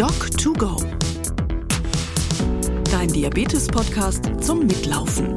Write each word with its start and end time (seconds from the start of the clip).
Doc2Go. 0.00 0.82
Dein 2.90 3.08
Diabetes-Podcast 3.08 4.30
zum 4.40 4.60
Mitlaufen. 4.60 5.36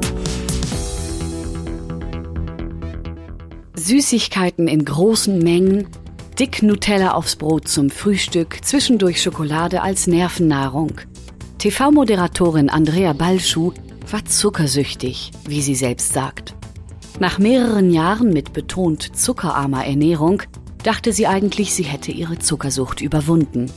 Süßigkeiten 3.76 4.70
in 4.70 4.86
großen 4.86 5.38
Mengen, 5.40 5.90
dick 6.40 6.64
Nutella 6.64 7.14
aufs 7.16 7.36
Brot 7.36 7.68
zum 7.68 7.90
Frühstück, 7.90 8.64
zwischendurch 8.64 9.22
Schokolade 9.22 9.82
als 9.82 10.08
Nervennahrung. 10.08 10.94
TV-Moderatorin 11.58 12.70
Andrea 12.70 13.12
Balschuh 13.12 13.74
war 14.10 14.24
zuckersüchtig, 14.24 15.32
wie 15.46 15.62
sie 15.62 15.76
selbst 15.76 16.14
sagt. 16.14 16.56
Nach 17.20 17.38
mehreren 17.38 17.92
Jahren 17.92 18.32
mit 18.32 18.54
betont 18.54 19.14
zuckerarmer 19.14 19.86
Ernährung 19.86 20.42
dachte 20.84 21.12
sie 21.12 21.28
eigentlich, 21.28 21.74
sie 21.74 21.84
hätte 21.84 22.14
ihre 22.14 22.40
Zuckersucht 22.40 23.02
überwunden. 23.02 23.70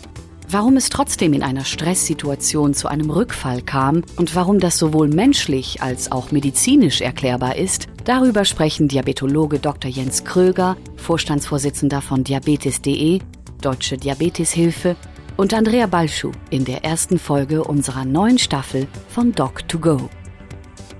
Warum 0.48 0.76
es 0.76 0.90
trotzdem 0.90 1.32
in 1.32 1.42
einer 1.42 1.64
Stresssituation 1.64 2.72
zu 2.72 2.86
einem 2.86 3.10
Rückfall 3.10 3.62
kam 3.62 4.02
und 4.16 4.36
warum 4.36 4.60
das 4.60 4.78
sowohl 4.78 5.08
menschlich 5.08 5.82
als 5.82 6.12
auch 6.12 6.30
medizinisch 6.30 7.00
erklärbar 7.00 7.56
ist, 7.56 7.88
darüber 8.04 8.44
sprechen 8.44 8.86
Diabetologe 8.86 9.58
Dr. 9.58 9.90
Jens 9.90 10.22
Kröger, 10.22 10.76
Vorstandsvorsitzender 10.96 12.00
von 12.00 12.22
Diabetes.de, 12.22 13.20
Deutsche 13.60 13.96
Diabeteshilfe 13.96 14.94
und 15.36 15.52
Andrea 15.52 15.86
Balschuh 15.86 16.30
in 16.50 16.64
der 16.64 16.84
ersten 16.84 17.18
Folge 17.18 17.64
unserer 17.64 18.04
neuen 18.04 18.38
Staffel 18.38 18.86
von 19.08 19.34
Doc2Go. 19.34 20.08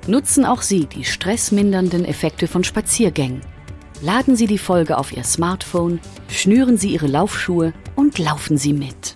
Nutzen 0.09 0.45
auch 0.45 0.63
Sie 0.63 0.87
die 0.87 1.05
stressmindernden 1.05 2.05
Effekte 2.05 2.49
von 2.49 2.65
Spaziergängen. 2.65 3.43
Laden 4.03 4.35
Sie 4.35 4.47
die 4.49 4.59
Folge 4.59 4.99
auf 4.99 5.17
Ihr 5.17 5.25
Smartphone, 5.25 6.01
schnüren 6.29 6.79
Sie 6.79 6.93
Ihre 6.93 7.07
Laufschuhe 7.07 7.73
und 7.95 8.19
laufen 8.19 8.59
Sie 8.59 8.73
mit. 8.73 9.15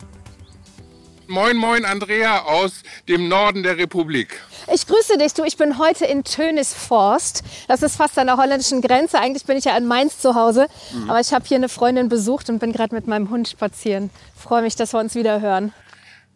Moin, 1.31 1.57
moin, 1.57 1.85
Andrea 1.85 2.43
aus 2.43 2.83
dem 3.07 3.29
Norden 3.29 3.63
der 3.63 3.77
Republik. 3.77 4.41
Ich 4.75 4.85
grüße 4.85 5.17
dich, 5.17 5.33
du. 5.33 5.45
Ich 5.45 5.57
bin 5.57 5.79
heute 5.79 6.05
in 6.05 6.25
Tönisforst. 6.25 7.45
Das 7.69 7.85
ist 7.85 7.95
fast 7.95 8.19
an 8.19 8.27
der 8.27 8.37
holländischen 8.37 8.83
Grenze. 8.83 9.21
Eigentlich 9.21 9.45
bin 9.45 9.57
ich 9.57 9.67
ja 9.67 9.77
in 9.77 9.87
Mainz 9.87 10.19
zu 10.19 10.35
Hause. 10.35 10.67
Mhm. 10.93 11.09
Aber 11.09 11.21
ich 11.21 11.33
habe 11.33 11.45
hier 11.47 11.59
eine 11.59 11.69
Freundin 11.69 12.09
besucht 12.09 12.51
und 12.51 12.59
bin 12.59 12.73
gerade 12.73 12.93
mit 12.93 13.07
meinem 13.07 13.31
Hund 13.31 13.49
spazieren. 13.49 14.11
Freue 14.35 14.63
mich, 14.63 14.75
dass 14.75 14.93
wir 14.93 14.99
uns 14.99 15.15
wieder 15.15 15.41
hören. 15.41 15.73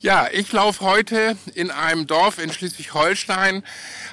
Ja, 0.01 0.29
ich 0.31 0.53
laufe 0.53 0.85
heute 0.85 1.37
in 1.55 1.71
einem 1.71 2.07
Dorf 2.07 2.39
in 2.39 2.53
Schleswig-Holstein. 2.53 3.63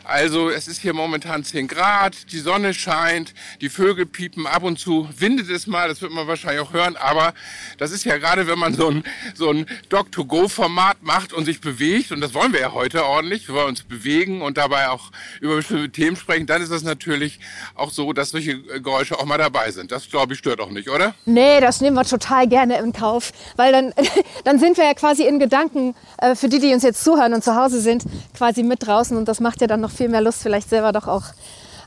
Also 0.06 0.50
es 0.50 0.68
ist 0.68 0.82
hier 0.82 0.94
momentan 0.94 1.44
10 1.44 1.68
Grad, 1.68 2.32
die 2.32 2.40
Sonne 2.40 2.74
scheint, 2.74 3.34
die 3.60 3.70
Vögel 3.70 4.06
piepen, 4.06 4.48
ab 4.48 4.64
und 4.64 4.80
zu 4.80 5.08
windet 5.16 5.50
es 5.50 5.68
mal, 5.68 5.90
das 5.90 6.02
wird 6.02 6.12
man 6.12 6.28
wahrscheinlich 6.28 6.62
auch 6.62 6.74
hören, 6.74 6.96
aber 6.96 7.34
das 7.78 7.92
ist 7.92 8.04
ja 8.04 8.18
gerade, 8.18 8.48
wenn 8.48 8.58
man 8.58 8.74
so 8.74 8.90
ein, 8.90 9.04
so 9.36 9.50
ein 9.52 9.68
Dog-to-Go-Format 9.90 11.04
macht 11.04 11.34
und 11.34 11.46
sich 11.46 11.62
bewegt, 11.62 12.12
und 12.12 12.22
das 12.22 12.34
wollen 12.34 12.52
wir 12.52 12.62
ja 12.62 12.74
heute 12.74 13.06
ordentlich, 13.06 13.48
wir 13.48 13.56
wollen 13.56 13.70
uns 13.70 13.84
bewegen 13.84 14.42
und 14.42 14.58
dabei 14.58 14.90
auch 14.90 15.12
über 15.40 15.58
bestimmte 15.58 15.92
Themen 15.92 16.16
sprechen, 16.16 16.48
dann 16.48 16.62
ist 16.62 16.72
das 16.72 16.84
natürlich 16.84 17.40
auch 17.76 17.92
so, 17.92 18.12
dass 18.12 18.32
solche 18.32 18.60
Geräusche 18.62 19.20
auch 19.20 19.26
mal 19.26 19.38
dabei 19.38 19.72
sind. 19.72 19.92
Das, 19.92 20.10
glaube 20.10 20.34
ich, 20.34 20.40
stört 20.40 20.62
auch 20.62 20.72
nicht, 20.72 20.90
oder? 20.90 21.14
Nee, 21.26 21.62
das 21.62 21.80
nehmen 21.80 21.96
wir 21.96 22.06
total 22.06 22.48
gerne 22.48 22.80
in 22.80 22.92
Kauf, 22.92 23.34
weil 23.56 23.72
dann, 23.72 23.94
dann 24.46 24.58
sind 24.58 24.78
wir 24.78 24.86
ja 24.86 24.94
quasi 24.94 25.24
in 25.24 25.38
Gedanken 25.38 25.71
Gedanken 25.72 25.96
äh, 26.18 26.36
für 26.36 26.50
die, 26.50 26.60
die 26.60 26.74
uns 26.74 26.84
jetzt 26.84 27.04
zuhören 27.04 27.34
und 27.34 27.44
zu 27.44 27.56
Hause 27.56 27.82
sind, 27.82 28.04
quasi 28.36 28.64
mit 28.64 28.86
draußen. 28.86 29.18
Und 29.18 29.28
das 29.28 29.40
macht 29.40 29.62
ja 29.62 29.68
dann 29.68 29.82
noch 29.82 29.92
viel 29.92 30.10
mehr 30.10 30.22
Lust, 30.22 30.42
vielleicht 30.42 30.70
selber 30.70 30.92
doch 30.92 31.08
auch 31.08 31.24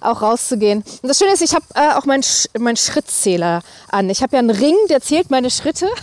auch 0.01 0.21
rauszugehen. 0.21 0.85
Und 1.03 1.09
das 1.09 1.19
Schöne 1.19 1.33
ist, 1.33 1.41
ich 1.41 1.55
habe 1.55 1.65
äh, 1.75 1.95
auch 1.95 2.05
meinen 2.05 2.23
Sch 2.23 2.47
mein 2.59 2.77
Schrittzähler 2.77 3.63
an. 3.91 4.11
Ich 4.11 4.23
habe 4.23 4.37
ja 4.37 4.39
einen 4.41 4.51
Ring, 4.51 4.75
der 4.91 5.01
zählt 5.01 5.31
meine 5.31 5.51
Schritte. 5.51 5.89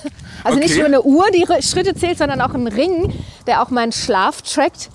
Also 0.43 0.57
okay. 0.57 0.67
nicht 0.69 0.77
nur 0.77 0.87
eine 0.87 1.03
Uhr, 1.03 1.27
die 1.29 1.45
Schritte 1.61 1.93
zählt, 1.93 2.17
sondern 2.17 2.41
auch 2.41 2.55
einen 2.55 2.65
Ring, 2.65 3.13
der 3.45 3.61
auch 3.61 3.69
meinen 3.69 3.91
Schlaf 3.91 4.41
trackt. 4.41 4.89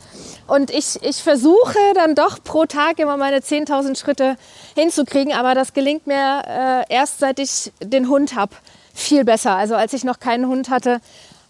Und 0.48 0.73
ich, 0.73 1.00
ich 1.03 1.23
versuche 1.23 1.78
dann 1.95 2.17
doch 2.17 2.43
pro 2.43 2.65
Tag 2.67 2.98
immer 2.98 3.17
meine 3.17 3.39
10.000 3.39 3.97
Schritte 3.97 4.37
hinzukriegen, 4.75 5.33
aber 5.33 5.55
das 5.55 5.72
gelingt 5.72 6.09
mir 6.09 6.43
äh, 6.49 6.93
erst 6.93 7.21
seit 7.21 7.39
ich 7.39 7.72
den 7.81 8.09
Hund 8.09 8.34
habe 8.34 8.56
viel 8.97 9.25
besser. 9.25 9.55
Also 9.55 9.75
als 9.75 9.93
ich 9.93 10.05
noch 10.05 10.19
keinen 10.19 10.47
Hund 10.47 10.71
hatte, 10.71 11.00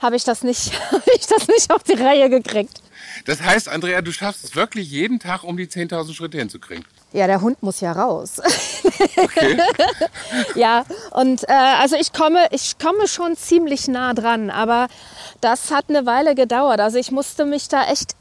habe 0.00 0.16
ich 0.16 0.24
das 0.24 0.42
nicht, 0.42 0.72
ich 1.16 1.26
das 1.26 1.48
nicht 1.48 1.70
auf 1.72 1.82
die 1.82 1.94
Reihe 1.94 2.30
gekriegt. 2.30 2.82
Das 3.24 3.40
heißt, 3.40 3.68
Andrea, 3.68 4.02
du 4.02 4.12
schaffst 4.12 4.44
es 4.44 4.56
wirklich 4.56 4.90
jeden 4.90 5.18
Tag, 5.18 5.42
um 5.42 5.56
die 5.56 5.66
10.000 5.66 6.14
Schritte 6.14 6.38
hinzukriegen. 6.38 6.84
Ja, 7.12 7.26
der 7.26 7.40
Hund 7.40 7.62
muss 7.62 7.80
ja 7.80 7.92
raus. 7.92 8.40
Okay. 9.16 9.58
ja, 10.54 10.84
und 11.12 11.48
äh, 11.48 11.52
also 11.52 11.96
ich 11.96 12.12
komme, 12.12 12.46
ich 12.50 12.78
komme 12.78 13.08
schon 13.08 13.36
ziemlich 13.36 13.88
nah 13.88 14.12
dran, 14.12 14.50
aber 14.50 14.88
das 15.40 15.70
hat 15.70 15.86
eine 15.88 16.04
Weile 16.04 16.34
gedauert. 16.34 16.80
Also 16.80 16.98
ich 16.98 17.10
musste 17.10 17.46
mich 17.46 17.68
da 17.68 17.84
echt 17.90 18.14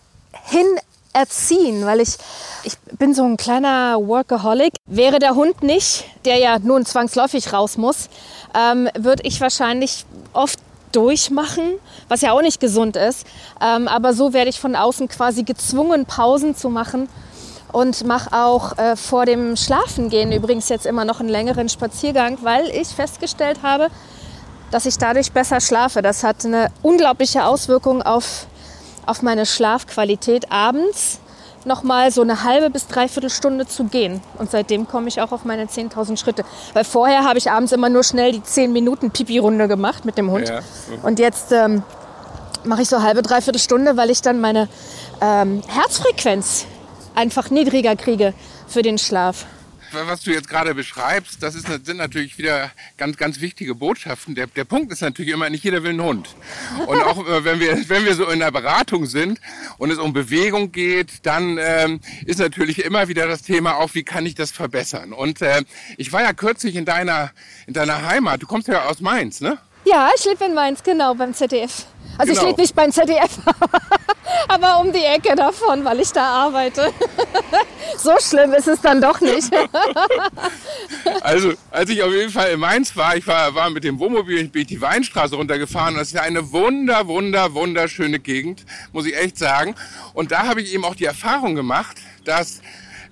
hin 0.43 0.65
erziehen, 1.13 1.85
weil 1.85 2.01
ich, 2.01 2.17
ich 2.63 2.77
bin 2.97 3.13
so 3.13 3.23
ein 3.23 3.37
kleiner 3.37 3.97
Workaholic. 4.05 4.73
Wäre 4.85 5.19
der 5.19 5.35
Hund 5.35 5.63
nicht, 5.63 6.05
der 6.25 6.37
ja 6.37 6.59
nun 6.59 6.85
zwangsläufig 6.85 7.53
raus 7.53 7.77
muss, 7.77 8.09
ähm, 8.53 8.89
würde 8.97 9.23
ich 9.23 9.39
wahrscheinlich 9.41 10.05
oft 10.33 10.59
durchmachen, 10.95 11.75
was 12.07 12.21
ja 12.21 12.31
auch 12.31 12.41
nicht 12.41 12.59
gesund 12.59 12.95
ist. 12.95 13.25
Ähm, 13.61 13.87
aber 13.87 14.13
so 14.13 14.33
werde 14.33 14.49
ich 14.49 14.59
von 14.59 14.75
außen 14.75 15.07
quasi 15.07 15.43
gezwungen, 15.43 16.05
Pausen 16.05 16.55
zu 16.55 16.69
machen 16.69 17.09
und 17.71 18.05
mache 18.05 18.31
auch 18.31 18.77
äh, 18.77 18.95
vor 18.95 19.25
dem 19.25 19.57
Schlafengehen 19.57 20.31
übrigens 20.31 20.69
jetzt 20.69 20.85
immer 20.85 21.03
noch 21.03 21.19
einen 21.19 21.29
längeren 21.29 21.67
Spaziergang, 21.67 22.37
weil 22.41 22.69
ich 22.69 22.87
festgestellt 22.87 23.59
habe, 23.63 23.89
dass 24.71 24.85
ich 24.85 24.97
dadurch 24.97 25.31
besser 25.31 25.59
schlafe. 25.59 26.01
Das 26.01 26.23
hat 26.23 26.45
eine 26.45 26.71
unglaubliche 26.81 27.45
Auswirkung 27.45 28.01
auf, 28.01 28.47
auf 29.05 29.21
meine 29.21 29.45
Schlafqualität 29.45 30.51
abends 30.51 31.19
noch 31.65 31.83
mal 31.83 32.11
so 32.11 32.21
eine 32.21 32.43
halbe 32.43 32.69
bis 32.69 32.87
dreiviertel 32.87 33.29
Stunde 33.29 33.65
zu 33.67 33.85
gehen. 33.85 34.21
Und 34.37 34.51
seitdem 34.51 34.87
komme 34.87 35.07
ich 35.07 35.21
auch 35.21 35.31
auf 35.31 35.45
meine 35.45 35.65
10.000 35.65 36.17
Schritte. 36.17 36.43
Weil 36.73 36.83
vorher 36.83 37.23
habe 37.23 37.37
ich 37.37 37.49
abends 37.51 37.71
immer 37.71 37.89
nur 37.89 38.03
schnell 38.03 38.31
die 38.31 38.43
10 38.43 38.71
Minuten 38.71 39.11
Pipi-Runde 39.11 39.67
gemacht 39.67 40.05
mit 40.05 40.17
dem 40.17 40.31
Hund. 40.31 40.49
Ja. 40.49 40.61
Und 41.03 41.19
jetzt 41.19 41.51
ähm, 41.51 41.83
mache 42.63 42.83
ich 42.83 42.89
so 42.89 43.01
halbe, 43.01 43.21
dreiviertel 43.21 43.59
Stunde, 43.59 43.97
weil 43.97 44.09
ich 44.09 44.21
dann 44.21 44.39
meine 44.39 44.67
ähm, 45.21 45.61
Herzfrequenz 45.67 46.65
einfach 47.15 47.49
niedriger 47.49 47.95
kriege 47.95 48.33
für 48.67 48.81
den 48.81 48.97
Schlaf 48.97 49.45
was 50.07 50.21
du 50.21 50.31
jetzt 50.31 50.49
gerade 50.49 50.75
beschreibst, 50.75 51.41
das 51.41 51.55
ist, 51.55 51.67
sind 51.67 51.97
natürlich 51.97 52.37
wieder 52.37 52.71
ganz, 52.97 53.17
ganz 53.17 53.41
wichtige 53.41 53.75
Botschaften. 53.75 54.35
Der, 54.35 54.47
der 54.47 54.65
Punkt 54.65 54.91
ist 54.91 55.01
natürlich 55.01 55.31
immer, 55.31 55.49
nicht 55.49 55.63
jeder 55.63 55.83
will 55.83 55.91
einen 55.91 56.03
Hund. 56.03 56.35
Und 56.87 57.01
auch 57.03 57.27
äh, 57.27 57.43
wenn 57.43 57.59
wir, 57.59 57.89
wenn 57.89 58.05
wir 58.05 58.15
so 58.15 58.29
in 58.29 58.39
der 58.39 58.51
Beratung 58.51 59.05
sind 59.05 59.39
und 59.77 59.91
es 59.91 59.97
um 59.97 60.13
Bewegung 60.13 60.71
geht, 60.71 61.25
dann 61.25 61.57
ähm, 61.59 61.99
ist 62.25 62.39
natürlich 62.39 62.83
immer 62.83 63.07
wieder 63.07 63.27
das 63.27 63.41
Thema 63.41 63.75
auch, 63.75 63.93
wie 63.93 64.03
kann 64.03 64.25
ich 64.25 64.35
das 64.35 64.51
verbessern? 64.51 65.13
Und 65.13 65.41
äh, 65.41 65.63
ich 65.97 66.11
war 66.13 66.21
ja 66.21 66.33
kürzlich 66.33 66.75
in 66.75 66.85
deiner, 66.85 67.31
in 67.67 67.73
deiner 67.73 68.05
Heimat. 68.05 68.41
Du 68.41 68.47
kommst 68.47 68.67
ja 68.67 68.85
aus 68.85 68.99
Mainz, 69.01 69.41
ne? 69.41 69.57
Ja, 69.85 70.09
ich 70.17 70.25
lebe 70.25 70.45
in 70.45 70.53
Mainz, 70.53 70.81
genau, 70.83 71.13
beim 71.13 71.33
ZDF. 71.33 71.85
Also 72.17 72.31
genau. 72.31 72.43
ich 72.43 72.47
lebe 72.49 72.61
nicht 72.61 72.75
beim 72.75 72.91
ZDF, 72.91 73.39
aber 74.47 74.79
um 74.79 74.91
die 74.91 75.03
Ecke 75.03 75.35
davon, 75.35 75.83
weil 75.83 75.99
ich 75.99 76.11
da 76.11 76.23
arbeite. 76.23 76.93
so 77.97 78.13
schlimm 78.19 78.53
ist 78.53 78.67
es 78.67 78.81
dann 78.81 79.01
doch 79.01 79.19
nicht. 79.19 79.51
also, 81.21 81.53
als 81.71 81.89
ich 81.89 82.01
auf 82.01 82.11
jeden 82.11 82.31
Fall 82.31 82.51
in 82.51 82.59
Mainz 82.59 82.95
war, 82.95 83.17
ich 83.17 83.27
war, 83.27 83.53
war 83.53 83.69
mit 83.69 83.83
dem 83.83 83.99
Wohnmobil 83.99 84.37
in 84.37 84.51
die 84.51 84.81
Weinstraße 84.81 85.35
runtergefahren. 85.35 85.95
Das 85.95 86.07
ist 86.07 86.13
ja 86.13 86.21
eine 86.21 86.51
wunder, 86.51 87.07
wunder, 87.07 87.53
wunderschöne 87.53 88.19
Gegend, 88.19 88.65
muss 88.93 89.05
ich 89.05 89.15
echt 89.15 89.37
sagen. 89.37 89.75
Und 90.13 90.31
da 90.31 90.47
habe 90.47 90.61
ich 90.61 90.73
eben 90.73 90.85
auch 90.85 90.95
die 90.95 91.05
Erfahrung 91.05 91.53
gemacht, 91.53 91.97
dass 92.23 92.61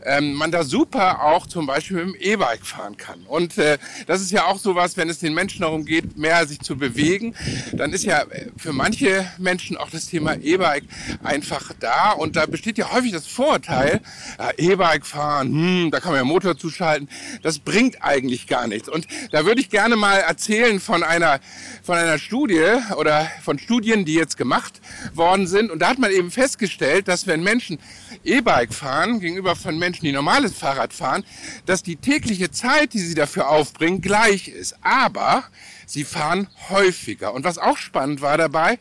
ähm, 0.06 0.34
man 0.34 0.52
da 0.52 0.64
super 0.64 1.24
auch 1.24 1.48
zum 1.48 1.66
Beispiel 1.66 2.06
mit 2.06 2.16
dem 2.16 2.22
E-Bike 2.22 2.66
fahren 2.66 2.98
kann. 2.98 3.24
Und 3.28 3.58
äh, 3.58 3.78
das 4.08 4.22
ist 4.22 4.32
ja 4.32 4.46
auch 4.46 4.58
sowas, 4.58 4.98
wenn 4.98 5.10
es 5.10 5.20
den 5.20 5.34
Menschen 5.34 5.62
darum 5.62 5.86
geht, 5.86 6.18
mehr 6.18 6.46
sich 6.48 6.60
zu 6.60 6.78
bewegen, 6.78 7.36
dann 7.72 7.94
ist 7.94 8.04
ja 8.04 8.22
äh, 8.24 8.48
für 8.58 8.74
manche 8.74 9.26
Menschen 9.38 9.78
auch 9.78 9.90
das 9.90 10.08
Thema 10.08 10.36
E-Bike 10.36 10.86
einfach 11.24 11.72
da. 11.80 12.12
Und 12.12 12.36
da 12.36 12.46
besteht 12.46 12.78
ja 12.78 12.92
häufig 12.92 13.12
das 13.12 13.28
Vorurteil, 13.28 14.02
äh, 14.40 14.72
E-Bike 14.72 15.06
fahren, 15.06 15.48
hm, 15.50 15.92
da 15.92 16.00
kann 16.00 16.12
man 16.12 16.20
ja 16.20 16.26
Motor 16.26 16.58
zuschalten, 16.58 17.10
das 17.42 17.60
bringt 17.60 18.04
eigentlich 18.04 18.48
gar 18.48 18.68
nichts. 18.68 18.90
Und 18.90 19.08
da 19.32 19.46
würde 19.46 19.62
ich 19.62 19.70
gerne 19.70 19.96
mal 19.96 20.18
erzählen 20.18 20.80
von 20.80 21.04
einer, 21.04 21.40
von 21.84 21.98
einer 21.98 22.18
Studie 22.18 22.64
oder 22.98 23.30
von 23.44 23.60
Studien, 23.60 24.06
die 24.06 24.14
jetzt 24.14 24.38
gemacht 24.38 24.82
worden 25.14 25.48
sind. 25.48 25.72
Und 25.72 25.80
da 25.80 25.90
hat 25.90 26.00
man 26.00 26.12
eben 26.12 26.32
festgestellt, 26.32 27.08
dass 27.08 27.28
wenn 27.28 27.44
Menschen 27.44 27.80
E-Bike 28.24 28.74
fahren 28.74 29.20
gegenüber 29.20 29.56
von 29.56 29.78
Menschen, 29.78 29.93
die 30.02 30.12
normales 30.12 30.54
Fahrrad 30.54 30.94
fahren, 30.94 31.24
dass 31.66 31.84
die 31.84 31.96
tägliche 31.96 32.52
Zeit, 32.52 32.94
die 32.94 33.00
sie 33.00 33.16
dafür 33.16 33.50
aufbringen, 33.50 34.02
gleich 34.02 34.48
ist. 34.48 34.76
Aber 34.82 35.44
sie 35.86 36.04
fahren 36.04 36.48
häufiger. 36.70 37.34
Und 37.34 37.44
was 37.44 37.58
auch 37.58 37.78
spannend 37.78 38.22
war 38.22 38.38
dabei, 38.38 38.80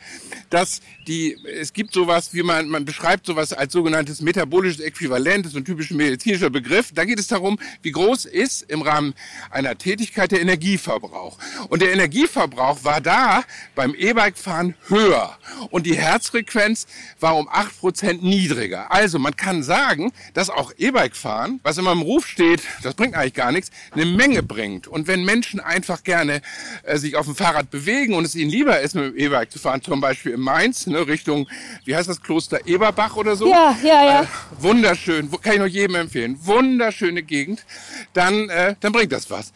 dass 0.51 0.81
die, 1.07 1.37
es 1.47 1.73
gibt 1.73 1.93
sowas, 1.93 2.33
wie 2.33 2.43
man, 2.43 2.69
man 2.69 2.85
beschreibt 2.85 3.27
sowas 3.27 3.53
als 3.53 3.73
sogenanntes 3.73 4.21
metabolisches 4.21 4.81
Äquivalent, 4.81 5.45
das 5.45 5.53
ist 5.53 5.59
ein 5.59 5.65
typischer 5.65 5.95
medizinischer 5.95 6.51
Begriff. 6.51 6.91
Da 6.95 7.05
geht 7.05 7.19
es 7.19 7.27
darum, 7.27 7.59
wie 7.83 7.91
groß 7.91 8.27
ist 8.27 8.63
im 8.71 8.83
Rahmen 8.83 9.15
einer 9.51 9.77
Tätigkeit 9.77 10.31
der 10.31 10.41
Energieverbrauch. 10.41 11.39
Und 11.69 11.83
der 11.83 11.93
Energieverbrauch 11.93 12.85
war 12.85 13.01
da 13.01 13.43
beim 13.75 13.95
E-Bike-Fahren 13.95 14.75
höher. 14.89 15.37
Und 15.71 15.87
die 15.87 15.97
Herzfrequenz 15.97 16.87
war 17.21 17.37
um 17.37 17.49
acht 17.49 17.79
Prozent 17.79 18.23
niedriger. 18.23 18.93
Also 18.93 19.19
man 19.19 19.37
kann 19.37 19.63
sagen, 19.63 20.13
dass 20.35 20.51
auch 20.51 20.73
E-Bike-Fahren, 20.77 21.61
was 21.63 21.79
immer 21.79 21.93
im 21.93 22.03
Ruf 22.03 22.27
steht, 22.27 22.63
das 22.83 22.95
bringt 22.95 23.15
eigentlich 23.15 23.35
gar 23.35 23.53
nichts, 23.53 23.71
eine 23.91 24.07
Menge 24.07 24.43
bringt. 24.43 24.87
Und 24.87 25.09
wenn 25.09 25.25
Menschen 25.25 25.59
einfach 25.61 26.05
gerne 26.05 26.43
äh, 26.85 26.97
sich 26.97 27.17
auf 27.17 27.27
dem 27.27 27.35
Fahrrad 27.35 27.71
bewegen 27.71 28.15
und 28.15 28.25
es 28.25 28.35
ihnen 28.35 28.51
lieber 28.51 28.81
ist, 28.81 28.95
mit 28.95 29.05
dem 29.05 29.17
E-Bike 29.17 29.51
zu 29.51 29.59
fahren, 29.59 29.83
zum 29.83 30.01
Beispiel 30.01 30.33
in 30.33 30.41
Mainz, 30.41 30.87
ne, 30.93 31.07
Richtung, 31.07 31.49
wie 31.85 31.97
heißt 31.97 32.09
das 32.09 32.21
Kloster 32.21 32.67
Eberbach 32.67 33.17
oder 33.17 33.37
so? 33.37 33.49
Ja, 33.49 33.77
ja, 33.83 34.05
ja. 34.05 34.23
Äh, 34.23 34.27
wunderschön, 34.59 35.31
kann 35.31 35.53
ich 35.55 35.59
nur 35.59 35.67
jedem 35.67 35.97
empfehlen. 35.97 36.39
Wunderschöne 36.43 37.23
Gegend. 37.23 37.65
Dann, 38.13 38.49
äh, 38.49 38.77
dann 38.81 38.93
bringt 38.93 39.13
das 39.13 39.31
was. 39.31 39.53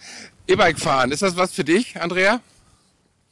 E-Bike 0.49 0.79
fahren, 0.79 1.13
ist 1.13 1.23
das 1.23 1.37
was 1.37 1.53
für 1.53 1.65
dich, 1.65 2.01
Andrea? 2.01 2.41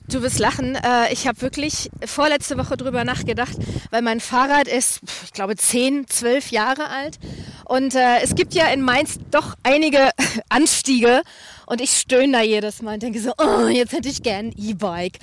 Du 0.06 0.20
wirst 0.20 0.38
lachen. 0.38 0.74
Äh, 0.74 1.12
ich 1.12 1.26
habe 1.26 1.40
wirklich 1.40 1.90
vorletzte 2.04 2.58
Woche 2.58 2.76
drüber 2.76 3.04
nachgedacht, 3.04 3.56
weil 3.90 4.02
mein 4.02 4.20
Fahrrad 4.20 4.68
ist, 4.68 5.00
ich 5.24 5.32
glaube, 5.32 5.56
10, 5.56 6.06
12 6.08 6.50
Jahre 6.50 6.88
alt. 6.88 7.18
Und 7.64 7.94
äh, 7.94 8.20
es 8.22 8.34
gibt 8.34 8.52
ja 8.52 8.66
in 8.66 8.82
Mainz 8.82 9.18
doch 9.30 9.54
einige 9.62 10.10
Anstiege. 10.50 11.22
Und 11.66 11.80
ich 11.80 11.90
stöhne 11.90 12.32
da 12.32 12.42
jedes 12.42 12.82
Mal 12.82 12.94
und 12.94 13.02
denke 13.02 13.20
so, 13.20 13.32
oh, 13.38 13.68
jetzt 13.68 13.92
hätte 13.92 14.08
ich 14.08 14.22
gern 14.22 14.46
ein 14.46 14.54
E-Bike. 14.56 15.18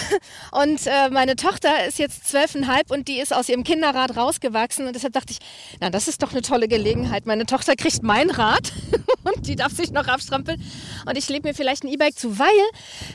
Und 0.52 0.86
äh, 0.86 1.10
meine 1.10 1.36
Tochter 1.36 1.86
ist 1.86 1.98
jetzt 1.98 2.28
zwölfeinhalb 2.28 2.90
und 2.90 3.08
die 3.08 3.20
ist 3.20 3.34
aus 3.34 3.48
ihrem 3.48 3.64
Kinderrad 3.64 4.16
rausgewachsen. 4.16 4.86
Und 4.86 4.94
deshalb 4.94 5.12
dachte 5.12 5.32
ich, 5.32 5.38
na, 5.80 5.90
das 5.90 6.08
ist 6.08 6.22
doch 6.22 6.32
eine 6.32 6.42
tolle 6.42 6.68
Gelegenheit. 6.68 7.26
Meine 7.26 7.46
Tochter 7.46 7.76
kriegt 7.76 8.02
mein 8.02 8.30
Rad 8.30 8.72
und 9.24 9.46
die 9.46 9.56
darf 9.56 9.72
sich 9.72 9.90
noch 9.90 10.08
abstrampeln. 10.08 10.62
Und 11.06 11.18
ich 11.18 11.28
lege 11.28 11.46
mir 11.46 11.54
vielleicht 11.54 11.84
ein 11.84 11.88
E-Bike 11.88 12.18
zu, 12.18 12.38
weil 12.38 12.48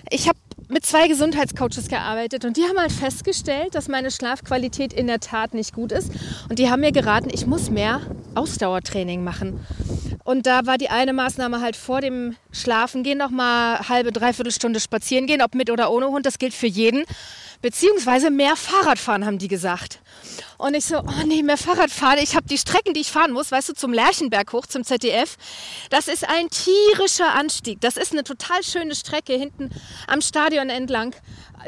ich 0.10 0.28
habe 0.28 0.38
mit 0.72 0.86
zwei 0.86 1.08
Gesundheitscoaches 1.10 1.90
gearbeitet 1.90 2.46
und 2.46 2.56
die 2.56 2.64
haben 2.64 2.80
halt 2.80 2.94
festgestellt, 2.94 3.76
dass 3.76 3.90
meine 3.90 4.10
Schlafqualität 4.10 4.94
in 4.94 5.08
der 5.08 5.20
Tat 5.20 5.54
nicht 5.54 5.74
gut 5.74 5.92
ist. 5.92 6.12
Und 6.50 6.60
die 6.60 6.70
haben 6.70 6.80
mir 6.80 6.94
geraten, 6.94 7.30
ich 7.32 7.46
muss 7.46 7.70
mehr 7.70 8.00
Ausdauertraining 8.36 9.24
machen. 9.24 9.60
Und 10.24 10.46
da 10.46 10.66
war 10.66 10.78
die 10.78 10.90
eine 10.90 11.12
Maßnahme 11.12 11.62
halt 11.62 11.76
vor 11.76 12.00
dem 12.00 12.36
Schlafen 12.52 13.04
gehen, 13.04 13.18
noch 13.18 13.32
mal 13.32 13.90
halbe, 13.90 14.14
dreiviertel 14.14 14.52
Stunde 14.52 14.80
spazieren 14.80 15.28
gehen, 15.28 15.42
ob 15.42 15.56
mit 15.56 15.70
oder 15.70 15.92
ohne 15.92 16.08
Hund, 16.08 16.26
das 16.26 16.40
gilt 16.40 16.54
für 16.54 16.68
jeden. 16.68 17.04
Beziehungsweise 17.62 18.32
mehr 18.32 18.56
Fahrrad 18.56 18.98
fahren, 18.98 19.26
haben 19.26 19.40
die 19.40 19.50
gesagt. 19.50 20.00
Und 20.58 20.76
ich 20.76 20.86
so, 20.86 21.00
oh 21.00 21.26
nee, 21.26 21.42
mehr 21.42 21.58
Fahrrad 21.58 21.90
fahren. 21.90 22.20
Ich 22.22 22.36
habe 22.36 22.48
die 22.48 22.58
Strecken, 22.58 22.94
die 22.94 23.02
ich 23.02 23.12
fahren 23.12 23.32
muss, 23.32 23.52
weißt 23.52 23.70
du, 23.70 23.74
zum 23.74 23.94
Lerchenberg 23.94 24.54
hoch, 24.54 24.68
zum 24.68 24.84
ZDF. 24.84 25.38
Das 25.90 26.08
ist 26.08 26.28
ein 26.28 26.50
tierischer 26.50 27.34
Anstieg. 27.34 27.82
Das 27.82 27.98
ist 27.98 28.12
eine 28.12 28.24
total 28.24 28.64
schöne 28.64 28.94
Strecke 28.94 29.34
hinten 29.34 29.72
am 30.08 30.22
Stadion 30.22 30.70
entlang 30.70 31.16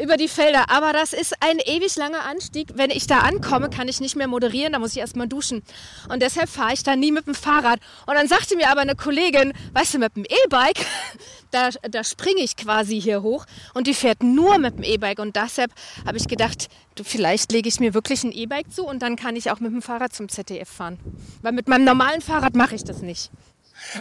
über 0.02 0.18
die 0.18 0.28
Felder. 0.28 0.70
Aber 0.70 0.94
das 0.94 1.14
ist 1.14 1.34
ein 1.40 1.60
ewig 1.60 1.96
langer 1.96 2.24
Anstieg. 2.26 2.70
Wenn 2.76 2.90
ich 2.90 3.08
da 3.08 3.20
ankomme, 3.20 3.70
kann 3.70 3.88
ich 3.88 4.00
nicht 4.00 4.16
mehr 4.16 4.28
moderieren. 4.28 4.74
Da 4.74 4.80
muss 4.80 4.92
ich 4.92 5.00
erstmal 5.00 5.28
duschen. 5.28 5.64
Und 6.10 6.22
deshalb 6.22 6.50
fahre 6.50 6.74
ich 6.74 6.84
da 6.84 6.96
nie 6.96 7.12
mit 7.12 7.28
dem 7.28 7.36
Fahrrad. 7.36 7.80
Und 8.06 8.16
dann 8.16 8.28
sagte 8.28 8.56
mir 8.56 8.70
aber 8.70 8.82
eine 8.82 8.96
Kollegin, 8.96 9.54
weißt 9.74 9.96
du, 9.96 10.00
mit 10.00 10.16
dem 10.16 10.26
E-Bike, 10.26 10.86
da, 11.52 11.70
da 11.90 12.04
springe 12.04 12.42
ich 12.42 12.56
quasi 12.56 13.02
hier 13.02 13.22
hoch. 13.22 13.46
Und 13.74 13.88
die 13.88 13.94
fährt 13.94 14.24
nur 14.24 14.58
mit 14.58 14.78
dem 14.78 14.84
E-Bike. 14.84 15.20
Und 15.20 15.36
deshalb 15.36 15.72
habe 16.06 16.18
ich 16.18 16.28
gedacht, 16.28 16.70
vielleicht 17.04 17.52
lege 17.52 17.70
ich 17.70 17.80
mir 17.80 17.94
wirklich 17.94 18.24
ein 18.24 18.32
E-Bike 18.32 18.72
zu 18.72 18.86
und 18.86 19.02
dann 19.02 19.16
kann 19.16 19.36
ich 19.36 19.52
auch 19.52 19.60
mit 19.60 19.72
dem 19.72 19.82
Fahrrad 19.82 20.14
zum 20.14 20.30
ZDF 20.30 20.70
fahren. 20.70 21.00
Weil 21.42 21.54
mit 21.54 21.68
meinem 21.68 21.86
normalen 21.86 22.22
Fahrrad 22.22 22.56
mache 22.56 22.76
ich 22.76 22.84
das 22.84 23.02
nicht. 23.02 23.32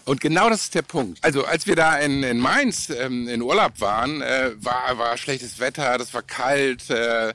Und 0.05 0.21
genau 0.21 0.49
das 0.49 0.63
ist 0.63 0.75
der 0.75 0.83
Punkt. 0.83 1.19
Also 1.23 1.45
als 1.45 1.67
wir 1.67 1.77
da 1.77 1.97
in, 1.99 2.23
in 2.23 2.39
Mainz 2.39 2.91
ähm, 2.91 3.29
in 3.29 3.43
Urlaub 3.43 3.81
waren, 3.81 4.21
äh, 4.21 4.53
war, 4.57 4.99
war 4.99 5.17
schlechtes 5.17 5.59
Wetter, 5.59 5.99
das 5.99 6.15
war 6.15 6.23
kalt. 6.23 6.89
Äh, 6.91 7.35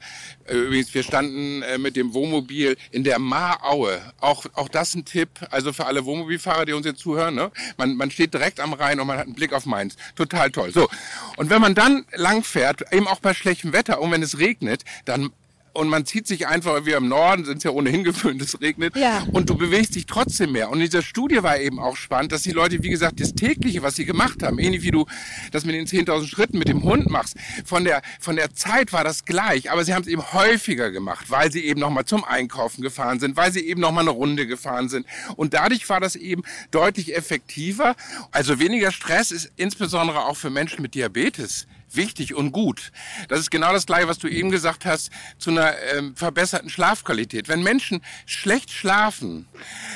übrigens, 0.50 0.94
wir 0.94 1.04
standen 1.04 1.62
äh, 1.62 1.77
mit 1.77 1.95
dem 1.95 2.13
Wohnmobil 2.13 2.77
in 2.92 3.04
der 3.04 3.19
Maraue. 3.19 4.01
Auch, 4.19 4.45
auch 4.54 4.69
das 4.69 4.95
ein 4.95 5.06
Tipp, 5.06 5.30
also 5.50 5.74
für 5.74 5.86
alle 5.86 6.06
Wohnmobilfahrer, 6.06 6.65
die 6.65 6.74
uns 6.74 6.86
jetzt 6.86 7.00
zuhören. 7.00 7.36
Ne? 7.36 7.51
Man, 7.77 7.95
man 7.95 8.12
steht 8.12 8.33
direkt 8.33 8.59
am 8.59 8.74
Rhein 8.74 9.00
und 9.00 9.07
man 9.07 9.18
hat 9.18 9.25
einen 9.25 9.36
Blick 9.36 9.54
auf 9.54 9.65
Mainz. 9.65 9.95
Total 10.15 10.50
toll. 10.51 10.71
So, 10.71 10.88
und 11.36 11.50
wenn 11.50 11.62
man 11.62 11.75
dann 11.75 12.06
lang 12.13 12.44
fährt, 12.44 12.94
eben 12.94 13.07
auch 13.07 13.19
bei 13.19 13.33
schlechtem 13.33 13.74
Wetter 13.74 14.01
und 14.01 14.12
wenn 14.12 14.24
es 14.24 14.39
regnet, 14.39 14.83
dann 15.06 15.31
und 15.78 15.90
man 15.90 16.06
zieht 16.06 16.26
sich 16.26 16.48
einfach, 16.48 16.86
wir 16.86 16.98
im 16.98 17.08
Norden 17.08 17.46
sind 17.46 17.58
es 17.58 17.64
ja 17.64 17.70
ohnehin 17.70 18.04
gewöhnt, 18.04 18.42
es 18.42 18.60
regnet 18.60 18.96
ja. 18.96 19.26
und 19.32 19.50
du 19.50 19.56
bewegst 19.56 19.96
dich 19.96 20.08
trotzdem 20.08 20.52
mehr. 20.54 20.70
Und 20.70 20.80
in 20.80 20.86
dieser 20.86 21.04
Studie 21.04 21.44
war 21.44 21.60
eben 21.60 21.80
auch 21.80 21.96
spannend, 21.96 22.32
dass 22.32 22.42
die 22.42 22.52
Leute, 22.52 22.82
wie 22.82 22.90
gesagt, 22.90 23.20
das 23.20 23.36
tägliche, 23.36 23.84
was 23.84 23.96
sie 23.96 24.06
gemacht 24.06 24.42
haben, 24.42 24.58
ähnlich 24.58 24.82
wie 24.82 24.90
du 24.90 25.06
das 25.52 25.66
mit 25.66 25.76
den 25.76 25.86
10.000 25.86 26.28
Schritten 26.28 26.58
mit 26.58 26.68
dem 26.68 26.84
Hund 26.84 27.10
machst, 27.12 27.36
von 27.64 27.84
der, 27.84 28.02
von 28.20 28.36
der 28.36 28.56
Zeit 28.56 28.92
war 28.92 29.04
das 29.04 29.26
gleich, 29.26 29.70
aber 29.72 29.86
sie 29.86 29.94
haben 29.94 30.02
es 30.02 30.08
eben 30.08 30.34
häufiger 30.34 30.90
gemacht, 30.90 31.30
weil 31.30 31.52
sie 31.52 31.64
eben 31.64 31.80
nochmal 31.80 32.06
zum 32.06 32.24
Einkaufen 32.24 32.82
gefahren 32.82 33.20
sind, 33.20 33.38
weil 33.38 33.52
sie 33.52 33.62
eben 33.62 33.80
nochmal 33.80 34.04
eine 34.04 34.12
Runde 34.12 34.48
gefahren 34.48 34.90
sind. 34.90 35.06
Und 35.36 35.54
dadurch 35.54 35.88
war 35.90 36.00
das 36.00 36.16
eben 36.16 36.42
deutlich 36.72 37.16
effektiver. 37.16 37.96
Also 38.32 38.60
weniger 38.60 38.92
Stress 38.92 39.32
ist 39.32 39.52
insbesondere 39.58 40.26
auch 40.26 40.38
für 40.38 40.50
Menschen 40.50 40.82
mit 40.82 40.96
Diabetes 40.96 41.68
wichtig 41.92 42.36
und 42.36 42.51
gut. 42.51 42.92
Das 43.28 43.39
ist 43.39 43.51
genau 43.51 43.72
das 43.74 43.86
Gleiche, 43.86 44.07
was 44.07 44.19
du 44.19 44.28
eben 44.28 44.51
gesagt 44.51 44.86
hast, 44.86 45.10
zu 45.38 45.51
einer 45.51 45.78
ähm, 45.95 46.16
verbesserten 46.16 46.69
Schlafqualität. 46.69 47.48
Wenn 47.48 47.63
Menschen 47.63 48.01
schlecht 48.25 48.72
schlafen, 48.72 49.48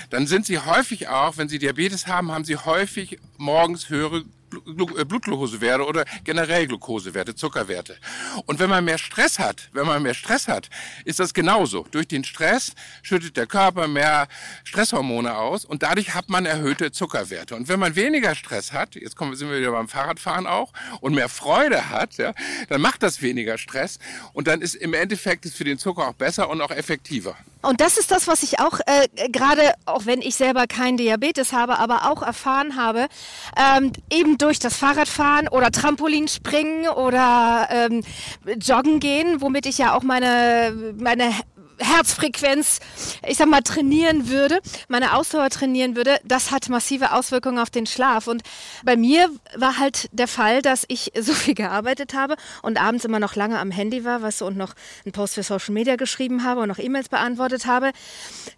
dann 0.10 0.28
sind 0.28 0.46
sie 0.46 0.60
häufig 0.60 1.08
auch, 1.08 1.38
wenn 1.38 1.50
sie 1.50 1.60
Diabetes 1.60 2.08
haben, 2.08 2.32
haben 2.32 2.46
sie 2.46 2.58
häufig 2.58 3.20
morgens 3.38 3.90
höhere 3.90 4.24
Blutglukosewerte 4.52 5.86
oder 5.86 6.06
generell 6.24 6.68
Glukosewerte, 6.68 7.36
Zuckerwerte. 7.36 7.98
Und 8.46 8.60
wenn 8.60 8.70
man 8.70 8.86
mehr 8.86 8.98
Stress 8.98 9.40
hat, 9.40 9.70
wenn 9.74 9.86
man 9.86 10.04
mehr 10.04 10.14
Stress 10.14 10.48
hat, 10.48 10.70
ist 11.06 11.20
das 11.20 11.34
genauso. 11.34 11.88
Durch 11.92 12.08
den 12.08 12.24
Stress 12.24 12.74
schüttet 13.02 13.38
der 13.38 13.48
Körper 13.48 13.88
mehr 13.88 14.28
Stresshormone 14.64 15.38
aus 15.38 15.66
und 15.66 15.84
dadurch 15.84 16.14
hat 16.14 16.30
man 16.30 16.46
erhöhte 16.46 16.92
Zuckerwerte. 16.92 17.56
Und 17.56 17.68
wenn 17.68 17.80
man 17.80 17.96
weniger 17.96 18.36
Stress 18.36 18.74
hat, 18.74 18.96
jetzt 18.96 19.16
kommen, 19.16 19.36
sind 19.36 19.50
wir 19.50 19.60
wieder 19.60 19.72
beim 19.72 19.88
Fahrradfahren 19.88 20.48
auch, 20.48 20.74
und 21.00 21.16
mehr 21.16 21.30
Freude 21.30 21.90
hat, 21.90 22.18
ja, 22.18 22.34
dann 22.70 22.82
macht 22.82 23.04
das 23.04 23.22
weniger 23.22 23.58
Stress 23.58 24.00
und 24.34 24.48
dann 24.48 24.62
ist 24.62 24.76
im 24.76 24.94
Endeffekt 24.94 25.46
ist 25.46 25.56
für 25.56 25.64
den 25.64 25.78
Zucker 25.78 26.08
auch 26.08 26.14
besser 26.14 26.50
und 26.50 26.62
auch 26.62 26.72
effektiver. 26.72 27.36
Und 27.62 27.80
das 27.80 27.98
ist 27.98 28.10
das, 28.10 28.28
was 28.28 28.42
ich 28.42 28.60
auch 28.60 28.80
äh, 28.88 29.08
gerade, 29.30 29.74
auch 29.86 30.06
wenn 30.08 30.22
ich 30.22 30.36
selber 30.36 30.66
keinen 30.66 30.98
Diabetes 30.98 31.54
habe, 31.54 31.78
aber 31.78 32.10
auch 32.10 32.24
erfahren 32.24 32.76
habe, 32.76 33.08
ähm, 33.56 33.92
eben 34.10 34.38
durch 34.42 34.60
das 34.60 34.76
Fahrradfahren 34.76 35.48
oder 35.48 35.72
Trampolinspringen 35.72 36.90
oder 36.90 37.68
ähm, 37.70 38.04
Joggen 38.60 39.00
gehen, 39.00 39.42
womit 39.42 39.66
ich 39.66 39.78
ja 39.78 39.96
auch 39.96 40.04
meine, 40.04 40.94
meine 40.98 41.32
Herzfrequenz, 41.82 42.80
ich 43.28 43.38
sag 43.38 43.48
mal, 43.48 43.62
trainieren 43.62 44.30
würde, 44.30 44.60
meine 44.88 45.16
Ausdauer 45.16 45.50
trainieren 45.50 45.96
würde, 45.96 46.20
das 46.24 46.52
hat 46.52 46.70
massive 46.70 47.12
Auswirkungen 47.12 47.60
auf 47.60 47.70
den 47.70 47.86
Schlaf. 47.86 48.28
Und 48.28 48.44
bei 48.84 48.96
mir 48.96 49.30
war 49.56 49.78
halt 49.78 50.10
der 50.12 50.28
Fall, 50.28 50.62
dass 50.62 50.86
ich 50.88 51.12
so 51.20 51.34
viel 51.34 51.56
gearbeitet 51.56 52.14
habe 52.14 52.36
und 52.62 52.82
abends 52.82 53.06
immer 53.06 53.20
noch 53.20 53.36
lange 53.36 53.60
am 53.60 53.72
Handy 53.72 54.06
war, 54.06 54.22
weißt 54.22 54.42
du, 54.42 54.46
und 54.46 54.58
noch 54.58 54.74
einen 55.06 55.12
Post 55.12 55.36
für 55.36 55.44
Social 55.44 55.74
Media 55.74 55.96
geschrieben 55.96 56.44
habe 56.44 56.62
und 56.62 56.68
noch 56.68 56.80
E-Mails 56.80 57.10
beantwortet 57.10 57.66
habe, 57.66 57.92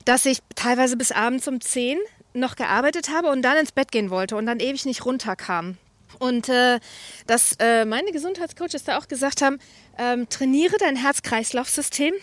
dass 0.05 0.25
ich 0.25 0.39
teilweise 0.55 0.97
bis 0.97 1.11
abends 1.11 1.47
um 1.47 1.61
10 1.61 1.97
noch 2.33 2.55
gearbeitet 2.55 3.09
habe 3.09 3.29
und 3.29 3.41
dann 3.41 3.57
ins 3.57 3.71
Bett 3.71 3.91
gehen 3.91 4.09
wollte 4.09 4.35
und 4.35 4.45
dann 4.45 4.59
ewig 4.59 4.85
nicht 4.85 5.05
runterkam. 5.05 5.77
Und 6.19 6.49
äh, 6.49 6.79
dass 7.27 7.55
äh, 7.59 7.85
meine 7.85 8.11
Gesundheitscoaches 8.11 8.83
da 8.83 8.97
auch 8.97 9.07
gesagt 9.07 9.41
haben, 9.41 9.59
ähm, 9.97 10.29
trainiere 10.29 10.77
dein 10.77 10.95
Herz-Kreislauf-System. 10.95 12.13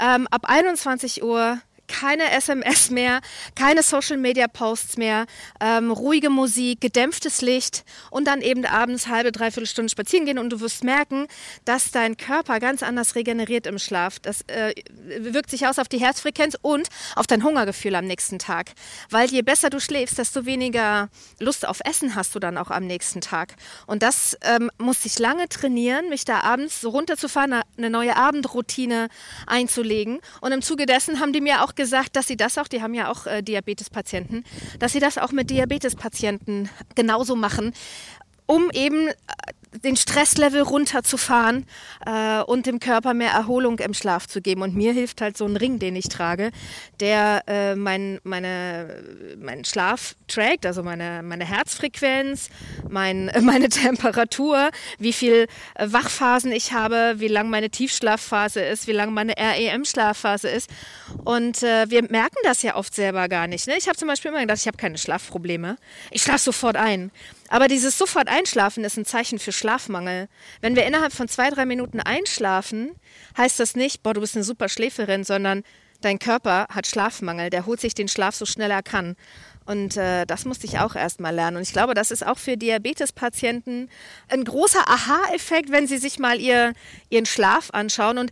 Ähm, 0.00 0.26
ab 0.30 0.42
21 0.44 1.22
Uhr 1.22 1.58
keine 1.88 2.30
SMS 2.32 2.90
mehr, 2.90 3.20
keine 3.54 3.82
Social 3.82 4.16
Media 4.16 4.48
Posts 4.48 4.96
mehr, 4.96 5.26
ähm, 5.60 5.90
ruhige 5.90 6.30
Musik, 6.30 6.80
gedämpftes 6.80 7.42
Licht 7.42 7.84
und 8.10 8.26
dann 8.26 8.40
eben 8.40 8.64
abends 8.64 9.08
halbe, 9.08 9.32
dreiviertel 9.32 9.66
Stunden 9.66 9.88
spazieren 9.88 10.26
gehen 10.26 10.38
und 10.38 10.50
du 10.50 10.60
wirst 10.60 10.84
merken, 10.84 11.26
dass 11.64 11.90
dein 11.90 12.16
Körper 12.16 12.60
ganz 12.60 12.82
anders 12.82 13.14
regeneriert 13.14 13.66
im 13.66 13.78
Schlaf. 13.78 14.18
Das 14.18 14.42
äh, 14.48 14.74
wirkt 15.18 15.50
sich 15.50 15.66
aus 15.66 15.78
auf 15.78 15.88
die 15.88 15.98
Herzfrequenz 15.98 16.56
und 16.60 16.88
auf 17.14 17.26
dein 17.26 17.42
Hungergefühl 17.42 17.94
am 17.94 18.06
nächsten 18.06 18.38
Tag. 18.38 18.72
Weil 19.10 19.30
je 19.30 19.42
besser 19.42 19.70
du 19.70 19.80
schläfst, 19.80 20.18
desto 20.18 20.46
weniger 20.46 21.08
Lust 21.38 21.66
auf 21.66 21.80
Essen 21.84 22.14
hast 22.14 22.34
du 22.34 22.38
dann 22.38 22.58
auch 22.58 22.70
am 22.70 22.86
nächsten 22.86 23.20
Tag. 23.20 23.54
Und 23.86 24.02
das 24.02 24.36
ähm, 24.42 24.70
musste 24.78 25.06
ich 25.08 25.18
lange 25.18 25.48
trainieren, 25.48 26.08
mich 26.08 26.24
da 26.24 26.40
abends 26.40 26.80
so 26.80 26.90
runterzufahren, 26.90 27.62
eine 27.76 27.90
neue 27.90 28.16
Abendroutine 28.16 29.08
einzulegen. 29.46 30.20
Und 30.40 30.52
im 30.52 30.62
Zuge 30.62 30.86
dessen 30.86 31.20
haben 31.20 31.32
die 31.32 31.40
mir 31.40 31.62
auch 31.62 31.74
gesagt, 31.76 32.16
dass 32.16 32.26
sie 32.26 32.36
das 32.36 32.58
auch, 32.58 32.68
die 32.68 32.82
haben 32.82 32.94
ja 32.94 33.10
auch 33.10 33.26
äh, 33.26 33.42
Diabetespatienten, 33.42 34.44
dass 34.78 34.92
sie 34.92 35.00
das 35.00 35.18
auch 35.18 35.32
mit 35.32 35.50
Diabetespatienten 35.50 36.68
genauso 36.94 37.36
machen, 37.36 37.72
um 38.46 38.70
eben 38.72 39.08
äh, 39.08 39.12
den 39.84 39.96
Stresslevel 39.96 40.62
runterzufahren 40.62 41.66
äh, 42.04 42.40
und 42.42 42.66
dem 42.66 42.80
Körper 42.80 43.14
mehr 43.14 43.30
Erholung 43.30 43.78
im 43.78 43.94
Schlaf 43.94 44.26
zu 44.26 44.40
geben. 44.40 44.62
Und 44.62 44.74
mir 44.74 44.92
hilft 44.92 45.20
halt 45.20 45.36
so 45.36 45.46
ein 45.46 45.56
Ring, 45.56 45.78
den 45.78 45.96
ich 45.96 46.08
trage, 46.08 46.50
der 47.00 47.42
äh, 47.46 47.74
mein, 47.74 48.20
meine, 48.24 49.02
meinen 49.38 49.64
Schlaf 49.64 50.14
trackt, 50.28 50.66
also 50.66 50.82
meine, 50.82 51.22
meine 51.22 51.44
Herzfrequenz, 51.44 52.50
mein, 52.88 53.30
meine 53.42 53.68
Temperatur, 53.68 54.70
wie 54.98 55.12
viel 55.12 55.46
äh, 55.74 55.86
Wachphasen 55.88 56.52
ich 56.52 56.72
habe, 56.72 57.14
wie 57.16 57.28
lang 57.28 57.50
meine 57.50 57.70
Tiefschlafphase 57.70 58.60
ist, 58.60 58.86
wie 58.86 58.92
lang 58.92 59.12
meine 59.12 59.34
REM-Schlafphase 59.36 60.48
ist. 60.48 60.70
Und 61.24 61.62
äh, 61.62 61.88
wir 61.90 62.02
merken 62.02 62.38
das 62.44 62.62
ja 62.62 62.76
oft 62.76 62.94
selber 62.94 63.28
gar 63.28 63.46
nicht. 63.46 63.66
Ne? 63.66 63.74
Ich 63.76 63.88
habe 63.88 63.96
zum 63.96 64.08
Beispiel 64.08 64.30
immer 64.30 64.40
gedacht, 64.40 64.58
ich 64.60 64.66
habe 64.66 64.76
keine 64.76 64.98
Schlafprobleme. 64.98 65.76
Ich 66.10 66.22
schlafe 66.22 66.40
sofort 66.40 66.76
ein. 66.76 67.10
Aber 67.48 67.68
dieses 67.68 67.98
sofort 67.98 68.28
Einschlafen 68.28 68.84
ist 68.84 68.96
ein 68.96 69.04
Zeichen 69.04 69.38
für 69.38 69.52
Schlafmangel. 69.52 70.28
Wenn 70.60 70.76
wir 70.76 70.86
innerhalb 70.86 71.12
von 71.12 71.28
zwei, 71.28 71.50
drei 71.50 71.66
Minuten 71.66 72.00
einschlafen, 72.00 72.92
heißt 73.36 73.60
das 73.60 73.76
nicht, 73.76 74.02
boah, 74.02 74.14
du 74.14 74.20
bist 74.20 74.34
eine 74.34 74.44
super 74.44 74.68
Schläferin, 74.68 75.24
sondern 75.24 75.62
dein 76.00 76.18
Körper 76.18 76.66
hat 76.70 76.86
Schlafmangel. 76.86 77.50
Der 77.50 77.66
holt 77.66 77.80
sich 77.80 77.94
den 77.94 78.08
Schlaf 78.08 78.34
so 78.34 78.46
schnell 78.46 78.70
er 78.70 78.82
kann. 78.82 79.16
Und 79.66 79.96
äh, 79.96 80.24
das 80.26 80.44
musste 80.44 80.66
ich 80.66 80.78
auch 80.78 80.94
erst 80.94 81.20
mal 81.20 81.34
lernen. 81.34 81.56
Und 81.56 81.64
ich 81.64 81.72
glaube, 81.72 81.94
das 81.94 82.10
ist 82.10 82.24
auch 82.24 82.38
für 82.38 82.56
Diabetespatienten 82.56 83.90
ein 84.28 84.44
großer 84.44 84.88
Aha-Effekt, 84.88 85.70
wenn 85.70 85.86
sie 85.86 85.98
sich 85.98 86.18
mal 86.18 86.40
ihr, 86.40 86.72
ihren 87.10 87.26
Schlaf 87.26 87.70
anschauen. 87.72 88.18
Und 88.18 88.30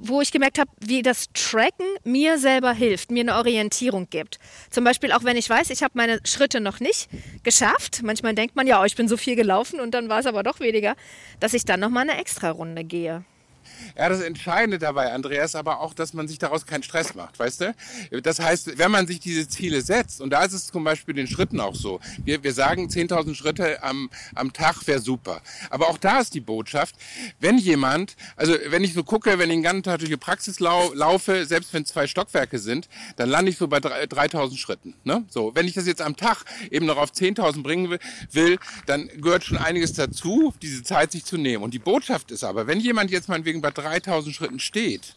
wo 0.00 0.20
ich 0.20 0.32
gemerkt 0.32 0.58
habe, 0.58 0.70
wie 0.80 1.02
das 1.02 1.26
Tracken 1.34 1.86
mir 2.04 2.38
selber 2.38 2.72
hilft, 2.72 3.10
mir 3.10 3.20
eine 3.20 3.36
Orientierung 3.36 4.08
gibt. 4.08 4.38
Zum 4.70 4.84
Beispiel 4.84 5.12
auch 5.12 5.24
wenn 5.24 5.36
ich 5.36 5.48
weiß, 5.48 5.70
ich 5.70 5.82
habe 5.82 5.92
meine 5.94 6.20
Schritte 6.24 6.60
noch 6.60 6.80
nicht 6.80 7.08
geschafft. 7.42 8.00
Manchmal 8.02 8.34
denkt 8.34 8.56
man 8.56 8.66
ja, 8.66 8.80
oh, 8.80 8.84
ich 8.84 8.96
bin 8.96 9.08
so 9.08 9.16
viel 9.16 9.36
gelaufen 9.36 9.80
und 9.80 9.92
dann 9.92 10.08
war 10.08 10.20
es 10.20 10.26
aber 10.26 10.42
doch 10.42 10.60
weniger, 10.60 10.96
dass 11.40 11.54
ich 11.54 11.64
dann 11.64 11.80
noch 11.80 11.90
mal 11.90 12.00
eine 12.00 12.18
extra 12.18 12.50
Runde 12.50 12.84
gehe. 12.84 13.24
Ja, 13.96 14.08
das 14.08 14.20
Entscheidende 14.20 14.78
dabei, 14.78 15.12
Andreas, 15.12 15.54
aber 15.54 15.80
auch, 15.80 15.92
dass 15.92 16.14
man 16.14 16.26
sich 16.26 16.38
daraus 16.38 16.66
keinen 16.66 16.82
Stress 16.82 17.14
macht, 17.14 17.38
weißt 17.38 17.60
du? 17.60 18.22
Das 18.22 18.40
heißt, 18.40 18.78
wenn 18.78 18.90
man 18.90 19.06
sich 19.06 19.20
diese 19.20 19.48
Ziele 19.48 19.82
setzt, 19.82 20.20
und 20.20 20.30
da 20.30 20.44
ist 20.44 20.54
es 20.54 20.66
zum 20.68 20.82
Beispiel 20.82 21.14
den 21.14 21.26
Schritten 21.26 21.60
auch 21.60 21.74
so, 21.74 22.00
wir, 22.24 22.42
wir 22.42 22.52
sagen 22.52 22.88
10.000 22.88 23.34
Schritte 23.34 23.82
am, 23.82 24.10
am 24.34 24.52
Tag 24.52 24.86
wäre 24.86 25.00
super. 25.00 25.42
Aber 25.70 25.88
auch 25.88 25.98
da 25.98 26.20
ist 26.20 26.34
die 26.34 26.40
Botschaft, 26.40 26.94
wenn 27.40 27.58
jemand, 27.58 28.16
also 28.36 28.54
wenn 28.68 28.82
ich 28.84 28.94
so 28.94 29.04
gucke, 29.04 29.38
wenn 29.38 29.50
ich 29.50 29.56
den 29.56 29.62
ganzen 29.62 29.82
Tag 29.82 29.98
durch 29.98 30.10
die 30.10 30.16
Praxis 30.16 30.60
lau 30.60 30.92
laufe, 30.94 31.44
selbst 31.44 31.72
wenn 31.72 31.84
zwei 31.84 32.06
Stockwerke 32.06 32.58
sind, 32.58 32.88
dann 33.16 33.28
lande 33.28 33.50
ich 33.50 33.58
so 33.58 33.68
bei 33.68 33.78
3.000 33.78 34.56
Schritten. 34.56 34.94
Ne? 35.04 35.24
So, 35.28 35.54
wenn 35.54 35.66
ich 35.66 35.74
das 35.74 35.86
jetzt 35.86 36.00
am 36.02 36.16
Tag 36.16 36.44
eben 36.70 36.86
noch 36.86 36.96
auf 36.96 37.10
10.000 37.10 37.62
bringen 37.62 37.98
will, 38.30 38.58
dann 38.86 39.08
gehört 39.20 39.44
schon 39.44 39.58
einiges 39.58 39.92
dazu, 39.92 40.54
diese 40.62 40.82
Zeit 40.82 41.12
sich 41.12 41.24
zu 41.24 41.36
nehmen. 41.36 41.62
Und 41.62 41.74
die 41.74 41.78
Botschaft 41.78 42.30
ist 42.30 42.44
aber, 42.44 42.66
wenn 42.66 42.80
jemand 42.80 43.10
jetzt 43.10 43.28
meinetwegen 43.52 43.60
bei 43.60 43.70
3000 43.70 44.34
Schritten 44.34 44.58
steht 44.58 45.14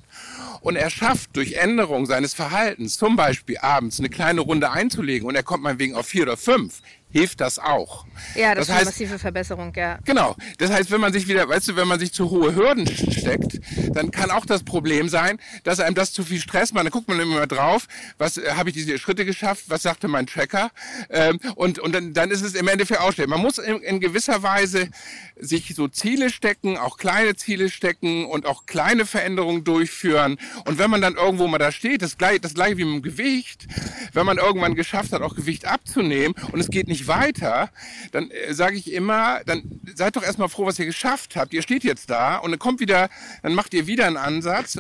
und 0.62 0.76
er 0.76 0.90
schafft 0.90 1.36
durch 1.36 1.54
Änderung 1.54 2.06
seines 2.06 2.34
Verhaltens, 2.34 2.98
zum 2.98 3.16
Beispiel 3.16 3.58
abends 3.60 4.00
eine 4.00 4.10
kleine 4.10 4.42
Runde 4.42 4.72
einzulegen 4.72 5.28
und 5.28 5.36
er 5.36 5.44
kommt 5.44 5.64
meinetwegen 5.64 5.96
auf 5.96 6.08
vier 6.08 6.24
oder 6.24 6.38
fünf, 6.38 6.82
hilft 7.16 7.40
das 7.40 7.60
auch. 7.60 8.06
Ja, 8.36 8.56
das, 8.56 8.68
das 8.68 8.76
ist 8.76 8.76
eine 8.76 8.86
massive 8.86 9.20
Verbesserung, 9.20 9.72
ja. 9.74 10.00
Genau. 10.04 10.36
Das 10.58 10.70
heißt, 10.70 10.92
wenn 10.92 11.00
man 11.00 11.14
sich 11.14 11.30
wieder, 11.30 11.48
weißt 11.48 11.70
du, 11.70 11.76
wenn 11.78 11.88
man 11.88 11.98
sich 11.98 12.12
zu 12.12 12.30
hohe 12.30 12.54
Hürden 12.54 12.86
steckt, 12.88 13.62
dann 13.94 14.12
kann 14.12 14.32
auch 14.32 14.46
das 14.46 14.64
Problem 14.64 15.08
sein, 15.08 15.40
dass 15.64 15.80
einem 15.80 15.96
das 15.96 16.12
zu 16.12 16.26
viel 16.26 16.42
Stress 16.42 16.74
macht. 16.74 16.84
Dann 16.84 16.92
guckt 16.92 17.08
man 17.08 17.18
immer 17.22 17.48
drauf, 17.48 17.88
was 18.18 18.38
äh, 18.38 18.52
habe 18.56 18.70
ich 18.70 18.76
diese 18.76 18.98
Schritte 18.98 19.24
geschafft, 19.24 19.64
was 19.70 19.84
sagte 19.84 20.10
mein 20.10 20.28
Tracker 20.28 20.72
ähm, 21.10 21.40
und, 21.56 21.80
und 21.80 21.96
dann, 21.96 22.14
dann 22.14 22.32
ist 22.32 22.42
es 22.42 22.54
im 22.54 22.68
Endeffekt 22.68 23.00
ausstellen. 23.00 23.30
Man 23.30 23.42
muss 23.42 23.60
in, 23.60 23.78
in 23.78 24.02
gewisser 24.02 24.44
Weise 24.44 24.90
sich 25.38 25.74
so 25.74 25.88
Ziele 25.88 26.30
stecken, 26.30 26.78
auch 26.78 26.98
kleine 26.98 27.38
Ziele 27.38 27.70
stecken 27.70 28.26
und 28.26 28.46
auch 28.46 28.66
kleine 28.66 29.06
Veränderungen 29.06 29.64
durchführen. 29.64 30.38
Und 30.66 30.80
wenn 30.80 30.92
man 30.92 31.00
dann 31.00 31.16
irgendwo 31.16 31.48
mal 31.48 31.60
da 31.60 31.72
steht, 31.72 32.02
das 32.02 32.18
gleiche, 32.18 32.42
das 32.42 32.56
gleiche 32.56 32.78
wie 32.78 32.84
mit 32.84 32.96
dem 32.96 33.02
Gewicht, 33.04 33.68
wenn 34.12 34.26
man 34.26 34.38
irgendwann 34.38 34.76
geschafft 34.76 35.14
hat, 35.14 35.22
auch 35.22 35.36
Gewicht 35.36 35.64
abzunehmen 35.64 36.36
und 36.52 36.60
es 36.60 36.70
geht 36.70 36.90
nicht 36.90 37.05
weiter, 37.08 37.70
dann 38.12 38.32
äh, 38.32 38.54
sage 38.54 38.78
ich 38.78 38.92
immer, 38.92 39.44
dann 39.46 39.82
seid 39.96 40.16
doch 40.16 40.24
erstmal 40.24 40.50
froh, 40.50 40.66
was 40.66 40.80
ihr 40.80 40.86
geschafft 40.86 41.36
habt. 41.36 41.54
Ihr 41.54 41.62
steht 41.62 41.84
jetzt 41.84 42.10
da 42.10 42.38
und 42.38 42.52
dann 42.52 42.60
kommt 42.60 42.80
wieder, 42.80 43.10
dann 43.44 43.54
macht 43.54 43.74
ihr 43.74 43.88
wieder 43.88 44.06
einen 44.06 44.18
Ansatz, 44.18 44.80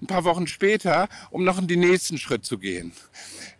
ein 0.00 0.06
paar 0.06 0.24
Wochen 0.24 0.46
später, 0.46 1.08
um 1.30 1.44
noch 1.44 1.58
in 1.58 1.66
den 1.66 1.80
nächsten 1.80 2.18
Schritt 2.18 2.44
zu 2.44 2.58
gehen. 2.58 2.92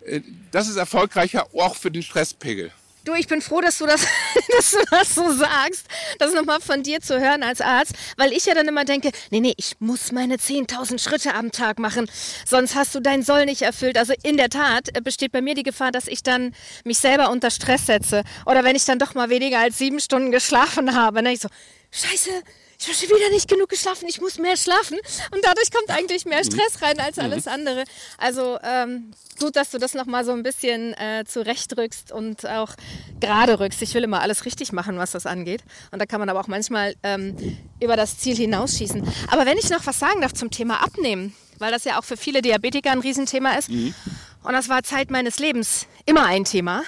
Äh, 0.05 0.21
das 0.51 0.69
ist 0.69 0.77
erfolgreicher 0.77 1.49
auch 1.55 1.77
für 1.77 1.91
den 1.91 2.03
Stresspegel. 2.03 2.73
Du, 3.07 3.15
ich 3.15 3.29
bin 3.29 3.41
froh, 3.41 3.61
dass 3.61 3.79
du 3.79 3.87
das, 3.87 4.01
dass 4.57 4.73
du 4.73 4.79
das 4.91 5.15
so 5.15 5.33
sagst. 5.33 5.87
Das 6.19 6.35
nochmal 6.35 6.61
von 6.61 6.83
dir 6.83 7.01
zu 7.01 7.21
hören 7.21 7.45
als 7.45 7.61
Arzt, 7.61 7.93
weil 8.17 8.33
ich 8.33 8.47
ja 8.47 8.55
dann 8.55 8.67
immer 8.67 8.85
denke, 8.85 9.13
nee, 9.31 9.39
nee, 9.39 9.55
ich 9.57 9.77
muss 9.79 10.11
meine 10.11 10.37
10.000 10.37 10.99
Schritte 10.99 11.33
am 11.35 11.53
Tag 11.53 11.79
machen, 11.79 12.11
sonst 12.45 12.75
hast 12.75 12.97
du 12.97 13.01
dein 13.01 13.23
Soll 13.23 13.47
nicht 13.47 13.63
erfüllt. 13.63 13.97
Also 13.97 14.13
in 14.25 14.37
der 14.37 14.51
Tat 14.51 15.05
besteht 15.05 15.31
bei 15.31 15.41
mir 15.41 15.55
die 15.55 15.63
Gefahr, 15.63 15.93
dass 15.93 16.09
ich 16.09 16.25
dann 16.25 16.53
mich 16.83 16.99
selber 16.99 17.31
unter 17.31 17.53
Stress 17.53 17.87
setze. 17.87 18.25
Oder 18.45 18.65
wenn 18.65 18.75
ich 18.75 18.85
dann 18.85 18.99
doch 18.99 19.15
mal 19.15 19.31
weniger 19.31 19.61
als 19.61 19.79
sieben 19.79 20.01
Stunden 20.01 20.33
geschlafen 20.33 20.97
habe, 20.97 21.23
dann 21.23 21.33
ich 21.33 21.41
so, 21.41 21.49
scheiße, 21.93 22.31
ich 22.79 22.87
habe 22.87 22.97
schon 22.97 23.17
wieder 23.17 23.31
nicht 23.31 23.49
genug 23.49 23.69
geschlafen, 23.69 24.07
ich 24.09 24.21
muss 24.21 24.39
mehr 24.39 24.57
schlafen. 24.57 24.99
Und 25.31 25.45
dadurch 25.45 25.71
kommt 25.71 25.91
eigentlich 25.91 26.25
mehr 26.25 26.45
Stress 26.45 26.83
rein 26.83 26.99
als 27.01 27.19
alles 27.19 27.47
andere. 27.47 27.85
Also 28.19 28.59
ähm, 28.63 29.13
gut, 29.41 29.57
dass 29.57 29.71
du 29.71 29.79
das 29.79 29.95
nochmal 29.95 30.25
so 30.25 30.33
ein 30.33 30.43
bisschen 30.43 30.95
äh, 30.95 31.25
zurechtrückst 31.27 32.13
und 32.13 32.47
auch 32.47 32.75
gerade 33.21 33.59
rückst. 33.59 33.83
Ich 33.83 33.95
will 33.95 34.05
immer 34.05 34.21
alles 34.21 34.45
richtig 34.45 34.73
machen, 34.73 34.99
was 34.99 35.13
das 35.13 35.27
angeht. 35.27 35.63
Und 35.91 36.01
da 36.01 36.07
kann 36.07 36.21
man 36.21 36.29
aber 36.29 36.41
auch 36.41 36.49
manchmal 36.49 36.95
ähm, 37.03 37.59
über 37.81 37.97
das 37.97 38.19
Ziel 38.19 38.37
hinausschießen. 38.37 39.07
Aber 39.29 39.47
wenn 39.47 39.59
ich 39.59 39.71
noch 39.71 39.87
was 39.87 39.99
sagen 39.99 40.21
darf 40.21 40.35
zum 40.35 40.51
Thema 40.51 40.83
Abnehmen, 40.83 41.35
weil 41.59 41.73
das 41.73 41.85
ja 41.85 41.99
auch 41.99 42.05
für 42.05 42.17
viele 42.17 42.43
Diabetiker 42.43 42.91
ein 42.91 43.01
Riesenthema 43.01 43.53
ist. 43.53 43.71
Mhm. 43.71 43.95
Und 44.43 44.53
das 44.53 44.69
war 44.69 44.83
Zeit 44.83 45.11
meines 45.11 45.39
Lebens 45.39 45.87
immer 46.05 46.25
ein 46.27 46.45
Thema. 46.45 46.83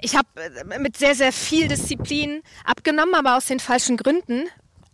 Ich 0.00 0.16
habe 0.16 0.28
äh, 0.36 0.78
mit 0.78 0.96
sehr, 0.96 1.14
sehr 1.14 1.32
viel 1.32 1.68
Disziplin 1.68 2.42
abgenommen, 2.64 3.14
aber 3.14 3.36
aus 3.36 3.46
den 3.46 3.60
falschen 3.60 3.96
Gründen 3.96 4.48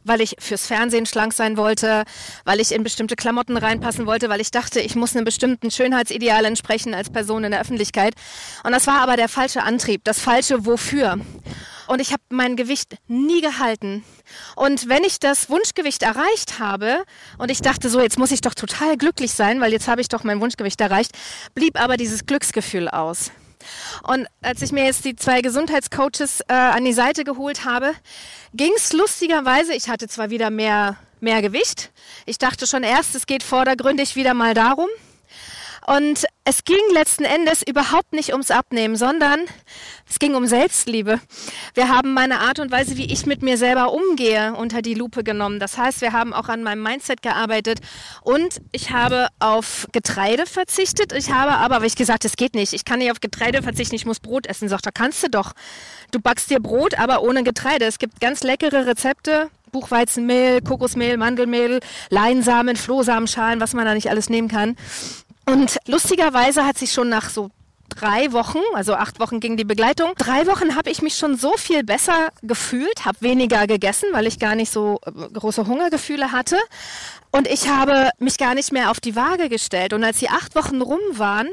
weil 0.04 0.20
ich 0.20 0.36
fürs 0.38 0.66
Fernsehen 0.66 1.06
schlank 1.06 1.32
sein 1.32 1.56
wollte, 1.56 2.04
weil 2.44 2.60
ich 2.60 2.72
in 2.72 2.82
bestimmte 2.82 3.16
Klamotten 3.16 3.56
reinpassen 3.56 4.06
wollte, 4.06 4.28
weil 4.28 4.40
ich 4.40 4.50
dachte, 4.50 4.80
ich 4.80 4.96
muss 4.96 5.14
einem 5.14 5.24
bestimmten 5.24 5.70
Schönheitsideal 5.70 6.44
entsprechen 6.44 6.94
als 6.94 7.10
Person 7.10 7.44
in 7.44 7.50
der 7.50 7.60
Öffentlichkeit. 7.60 8.14
Und 8.64 8.72
das 8.72 8.86
war 8.86 9.00
aber 9.00 9.16
der 9.16 9.28
falsche 9.28 9.62
Antrieb, 9.62 10.04
das 10.04 10.20
falsche 10.20 10.66
Wofür. 10.66 11.18
Und 11.86 12.00
ich 12.00 12.12
habe 12.12 12.22
mein 12.28 12.54
Gewicht 12.54 12.96
nie 13.08 13.40
gehalten. 13.40 14.04
Und 14.54 14.88
wenn 14.88 15.02
ich 15.02 15.18
das 15.18 15.50
Wunschgewicht 15.50 16.04
erreicht 16.04 16.60
habe 16.60 17.02
und 17.36 17.50
ich 17.50 17.62
dachte 17.62 17.88
so, 17.90 18.00
jetzt 18.00 18.16
muss 18.16 18.30
ich 18.30 18.40
doch 18.40 18.54
total 18.54 18.96
glücklich 18.96 19.32
sein, 19.32 19.60
weil 19.60 19.72
jetzt 19.72 19.88
habe 19.88 20.00
ich 20.00 20.08
doch 20.08 20.22
mein 20.22 20.40
Wunschgewicht 20.40 20.80
erreicht, 20.80 21.10
blieb 21.54 21.80
aber 21.80 21.96
dieses 21.96 22.26
Glücksgefühl 22.26 22.88
aus. 22.88 23.32
Und 24.02 24.26
als 24.42 24.62
ich 24.62 24.72
mir 24.72 24.84
jetzt 24.84 25.04
die 25.04 25.16
zwei 25.16 25.40
Gesundheitscoaches 25.42 26.40
äh, 26.48 26.52
an 26.52 26.84
die 26.84 26.92
Seite 26.92 27.24
geholt 27.24 27.64
habe, 27.64 27.92
ging 28.54 28.72
es 28.76 28.92
lustigerweise, 28.92 29.74
ich 29.74 29.88
hatte 29.88 30.08
zwar 30.08 30.30
wieder 30.30 30.50
mehr, 30.50 30.96
mehr 31.20 31.42
Gewicht, 31.42 31.90
ich 32.26 32.38
dachte 32.38 32.66
schon 32.66 32.82
erst, 32.82 33.14
es 33.14 33.26
geht 33.26 33.42
vordergründig 33.42 34.16
wieder 34.16 34.34
mal 34.34 34.54
darum, 34.54 34.88
und 35.86 36.24
es 36.50 36.64
ging 36.64 36.82
letzten 36.92 37.22
Endes 37.22 37.62
überhaupt 37.62 38.12
nicht 38.12 38.32
ums 38.32 38.50
Abnehmen, 38.50 38.96
sondern 38.96 39.38
es 40.08 40.18
ging 40.18 40.34
um 40.34 40.46
Selbstliebe. 40.46 41.20
Wir 41.74 41.88
haben 41.88 42.12
meine 42.12 42.40
Art 42.40 42.58
und 42.58 42.72
Weise, 42.72 42.96
wie 42.96 43.04
ich 43.04 43.24
mit 43.24 43.40
mir 43.40 43.56
selber 43.56 43.92
umgehe, 43.92 44.54
unter 44.54 44.82
die 44.82 44.94
Lupe 44.94 45.22
genommen. 45.22 45.60
Das 45.60 45.78
heißt, 45.78 46.00
wir 46.00 46.12
haben 46.12 46.32
auch 46.32 46.48
an 46.48 46.64
meinem 46.64 46.82
Mindset 46.82 47.22
gearbeitet 47.22 47.78
und 48.22 48.60
ich 48.72 48.90
habe 48.90 49.28
auf 49.38 49.86
Getreide 49.92 50.44
verzichtet. 50.44 51.12
Ich 51.12 51.30
habe 51.30 51.52
aber, 51.52 51.76
habe 51.76 51.86
ich 51.86 51.94
gesagt, 51.94 52.24
es 52.24 52.34
geht 52.34 52.56
nicht. 52.56 52.72
Ich 52.72 52.84
kann 52.84 52.98
nicht 52.98 53.12
auf 53.12 53.20
Getreide 53.20 53.62
verzichten, 53.62 53.94
ich 53.94 54.04
muss 54.04 54.18
Brot 54.18 54.48
essen. 54.48 54.68
Sagt, 54.68 54.86
da 54.86 54.90
kannst 54.90 55.22
du 55.22 55.30
doch. 55.30 55.52
Du 56.10 56.18
backst 56.18 56.50
dir 56.50 56.58
Brot, 56.58 56.98
aber 56.98 57.22
ohne 57.22 57.44
Getreide. 57.44 57.84
Es 57.84 58.00
gibt 58.00 58.20
ganz 58.20 58.42
leckere 58.42 58.86
Rezepte, 58.86 59.50
Buchweizenmehl, 59.70 60.62
Kokosmehl, 60.62 61.16
Mandelmehl, 61.16 61.78
Leinsamen, 62.08 62.74
Flohsamenschalen, 62.74 63.60
was 63.60 63.72
man 63.72 63.84
da 63.84 63.94
nicht 63.94 64.10
alles 64.10 64.28
nehmen 64.28 64.48
kann. 64.48 64.74
Und 65.50 65.78
lustigerweise 65.86 66.64
hat 66.64 66.78
sich 66.78 66.92
schon 66.92 67.08
nach 67.08 67.28
so 67.28 67.50
drei 67.88 68.30
Wochen, 68.30 68.60
also 68.74 68.94
acht 68.94 69.18
Wochen 69.18 69.40
ging 69.40 69.56
die 69.56 69.64
Begleitung, 69.64 70.12
drei 70.16 70.46
Wochen 70.46 70.76
habe 70.76 70.90
ich 70.90 71.02
mich 71.02 71.16
schon 71.16 71.36
so 71.36 71.56
viel 71.56 71.82
besser 71.82 72.28
gefühlt, 72.40 73.04
habe 73.04 73.20
weniger 73.20 73.66
gegessen, 73.66 74.10
weil 74.12 74.28
ich 74.28 74.38
gar 74.38 74.54
nicht 74.54 74.72
so 74.72 75.00
äh, 75.04 75.10
große 75.32 75.66
Hungergefühle 75.66 76.30
hatte. 76.30 76.56
Und 77.32 77.48
ich 77.48 77.68
habe 77.68 78.10
mich 78.20 78.38
gar 78.38 78.54
nicht 78.54 78.70
mehr 78.70 78.92
auf 78.92 79.00
die 79.00 79.16
Waage 79.16 79.48
gestellt. 79.48 79.92
Und 79.92 80.04
als 80.04 80.20
die 80.20 80.28
acht 80.30 80.54
Wochen 80.54 80.80
rum 80.82 81.00
waren, 81.14 81.48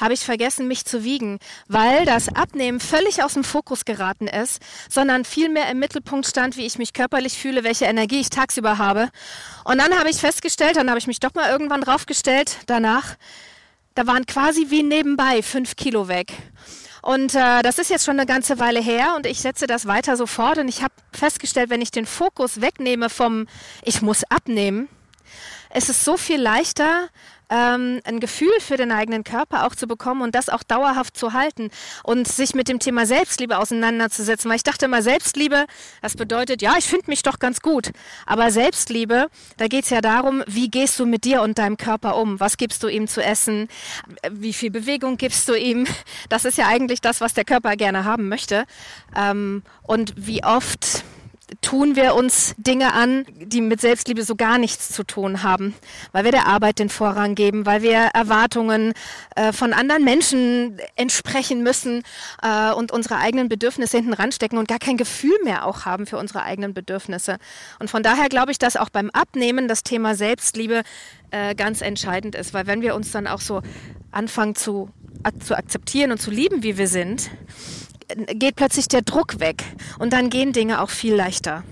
habe 0.00 0.14
ich 0.14 0.20
vergessen, 0.20 0.68
mich 0.68 0.84
zu 0.84 1.04
wiegen, 1.04 1.38
weil 1.68 2.04
das 2.04 2.28
Abnehmen 2.28 2.80
völlig 2.80 3.22
aus 3.22 3.34
dem 3.34 3.44
Fokus 3.44 3.84
geraten 3.84 4.26
ist, 4.26 4.62
sondern 4.88 5.24
vielmehr 5.24 5.70
im 5.70 5.78
Mittelpunkt 5.78 6.26
stand, 6.26 6.56
wie 6.56 6.66
ich 6.66 6.78
mich 6.78 6.92
körperlich 6.92 7.38
fühle, 7.38 7.64
welche 7.64 7.84
Energie 7.84 8.20
ich 8.20 8.30
tagsüber 8.30 8.78
habe. 8.78 9.10
Und 9.64 9.78
dann 9.78 9.98
habe 9.98 10.10
ich 10.10 10.16
festgestellt, 10.16 10.76
dann 10.76 10.88
habe 10.88 10.98
ich 10.98 11.06
mich 11.06 11.20
doch 11.20 11.34
mal 11.34 11.50
irgendwann 11.50 11.82
draufgestellt, 11.82 12.58
danach, 12.66 13.16
da 13.94 14.06
waren 14.06 14.26
quasi 14.26 14.66
wie 14.70 14.82
nebenbei 14.82 15.42
fünf 15.42 15.76
Kilo 15.76 16.08
weg. 16.08 16.32
Und 17.02 17.34
äh, 17.34 17.62
das 17.62 17.78
ist 17.78 17.90
jetzt 17.90 18.04
schon 18.04 18.18
eine 18.18 18.26
ganze 18.26 18.60
Weile 18.60 18.80
her 18.80 19.14
und 19.16 19.26
ich 19.26 19.40
setze 19.40 19.66
das 19.66 19.86
weiter 19.86 20.16
so 20.16 20.26
fort. 20.26 20.58
Und 20.58 20.68
ich 20.68 20.82
habe 20.82 20.94
festgestellt, 21.12 21.68
wenn 21.68 21.82
ich 21.82 21.90
den 21.90 22.06
Fokus 22.06 22.60
wegnehme 22.60 23.10
vom 23.10 23.48
Ich 23.84 24.02
muss 24.02 24.22
abnehmen, 24.30 24.88
ist 25.74 25.88
es 25.88 26.04
so 26.04 26.16
viel 26.16 26.40
leichter, 26.40 27.08
ähm, 27.52 28.00
ein 28.04 28.18
Gefühl 28.18 28.52
für 28.60 28.76
den 28.76 28.90
eigenen 28.90 29.24
Körper 29.24 29.66
auch 29.66 29.74
zu 29.74 29.86
bekommen 29.86 30.22
und 30.22 30.34
das 30.34 30.48
auch 30.48 30.62
dauerhaft 30.62 31.16
zu 31.16 31.34
halten 31.34 31.70
und 32.02 32.26
sich 32.26 32.54
mit 32.54 32.68
dem 32.68 32.78
Thema 32.78 33.04
Selbstliebe 33.04 33.58
auseinanderzusetzen. 33.58 34.48
Weil 34.48 34.56
ich 34.56 34.62
dachte 34.62 34.86
immer, 34.86 35.02
Selbstliebe, 35.02 35.66
das 36.00 36.16
bedeutet, 36.16 36.62
ja, 36.62 36.74
ich 36.78 36.86
finde 36.86 37.04
mich 37.08 37.22
doch 37.22 37.38
ganz 37.38 37.60
gut. 37.60 37.90
Aber 38.24 38.50
Selbstliebe, 38.50 39.26
da 39.58 39.68
geht 39.68 39.84
es 39.84 39.90
ja 39.90 40.00
darum, 40.00 40.42
wie 40.46 40.70
gehst 40.70 40.98
du 40.98 41.04
mit 41.04 41.24
dir 41.24 41.42
und 41.42 41.58
deinem 41.58 41.76
Körper 41.76 42.16
um? 42.16 42.40
Was 42.40 42.56
gibst 42.56 42.82
du 42.82 42.88
ihm 42.88 43.06
zu 43.06 43.22
essen? 43.22 43.68
Wie 44.30 44.54
viel 44.54 44.70
Bewegung 44.70 45.18
gibst 45.18 45.48
du 45.48 45.54
ihm? 45.54 45.86
Das 46.30 46.46
ist 46.46 46.56
ja 46.56 46.68
eigentlich 46.68 47.02
das, 47.02 47.20
was 47.20 47.34
der 47.34 47.44
Körper 47.44 47.76
gerne 47.76 48.04
haben 48.04 48.28
möchte. 48.28 48.64
Ähm, 49.14 49.62
und 49.82 50.14
wie 50.16 50.42
oft 50.42 51.04
tun 51.60 51.96
wir 51.96 52.14
uns 52.14 52.54
Dinge 52.56 52.92
an, 52.94 53.24
die 53.38 53.60
mit 53.60 53.80
Selbstliebe 53.80 54.24
so 54.24 54.34
gar 54.36 54.58
nichts 54.58 54.90
zu 54.90 55.04
tun 55.04 55.42
haben, 55.42 55.74
weil 56.12 56.24
wir 56.24 56.32
der 56.32 56.46
Arbeit 56.46 56.78
den 56.78 56.88
Vorrang 56.88 57.34
geben, 57.34 57.66
weil 57.66 57.82
wir 57.82 58.10
Erwartungen 58.14 58.92
äh, 59.36 59.52
von 59.52 59.72
anderen 59.72 60.04
Menschen 60.04 60.78
entsprechen 60.96 61.62
müssen 61.62 62.02
äh, 62.42 62.72
und 62.72 62.92
unsere 62.92 63.16
eigenen 63.16 63.48
Bedürfnisse 63.48 63.96
hinten 63.96 64.12
ranstecken 64.12 64.58
und 64.58 64.68
gar 64.68 64.78
kein 64.78 64.96
Gefühl 64.96 65.36
mehr 65.44 65.66
auch 65.66 65.84
haben 65.84 66.06
für 66.06 66.18
unsere 66.18 66.42
eigenen 66.42 66.74
Bedürfnisse. 66.74 67.38
Und 67.78 67.90
von 67.90 68.02
daher 68.02 68.28
glaube 68.28 68.52
ich, 68.52 68.58
dass 68.58 68.76
auch 68.76 68.90
beim 68.90 69.10
Abnehmen 69.10 69.68
das 69.68 69.82
Thema 69.82 70.14
Selbstliebe 70.14 70.82
äh, 71.30 71.54
ganz 71.54 71.80
entscheidend 71.80 72.34
ist, 72.34 72.54
weil 72.54 72.66
wenn 72.66 72.82
wir 72.82 72.94
uns 72.94 73.10
dann 73.10 73.26
auch 73.26 73.40
so 73.40 73.62
anfangen 74.10 74.54
zu, 74.54 74.90
zu 75.44 75.56
akzeptieren 75.56 76.12
und 76.12 76.20
zu 76.20 76.30
lieben, 76.30 76.62
wie 76.62 76.78
wir 76.78 76.88
sind, 76.88 77.30
geht 78.34 78.56
plötzlich 78.56 78.88
der 78.88 79.02
Druck 79.02 79.40
weg 79.40 79.64
und 79.98 80.12
dann 80.12 80.30
gehen 80.30 80.52
Dinge 80.52 80.80
auch 80.80 80.90
viel 80.90 81.14
leichter. 81.14 81.64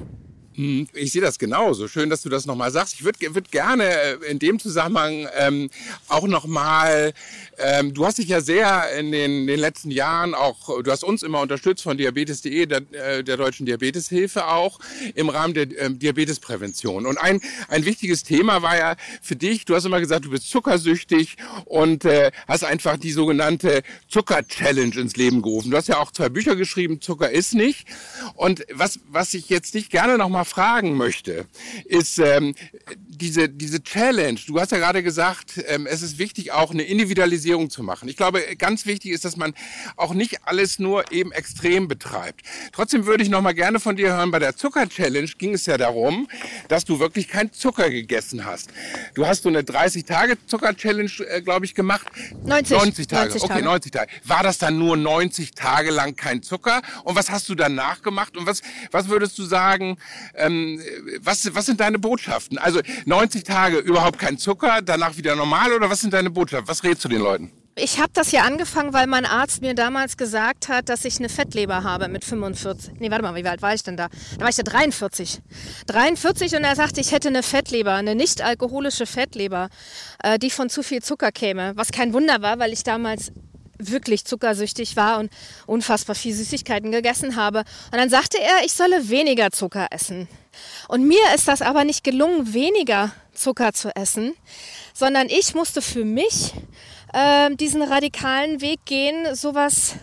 Hm, 0.60 0.88
ich 0.92 1.12
sehe 1.12 1.22
das 1.22 1.38
genauso. 1.38 1.88
Schön, 1.88 2.10
dass 2.10 2.20
du 2.20 2.28
das 2.28 2.44
nochmal 2.44 2.70
sagst. 2.70 2.92
Ich 2.92 3.02
würde 3.02 3.34
würd 3.34 3.50
gerne 3.50 3.84
äh, 3.84 4.16
in 4.30 4.38
dem 4.38 4.58
Zusammenhang 4.58 5.26
ähm, 5.34 5.70
auch 6.06 6.26
nochmal, 6.26 7.14
ähm, 7.56 7.94
du 7.94 8.04
hast 8.04 8.18
dich 8.18 8.28
ja 8.28 8.42
sehr 8.42 8.92
in 8.98 9.10
den, 9.10 9.46
den 9.46 9.58
letzten 9.58 9.90
Jahren 9.90 10.34
auch, 10.34 10.82
du 10.82 10.90
hast 10.90 11.02
uns 11.02 11.22
immer 11.22 11.40
unterstützt 11.40 11.82
von 11.82 11.96
diabetes.de, 11.96 12.66
der, 12.66 12.82
äh, 12.92 13.24
der 13.24 13.38
Deutschen 13.38 13.64
Diabeteshilfe 13.64 14.48
auch, 14.48 14.78
im 15.14 15.30
Rahmen 15.30 15.54
der 15.54 15.66
ähm, 15.80 15.98
Diabetesprävention. 15.98 17.06
Und 17.06 17.16
ein, 17.16 17.40
ein 17.68 17.86
wichtiges 17.86 18.22
Thema 18.22 18.60
war 18.60 18.76
ja 18.76 18.96
für 19.22 19.36
dich, 19.36 19.64
du 19.64 19.74
hast 19.74 19.86
immer 19.86 20.00
gesagt, 20.00 20.26
du 20.26 20.30
bist 20.30 20.50
zuckersüchtig 20.50 21.38
und 21.64 22.04
äh, 22.04 22.32
hast 22.46 22.64
einfach 22.64 22.98
die 22.98 23.12
sogenannte 23.12 23.82
Zucker-Challenge 24.08 24.94
ins 24.96 25.16
Leben 25.16 25.40
gerufen. 25.40 25.70
Du 25.70 25.78
hast 25.78 25.88
ja 25.88 25.96
auch 25.96 26.12
zwei 26.12 26.28
Bücher 26.28 26.54
geschrieben, 26.54 27.00
Zucker 27.00 27.30
ist 27.30 27.54
nicht. 27.54 27.86
Und 28.34 28.66
was, 28.74 29.00
was 29.08 29.32
ich 29.32 29.48
jetzt 29.48 29.72
dich 29.72 29.88
gerne 29.88 30.18
nochmal 30.18 30.44
fragen 30.50 30.96
möchte, 30.96 31.46
ist 31.84 32.18
ähm, 32.18 32.54
diese, 33.20 33.48
diese 33.48 33.82
Challenge. 33.82 34.38
Du 34.46 34.58
hast 34.58 34.72
ja 34.72 34.78
gerade 34.78 35.02
gesagt, 35.02 35.62
ähm, 35.66 35.86
es 35.86 36.02
ist 36.02 36.18
wichtig, 36.18 36.52
auch 36.52 36.70
eine 36.70 36.82
Individualisierung 36.82 37.70
zu 37.70 37.82
machen. 37.82 38.08
Ich 38.08 38.16
glaube, 38.16 38.42
ganz 38.56 38.86
wichtig 38.86 39.12
ist, 39.12 39.24
dass 39.24 39.36
man 39.36 39.54
auch 39.96 40.14
nicht 40.14 40.46
alles 40.46 40.78
nur 40.78 41.12
eben 41.12 41.32
extrem 41.32 41.88
betreibt. 41.88 42.42
Trotzdem 42.72 43.06
würde 43.06 43.22
ich 43.22 43.28
noch 43.28 43.42
mal 43.42 43.52
gerne 43.52 43.80
von 43.80 43.96
dir 43.96 44.12
hören, 44.14 44.30
bei 44.30 44.38
der 44.38 44.56
Zucker-Challenge 44.56 45.30
ging 45.38 45.54
es 45.54 45.66
ja 45.66 45.76
darum, 45.76 46.28
dass 46.68 46.84
du 46.84 46.98
wirklich 46.98 47.28
kein 47.28 47.52
Zucker 47.52 47.90
gegessen 47.90 48.44
hast. 48.44 48.70
Du 49.14 49.26
hast 49.26 49.42
so 49.42 49.48
eine 49.48 49.62
30-Tage-Zucker-Challenge, 49.62 51.10
äh, 51.28 51.42
glaube 51.42 51.66
ich, 51.66 51.74
gemacht. 51.74 52.06
90. 52.44 52.76
90 52.76 53.06
Tage. 53.06 53.28
90 53.30 53.42
okay, 53.42 53.52
Tage. 53.52 53.64
90 53.64 53.92
Tage. 53.92 54.12
War 54.24 54.42
das 54.42 54.58
dann 54.58 54.78
nur 54.78 54.96
90 54.96 55.52
Tage 55.52 55.90
lang 55.90 56.16
kein 56.16 56.42
Zucker? 56.42 56.82
Und 57.04 57.16
was 57.16 57.30
hast 57.30 57.48
du 57.48 57.54
danach 57.54 58.02
gemacht? 58.02 58.36
Und 58.36 58.46
was, 58.46 58.62
was 58.90 59.08
würdest 59.08 59.38
du 59.38 59.44
sagen, 59.44 59.98
ähm, 60.34 60.80
was, 61.20 61.54
was 61.54 61.66
sind 61.66 61.80
deine 61.80 61.98
Botschaften? 61.98 62.58
Also 62.58 62.80
90 63.10 63.42
Tage 63.42 63.78
überhaupt 63.78 64.20
kein 64.20 64.38
Zucker, 64.38 64.82
danach 64.82 65.16
wieder 65.16 65.34
normal 65.34 65.72
oder 65.72 65.90
was 65.90 66.00
sind 66.00 66.12
deine 66.14 66.30
Botschaften? 66.30 66.68
Was 66.68 66.84
rätst 66.84 67.04
du 67.04 67.08
den 67.08 67.20
Leuten? 67.20 67.50
Ich 67.74 67.98
habe 67.98 68.10
das 68.14 68.30
ja 68.30 68.42
angefangen, 68.42 68.92
weil 68.92 69.08
mein 69.08 69.26
Arzt 69.26 69.62
mir 69.62 69.74
damals 69.74 70.16
gesagt 70.16 70.68
hat, 70.68 70.88
dass 70.88 71.04
ich 71.04 71.18
eine 71.18 71.28
Fettleber 71.28 71.82
habe 71.82 72.06
mit 72.06 72.24
45. 72.24 73.00
Nee, 73.00 73.10
warte 73.10 73.24
mal, 73.24 73.34
wie 73.34 73.44
alt 73.44 73.62
war 73.62 73.74
ich 73.74 73.82
denn 73.82 73.96
da? 73.96 74.08
Da 74.36 74.42
war 74.42 74.48
ich 74.48 74.58
ja 74.58 74.62
43. 74.62 75.40
43 75.86 76.54
und 76.54 76.62
er 76.62 76.76
sagte, 76.76 77.00
ich 77.00 77.10
hätte 77.10 77.28
eine 77.28 77.42
Fettleber, 77.42 77.94
eine 77.94 78.14
nicht 78.14 78.42
alkoholische 78.42 79.06
Fettleber, 79.06 79.70
äh, 80.22 80.38
die 80.38 80.50
von 80.50 80.70
zu 80.70 80.84
viel 80.84 81.02
Zucker 81.02 81.32
käme. 81.32 81.72
Was 81.74 81.90
kein 81.90 82.12
Wunder 82.12 82.42
war, 82.42 82.60
weil 82.60 82.72
ich 82.72 82.84
damals 82.84 83.32
wirklich 83.78 84.24
zuckersüchtig 84.24 84.94
war 84.94 85.18
und 85.18 85.32
unfassbar 85.66 86.14
viel 86.14 86.34
Süßigkeiten 86.34 86.92
gegessen 86.92 87.34
habe. 87.34 87.64
Und 87.90 87.98
dann 87.98 88.10
sagte 88.10 88.38
er, 88.38 88.64
ich 88.64 88.72
solle 88.72 89.08
weniger 89.08 89.50
Zucker 89.50 89.88
essen. 89.90 90.28
Und 90.88 91.06
mir 91.06 91.22
ist 91.34 91.48
das 91.48 91.62
aber 91.62 91.84
nicht 91.84 92.04
gelungen, 92.04 92.52
weniger 92.52 93.12
Zucker 93.32 93.72
zu 93.72 93.94
essen, 93.94 94.34
sondern 94.92 95.28
ich 95.28 95.54
musste 95.54 95.82
für 95.82 96.04
mich 96.04 96.52
äh, 97.12 97.54
diesen 97.56 97.82
radikalen 97.82 98.60
Weg 98.60 98.84
gehen, 98.84 99.34
sowas 99.34 99.94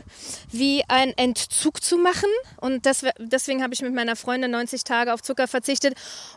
wie 0.52 0.84
ein 0.88 1.14
Entzug 1.18 1.84
zu 1.84 1.98
machen. 1.98 2.30
Und 2.60 2.86
das, 2.86 3.06
deswegen 3.20 3.64
habe 3.64 3.74
ich 3.74 3.82
mit 3.82 3.94
meiner 3.94 4.16
Freundin 4.16 4.52
90 4.52 4.84
Tage 4.84 5.14
auf 5.14 5.22
Zucker 5.22 5.48
verzichtet, 5.48 5.96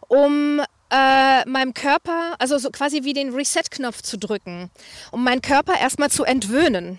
um 0.09 0.61
äh, 0.91 1.49
meinem 1.49 1.75
Körper, 1.75 2.35
also 2.39 2.59
so 2.59 2.71
quasi 2.71 3.05
wie 3.05 3.13
den 3.13 3.33
Reset-Knopf 3.33 4.03
zu 4.03 4.19
drücken, 4.19 4.71
um 5.13 5.25
meinen 5.25 5.43
Körper 5.43 5.79
erstmal 5.79 6.11
zu 6.11 6.25
entwöhnen. 6.25 6.99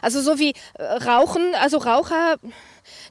Also 0.00 0.22
so 0.22 0.38
wie 0.38 0.54
äh, 0.74 0.82
Rauchen, 0.82 1.54
also 1.54 1.78
Raucher, 1.78 2.36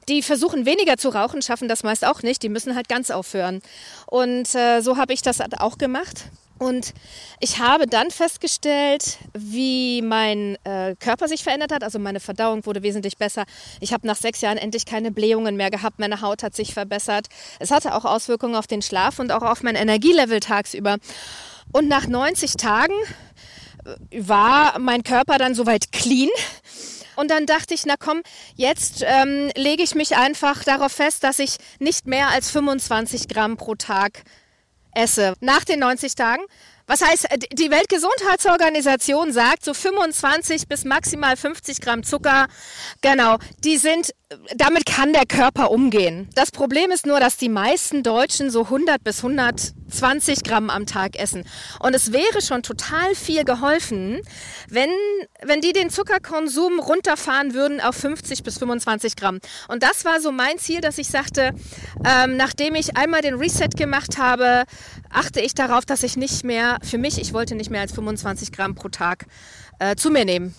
die 0.08 0.22
versuchen 0.22 0.66
weniger 0.66 0.96
zu 0.96 1.08
rauchen, 1.08 1.42
schaffen 1.42 1.68
das 1.68 1.82
meist 1.82 2.04
auch 2.04 2.22
nicht. 2.22 2.42
Die 2.42 2.48
müssen 2.48 2.74
halt 2.74 2.88
ganz 2.88 3.10
aufhören. 3.10 3.60
Und 4.06 4.54
äh, 4.54 4.80
so 4.80 4.96
habe 4.96 5.12
ich 5.12 5.22
das 5.22 5.40
auch 5.40 5.78
gemacht. 5.78 6.26
Und 6.58 6.94
ich 7.38 7.58
habe 7.58 7.86
dann 7.86 8.10
festgestellt, 8.10 9.18
wie 9.34 10.00
mein 10.00 10.56
äh, 10.64 10.94
Körper 10.98 11.28
sich 11.28 11.42
verändert 11.42 11.70
hat. 11.70 11.84
Also 11.84 11.98
meine 11.98 12.20
Verdauung 12.20 12.64
wurde 12.64 12.82
wesentlich 12.82 13.18
besser. 13.18 13.44
Ich 13.80 13.92
habe 13.92 14.06
nach 14.06 14.16
sechs 14.16 14.40
Jahren 14.40 14.56
endlich 14.56 14.86
keine 14.86 15.10
Blähungen 15.10 15.56
mehr 15.56 15.70
gehabt. 15.70 15.98
Meine 15.98 16.22
Haut 16.22 16.42
hat 16.42 16.56
sich 16.56 16.72
verbessert. 16.72 17.26
Es 17.58 17.70
hatte 17.70 17.94
auch 17.94 18.06
Auswirkungen 18.06 18.54
auf 18.54 18.66
den 18.66 18.80
Schlaf 18.80 19.18
und 19.18 19.32
auch 19.32 19.42
auf 19.42 19.62
mein 19.62 19.74
Energielevel 19.74 20.40
tagsüber. 20.40 20.96
Und 21.72 21.88
nach 21.88 22.06
90 22.06 22.54
Tagen 22.54 22.94
war 24.12 24.78
mein 24.78 25.02
Körper 25.02 25.38
dann 25.38 25.54
soweit 25.54 25.92
clean. 25.92 26.30
Und 27.16 27.30
dann 27.30 27.46
dachte 27.46 27.74
ich, 27.74 27.86
na 27.86 27.94
komm, 27.98 28.22
jetzt 28.54 29.04
ähm, 29.06 29.50
lege 29.56 29.82
ich 29.82 29.94
mich 29.94 30.16
einfach 30.16 30.62
darauf 30.64 30.92
fest, 30.92 31.24
dass 31.24 31.38
ich 31.38 31.56
nicht 31.78 32.06
mehr 32.06 32.28
als 32.28 32.50
25 32.50 33.28
Gramm 33.28 33.56
pro 33.56 33.74
Tag 33.74 34.22
esse. 34.94 35.34
Nach 35.40 35.64
den 35.64 35.80
90 35.80 36.14
Tagen. 36.14 36.42
Was 36.86 37.04
heißt, 37.04 37.30
äh, 37.30 37.38
die 37.52 37.70
Weltgesundheitsorganisation 37.70 39.32
sagt, 39.32 39.64
so 39.64 39.74
25 39.74 40.68
bis 40.68 40.84
maximal 40.84 41.36
50 41.36 41.80
Gramm 41.80 42.04
Zucker, 42.04 42.46
genau, 43.00 43.38
die 43.64 43.76
sind 43.76 44.12
damit 44.56 44.86
kann 44.86 45.12
der 45.12 45.26
Körper 45.26 45.70
umgehen. 45.70 46.28
Das 46.34 46.50
Problem 46.50 46.90
ist 46.90 47.06
nur, 47.06 47.20
dass 47.20 47.36
die 47.36 47.48
meisten 47.48 48.02
Deutschen 48.02 48.50
so 48.50 48.64
100 48.64 49.02
bis 49.04 49.22
120 50.02 50.44
Gramm 50.44 50.70
am 50.70 50.86
Tag 50.86 51.18
essen. 51.18 51.44
Und 51.80 51.94
es 51.94 52.12
wäre 52.12 52.42
schon 52.42 52.62
total 52.62 53.14
viel 53.14 53.44
geholfen, 53.44 54.20
wenn, 54.68 54.90
wenn 55.42 55.60
die 55.60 55.72
den 55.72 55.90
Zuckerkonsum 55.90 56.78
runterfahren 56.80 57.54
würden 57.54 57.80
auf 57.80 57.96
50 57.96 58.42
bis 58.42 58.58
25 58.58 59.16
Gramm. 59.16 59.40
Und 59.68 59.82
das 59.82 60.04
war 60.04 60.20
so 60.20 60.32
mein 60.32 60.58
Ziel, 60.58 60.80
dass 60.80 60.98
ich 60.98 61.08
sagte, 61.08 61.54
ähm, 62.04 62.36
nachdem 62.36 62.74
ich 62.74 62.96
einmal 62.96 63.22
den 63.22 63.34
Reset 63.34 63.70
gemacht 63.76 64.18
habe, 64.18 64.64
achte 65.10 65.40
ich 65.40 65.54
darauf, 65.54 65.84
dass 65.84 66.02
ich 66.02 66.16
nicht 66.16 66.44
mehr, 66.44 66.78
für 66.82 66.98
mich, 66.98 67.20
ich 67.20 67.32
wollte 67.32 67.54
nicht 67.54 67.70
mehr 67.70 67.80
als 67.80 67.92
25 67.92 68.52
Gramm 68.52 68.74
pro 68.74 68.88
Tag 68.88 69.26
äh, 69.78 69.96
zu 69.96 70.10
mir 70.10 70.24
nehmen 70.24 70.54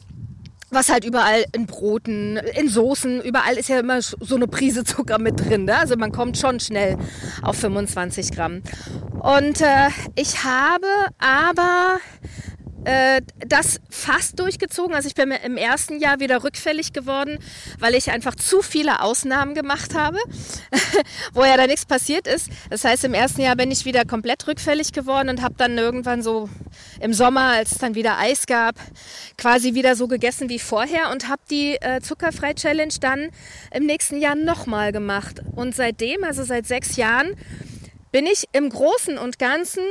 was 0.70 0.90
halt 0.90 1.06
überall 1.06 1.46
in 1.54 1.66
Broten, 1.66 2.38
in 2.38 2.68
Soßen, 2.68 3.22
überall 3.22 3.58
ist 3.58 3.70
ja 3.70 3.80
immer 3.80 4.02
so 4.02 4.36
eine 4.36 4.48
Prise 4.48 4.84
Zucker 4.84 5.20
mit 5.20 5.40
drin. 5.40 5.66
Ne? 5.66 5.78
Also 5.78 5.96
man 5.96 6.12
kommt 6.12 6.38
schon 6.38 6.60
schnell 6.60 6.98
auf 7.42 7.58
25 7.58 8.32
Gramm. 8.32 8.62
Und 9.20 9.62
äh, 9.62 9.90
ich 10.16 10.44
habe 10.44 10.88
aber 11.20 12.00
äh, 12.88 13.22
das 13.46 13.82
fast 13.90 14.40
durchgezogen. 14.40 14.96
Also 14.96 15.10
ich 15.10 15.16
bin 15.16 15.32
im 15.32 15.58
ersten 15.58 16.00
Jahr 16.00 16.22
wieder 16.22 16.46
rückfällig 16.46 16.94
geworden, 16.94 17.38
weil 17.80 17.96
ich 17.96 18.12
einfach 18.12 18.34
zu 18.34 18.62
viele 18.62 19.02
Ausnahmen 19.02 19.56
gemacht 19.56 19.94
habe, 19.94 20.18
wo 21.34 21.44
ja 21.44 21.58
da 21.58 21.68
nichts 21.68 21.86
passiert 21.86 22.28
ist. 22.28 22.50
Das 22.70 22.86
heißt, 22.86 23.04
im 23.04 23.14
ersten 23.14 23.42
Jahr 23.42 23.58
bin 23.58 23.72
ich 23.72 23.84
wieder 23.84 24.06
komplett 24.06 24.48
rückfällig 24.48 24.94
geworden 24.94 25.28
und 25.28 25.42
habe 25.42 25.56
dann 25.58 25.78
irgendwann 25.78 26.24
so 26.24 26.50
im 27.02 27.14
Sommer, 27.14 27.52
als 27.52 27.74
es 27.74 27.78
dann 27.78 27.94
wieder 27.94 28.20
Eis 28.20 28.48
gab, 28.48 28.76
quasi 29.38 29.74
wieder 29.74 29.98
so 29.98 30.08
gegessen 30.08 30.48
wie 30.48 30.60
vorher 30.60 31.12
und 31.12 31.28
habe 31.28 31.42
die 31.52 31.76
äh, 31.82 32.00
Zuckerfrei-Challenge 32.00 32.94
dann 33.02 33.32
im 33.74 33.86
nächsten 33.86 34.22
Jahr 34.22 34.36
nochmal 34.36 34.94
gemacht. 34.94 35.42
Und 35.58 35.76
seitdem, 35.76 36.24
also 36.24 36.46
seit 36.46 36.66
sechs 36.66 36.96
Jahren, 36.96 37.36
bin 38.14 38.26
ich 38.26 38.46
im 38.54 38.70
Großen 38.70 39.18
und 39.18 39.40
Ganzen 39.40 39.84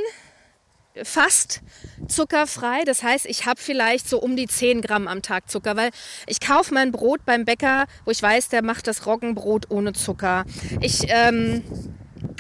fast 1.03 1.61
zuckerfrei. 2.09 2.85
Das 2.85 3.03
heißt, 3.03 3.27
ich 3.27 3.47
habe 3.47 3.61
vielleicht 3.61 4.09
so 4.09 4.21
um 4.21 4.37
die 4.37 4.47
10 4.47 4.83
Gramm 4.83 5.09
am 5.09 5.23
Tag 5.23 5.51
Zucker, 5.51 5.77
weil 5.77 5.91
ich 6.27 6.41
kaufe 6.41 6.73
mein 6.75 6.93
Brot 6.93 7.25
beim 7.25 7.45
Bäcker, 7.45 7.87
wo 8.05 8.11
ich 8.11 8.23
weiß, 8.23 8.49
der 8.49 8.63
macht 8.63 8.87
das 8.87 9.07
Roggenbrot 9.07 9.71
ohne 9.71 9.93
Zucker. 9.93 10.45
Ich 10.81 11.07
ähm, 11.09 11.63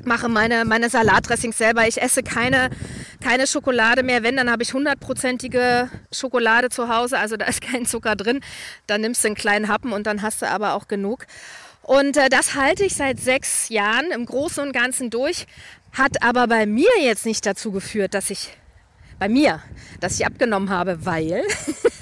mache 0.05 0.29
meine, 0.29 0.64
meine 0.64 0.88
Salatdressings 0.88 1.59
selber. 1.59 1.87
Ich 1.87 2.01
esse 2.01 2.23
keine, 2.23 2.71
keine 3.23 3.47
Schokolade 3.47 4.03
mehr. 4.03 4.23
Wenn, 4.23 4.37
dann 4.37 4.51
habe 4.51 4.62
ich 4.62 4.73
hundertprozentige 4.73 5.90
Schokolade 6.12 6.71
zu 6.71 6.88
Hause. 6.88 7.19
Also 7.19 7.37
da 7.37 7.47
ist 7.47 7.61
kein 7.61 7.87
Zucker 7.87 8.16
drin. 8.16 8.40
Dann 8.87 9.01
nimmst 9.01 9.25
du 9.25 9.29
einen 9.29 9.35
kleinen 9.35 9.69
Happen 9.69 9.92
und 9.92 10.07
dann 10.07 10.23
hast 10.23 10.42
du 10.42 10.49
aber 10.49 10.75
auch 10.75 10.88
genug. 10.88 11.27
Und 11.83 12.16
äh, 12.16 12.29
das 12.29 12.55
halte 12.55 12.85
ich 12.85 12.95
seit 12.95 13.21
sechs 13.21 13.69
Jahren 13.69 14.11
im 14.11 14.27
Großen 14.27 14.62
und 14.62 14.73
Ganzen 14.73 15.09
durch. 15.11 15.47
Hat 15.92 16.22
aber 16.22 16.46
bei 16.46 16.66
mir 16.66 16.90
jetzt 17.03 17.27
nicht 17.27 17.44
dazu 17.46 17.72
geführt, 17.72 18.14
dass 18.14 18.31
ich 18.31 18.51
bei 19.18 19.29
mir, 19.29 19.62
dass 20.01 20.18
ich 20.18 20.27
abgenommen 20.27 20.70
habe, 20.70 21.05
weil 21.07 21.42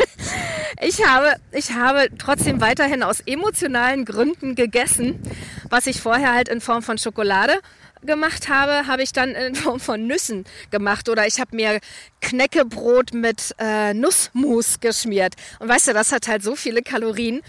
ich 0.81 1.07
habe, 1.07 1.37
ich 1.53 1.73
habe 1.73 2.09
trotzdem 2.18 2.61
weiterhin 2.61 3.03
aus 3.03 3.20
emotionalen 3.20 4.05
Gründen 4.05 4.55
gegessen, 4.55 5.20
was 5.68 5.87
ich 5.87 6.01
vorher 6.01 6.35
halt 6.35 6.49
in 6.49 6.61
Form 6.61 6.83
von 6.83 6.99
Schokolade 6.99 7.61
gemacht 8.05 8.49
habe, 8.49 8.87
habe 8.87 9.03
ich 9.03 9.12
dann 9.12 9.31
in 9.31 9.55
Form 9.55 9.81
von 9.81 10.07
Nüssen 10.07 10.44
gemacht 10.70 11.09
oder 11.09 11.27
ich 11.27 11.40
habe 11.40 11.55
mir 11.57 11.81
Knäckebrot 12.20 13.14
mit 13.14 13.55
äh, 13.59 13.94
Nussmus 13.94 14.81
geschmiert. 14.81 15.35
Und 15.59 15.68
weißt 15.68 15.88
du, 15.88 15.92
das 15.92 16.12
hat 16.12 16.29
halt 16.29 16.42
so 16.42 16.57
viele 16.57 16.83
Kalorien 16.83 17.42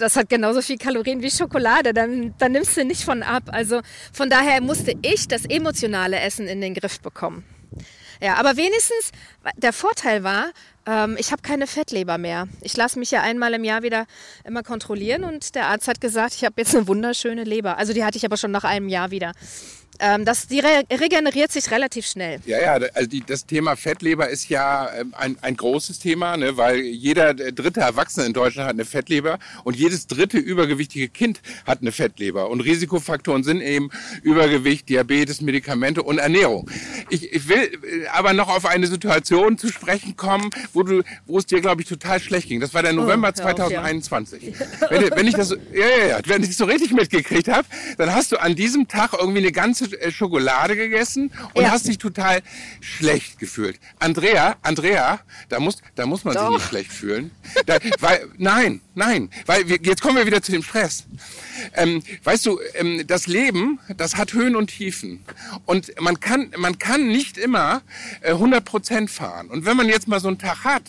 das 0.00 0.16
hat 0.16 0.28
genauso 0.28 0.62
viel 0.62 0.78
Kalorien 0.78 1.22
wie 1.22 1.30
Schokolade, 1.30 1.92
dann, 1.92 2.34
dann 2.38 2.52
nimmst 2.52 2.76
du 2.76 2.84
nicht 2.84 3.04
von 3.04 3.22
ab. 3.22 3.44
Also 3.48 3.80
von 4.12 4.30
daher 4.30 4.60
musste 4.60 4.94
ich 5.02 5.28
das 5.28 5.44
emotionale 5.44 6.18
Essen 6.18 6.48
in 6.48 6.60
den 6.60 6.74
Griff 6.74 7.00
bekommen. 7.00 7.44
Ja, 8.22 8.34
aber 8.34 8.56
wenigstens, 8.56 9.12
der 9.56 9.72
Vorteil 9.72 10.22
war, 10.22 10.50
ähm, 10.86 11.16
ich 11.18 11.32
habe 11.32 11.40
keine 11.40 11.66
Fettleber 11.66 12.18
mehr. 12.18 12.48
Ich 12.60 12.76
lasse 12.76 12.98
mich 12.98 13.10
ja 13.10 13.22
einmal 13.22 13.54
im 13.54 13.64
Jahr 13.64 13.82
wieder 13.82 14.06
immer 14.44 14.62
kontrollieren 14.62 15.24
und 15.24 15.54
der 15.54 15.68
Arzt 15.68 15.88
hat 15.88 16.00
gesagt, 16.00 16.34
ich 16.34 16.44
habe 16.44 16.54
jetzt 16.58 16.74
eine 16.74 16.86
wunderschöne 16.86 17.44
Leber. 17.44 17.78
Also 17.78 17.94
die 17.94 18.04
hatte 18.04 18.18
ich 18.18 18.24
aber 18.26 18.36
schon 18.36 18.50
nach 18.50 18.64
einem 18.64 18.88
Jahr 18.88 19.10
wieder 19.10 19.32
ähm, 20.00 20.24
das, 20.24 20.46
die 20.46 20.60
re 20.60 20.82
regeneriert 20.90 21.52
sich 21.52 21.70
relativ 21.70 22.06
schnell. 22.06 22.40
Ja, 22.46 22.58
ja, 22.60 22.72
also 22.94 23.08
die, 23.08 23.20
das 23.20 23.46
Thema 23.46 23.76
Fettleber 23.76 24.28
ist 24.28 24.48
ja 24.48 24.90
ähm, 24.94 25.14
ein, 25.16 25.36
ein 25.42 25.56
großes 25.56 25.98
Thema, 25.98 26.36
ne, 26.36 26.56
weil 26.56 26.80
jeder 26.80 27.34
dritte 27.34 27.80
Erwachsene 27.80 28.26
in 28.26 28.32
Deutschland 28.32 28.68
hat 28.68 28.74
eine 28.74 28.84
Fettleber 28.84 29.38
und 29.64 29.76
jedes 29.76 30.06
dritte 30.06 30.38
übergewichtige 30.38 31.08
Kind 31.08 31.40
hat 31.66 31.80
eine 31.80 31.92
Fettleber. 31.92 32.48
Und 32.48 32.60
Risikofaktoren 32.60 33.44
sind 33.44 33.60
eben 33.60 33.90
Übergewicht, 34.22 34.88
Diabetes, 34.88 35.40
Medikamente 35.40 36.02
und 36.02 36.18
Ernährung. 36.18 36.70
Ich, 37.10 37.32
ich 37.32 37.48
will 37.48 37.58
äh, 37.58 38.06
aber 38.08 38.32
noch 38.32 38.48
auf 38.48 38.64
eine 38.64 38.86
Situation 38.86 39.58
zu 39.58 39.68
sprechen 39.68 40.16
kommen, 40.16 40.50
wo, 40.72 40.82
du, 40.82 41.02
wo 41.26 41.38
es 41.38 41.46
dir, 41.46 41.60
glaube 41.60 41.82
ich, 41.82 41.88
total 41.88 42.20
schlecht 42.20 42.48
ging. 42.48 42.60
Das 42.60 42.72
war 42.72 42.82
der 42.82 42.92
oh, 42.92 42.96
November 42.96 43.28
oh, 43.28 43.32
2021. 43.32 44.48
Auf, 44.48 44.60
ja. 44.60 44.90
wenn, 44.90 45.10
wenn 45.10 45.26
ich 45.26 45.34
das, 45.34 45.50
ja, 45.50 45.86
ja, 45.98 46.06
ja, 46.06 46.18
wenn 46.24 46.42
ich 46.42 46.48
das 46.48 46.58
so 46.58 46.64
richtig 46.64 46.92
mitgekriegt 46.92 47.48
habe, 47.48 47.66
dann 47.98 48.14
hast 48.14 48.32
du 48.32 48.40
an 48.40 48.54
diesem 48.54 48.88
Tag 48.88 49.12
irgendwie 49.18 49.38
eine 49.38 49.52
ganze 49.52 49.86
äh, 49.86 49.89
Schokolade 50.10 50.76
gegessen 50.76 51.30
und 51.54 51.62
ja. 51.62 51.70
hast 51.70 51.86
dich 51.88 51.98
total 51.98 52.42
schlecht 52.80 53.38
gefühlt. 53.38 53.78
Andrea, 53.98 54.56
Andrea, 54.62 55.20
da 55.48 55.60
muss, 55.60 55.78
da 55.94 56.06
muss 56.06 56.24
man 56.24 56.34
Doch. 56.34 56.46
sich 56.46 56.52
nicht 56.54 56.68
schlecht 56.68 56.92
fühlen. 56.92 57.30
Da, 57.66 57.78
weil, 58.00 58.28
nein, 58.38 58.80
nein, 58.94 59.30
weil 59.46 59.68
wir, 59.68 59.78
jetzt 59.82 60.02
kommen 60.02 60.16
wir 60.16 60.26
wieder 60.26 60.42
zu 60.42 60.52
dem 60.52 60.62
Stress. 60.62 61.04
Ähm, 61.74 62.02
weißt 62.24 62.46
du, 62.46 62.60
ähm, 62.74 63.06
das 63.06 63.26
Leben, 63.26 63.78
das 63.96 64.16
hat 64.16 64.32
Höhen 64.32 64.56
und 64.56 64.68
Tiefen. 64.68 65.24
Und 65.66 65.92
man 66.00 66.20
kann, 66.20 66.52
man 66.56 66.78
kann 66.78 67.08
nicht 67.08 67.38
immer 67.38 67.82
äh, 68.20 68.30
100 68.30 68.64
Prozent 68.64 69.10
fahren. 69.10 69.48
Und 69.48 69.64
wenn 69.64 69.76
man 69.76 69.88
jetzt 69.88 70.08
mal 70.08 70.20
so 70.20 70.28
einen 70.28 70.38
Tag 70.38 70.64
hat, 70.64 70.84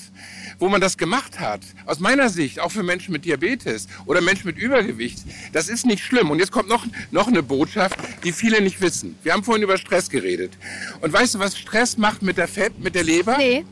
wo 0.59 0.69
man 0.69 0.81
das 0.81 0.97
gemacht 0.97 1.39
hat, 1.39 1.61
aus 1.85 1.99
meiner 1.99 2.29
Sicht, 2.29 2.59
auch 2.59 2.71
für 2.71 2.83
Menschen 2.83 3.11
mit 3.11 3.25
Diabetes 3.25 3.87
oder 4.05 4.21
Menschen 4.21 4.47
mit 4.47 4.57
Übergewicht, 4.57 5.19
das 5.53 5.69
ist 5.69 5.85
nicht 5.85 6.03
schlimm. 6.03 6.29
Und 6.29 6.39
jetzt 6.39 6.51
kommt 6.51 6.69
noch, 6.69 6.85
noch 7.11 7.27
eine 7.27 7.43
Botschaft, 7.43 7.97
die 8.23 8.31
viele 8.31 8.61
nicht 8.61 8.80
wissen. 8.81 9.17
Wir 9.23 9.33
haben 9.33 9.43
vorhin 9.43 9.63
über 9.63 9.77
Stress 9.77 10.09
geredet. 10.09 10.57
Und 11.01 11.13
weißt 11.13 11.35
du, 11.35 11.39
was 11.39 11.57
Stress 11.57 11.97
macht 11.97 12.21
mit 12.21 12.37
der 12.37 12.47
Fett, 12.47 12.79
mit 12.79 12.95
der 12.95 13.03
Leber? 13.03 13.37
Nee. 13.37 13.65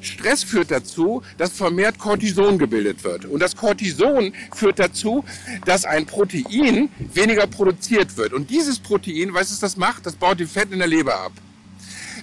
Stress 0.00 0.44
führt 0.44 0.70
dazu, 0.70 1.22
dass 1.36 1.52
vermehrt 1.52 1.98
Cortison 1.98 2.58
gebildet 2.58 3.02
wird. 3.02 3.24
Und 3.24 3.40
das 3.40 3.56
Cortison 3.56 4.32
führt 4.54 4.78
dazu, 4.78 5.24
dass 5.64 5.84
ein 5.84 6.06
Protein 6.06 6.88
weniger 7.12 7.46
produziert 7.46 8.16
wird. 8.16 8.32
Und 8.32 8.50
dieses 8.50 8.78
Protein, 8.78 9.34
weißt 9.34 9.50
du, 9.50 9.54
was 9.54 9.60
das 9.60 9.76
macht? 9.76 10.06
Das 10.06 10.14
baut 10.14 10.38
die 10.38 10.46
Fett 10.46 10.70
in 10.70 10.78
der 10.78 10.88
Leber 10.88 11.18
ab. 11.20 11.32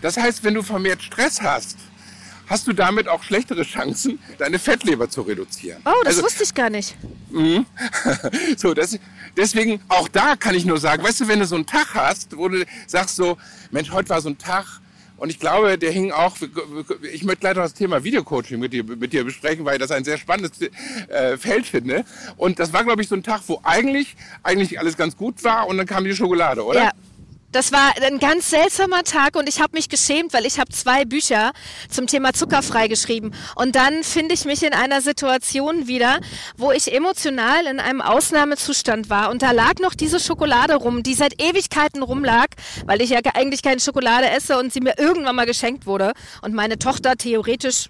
Das 0.01 0.17
heißt, 0.17 0.43
wenn 0.43 0.53
du 0.53 0.63
vermehrt 0.63 1.01
Stress 1.01 1.41
hast, 1.41 1.77
hast 2.53 2.67
du 2.67 2.73
damit 2.73 3.07
auch 3.07 3.23
schlechtere 3.23 3.63
Chancen, 3.63 4.19
deine 4.37 4.59
Fettleber 4.59 5.09
zu 5.09 5.21
reduzieren. 5.23 5.81
Oh, 5.85 5.91
das 6.03 6.17
also, 6.17 6.23
wusste 6.23 6.43
ich 6.43 6.53
gar 6.53 6.69
nicht. 6.69 6.95
Mh, 7.31 7.65
so, 8.57 8.75
das, 8.75 8.99
deswegen, 9.35 9.81
auch 9.87 10.07
da 10.07 10.35
kann 10.35 10.53
ich 10.53 10.63
nur 10.63 10.77
sagen, 10.77 11.03
weißt 11.03 11.21
du, 11.21 11.27
wenn 11.27 11.39
du 11.39 11.47
so 11.47 11.55
einen 11.55 11.65
Tag 11.65 11.95
hast, 11.95 12.37
wo 12.37 12.47
du 12.47 12.63
sagst 12.85 13.15
so, 13.15 13.37
Mensch, 13.71 13.89
heute 13.91 14.09
war 14.09 14.21
so 14.21 14.29
ein 14.29 14.37
Tag, 14.37 14.65
und 15.17 15.29
ich 15.29 15.39
glaube, 15.39 15.77
der 15.77 15.91
hing 15.91 16.11
auch, 16.11 16.35
ich 17.11 17.23
möchte 17.23 17.47
leider 17.47 17.61
das 17.61 17.73
Thema 17.73 18.03
Videocoaching 18.03 18.59
mit 18.59 18.73
dir, 18.73 18.83
mit 18.83 19.13
dir 19.13 19.23
besprechen, 19.23 19.63
weil 19.65 19.75
ich 19.75 19.79
das 19.79 19.91
ein 19.91 20.03
sehr 20.03 20.17
spannendes 20.17 20.59
äh, 21.07 21.37
Feld 21.37 21.65
finde. 21.65 22.03
Und 22.35 22.59
das 22.59 22.73
war, 22.73 22.83
glaube 22.83 23.01
ich, 23.01 23.07
so 23.07 23.15
ein 23.15 23.23
Tag, 23.23 23.41
wo 23.47 23.61
eigentlich, 23.63 24.15
eigentlich 24.43 24.79
alles 24.79 24.97
ganz 24.97 25.15
gut 25.15 25.43
war 25.43 25.67
und 25.67 25.77
dann 25.77 25.87
kam 25.87 26.03
die 26.03 26.15
Schokolade, 26.15 26.63
oder? 26.63 26.83
Ja, 26.83 26.91
das 27.53 27.71
war 27.71 27.93
ein 28.01 28.17
ganz 28.19 28.49
seltsamer 28.49 29.03
Tag 29.03 29.35
und 29.35 29.47
ich 29.47 29.61
habe 29.61 29.73
mich 29.73 29.87
geschämt, 29.87 30.33
weil 30.33 30.45
ich 30.45 30.59
habe 30.59 30.71
zwei 30.71 31.05
Bücher 31.05 31.53
zum 31.87 32.07
Thema 32.07 32.33
zuckerfrei 32.33 32.87
geschrieben. 32.87 33.31
Und 33.55 33.75
dann 33.75 34.03
finde 34.03 34.33
ich 34.33 34.45
mich 34.45 34.63
in 34.63 34.73
einer 34.73 35.01
Situation 35.01 35.87
wieder, 35.87 36.19
wo 36.57 36.71
ich 36.71 36.91
emotional 36.91 37.67
in 37.67 37.79
einem 37.79 38.01
Ausnahmezustand 38.01 39.09
war. 39.09 39.29
Und 39.29 39.43
da 39.43 39.51
lag 39.51 39.75
noch 39.79 39.93
diese 39.93 40.19
Schokolade 40.19 40.75
rum, 40.75 41.03
die 41.03 41.13
seit 41.13 41.39
Ewigkeiten 41.41 42.01
rumlag, 42.01 42.47
weil 42.85 43.01
ich 43.01 43.11
ja 43.11 43.19
eigentlich 43.35 43.61
keine 43.61 43.79
Schokolade 43.79 44.29
esse 44.31 44.57
und 44.57 44.73
sie 44.73 44.81
mir 44.81 44.97
irgendwann 44.97 45.35
mal 45.35 45.45
geschenkt 45.45 45.85
wurde. 45.85 46.13
Und 46.41 46.55
meine 46.55 46.79
Tochter 46.79 47.15
theoretisch, 47.17 47.89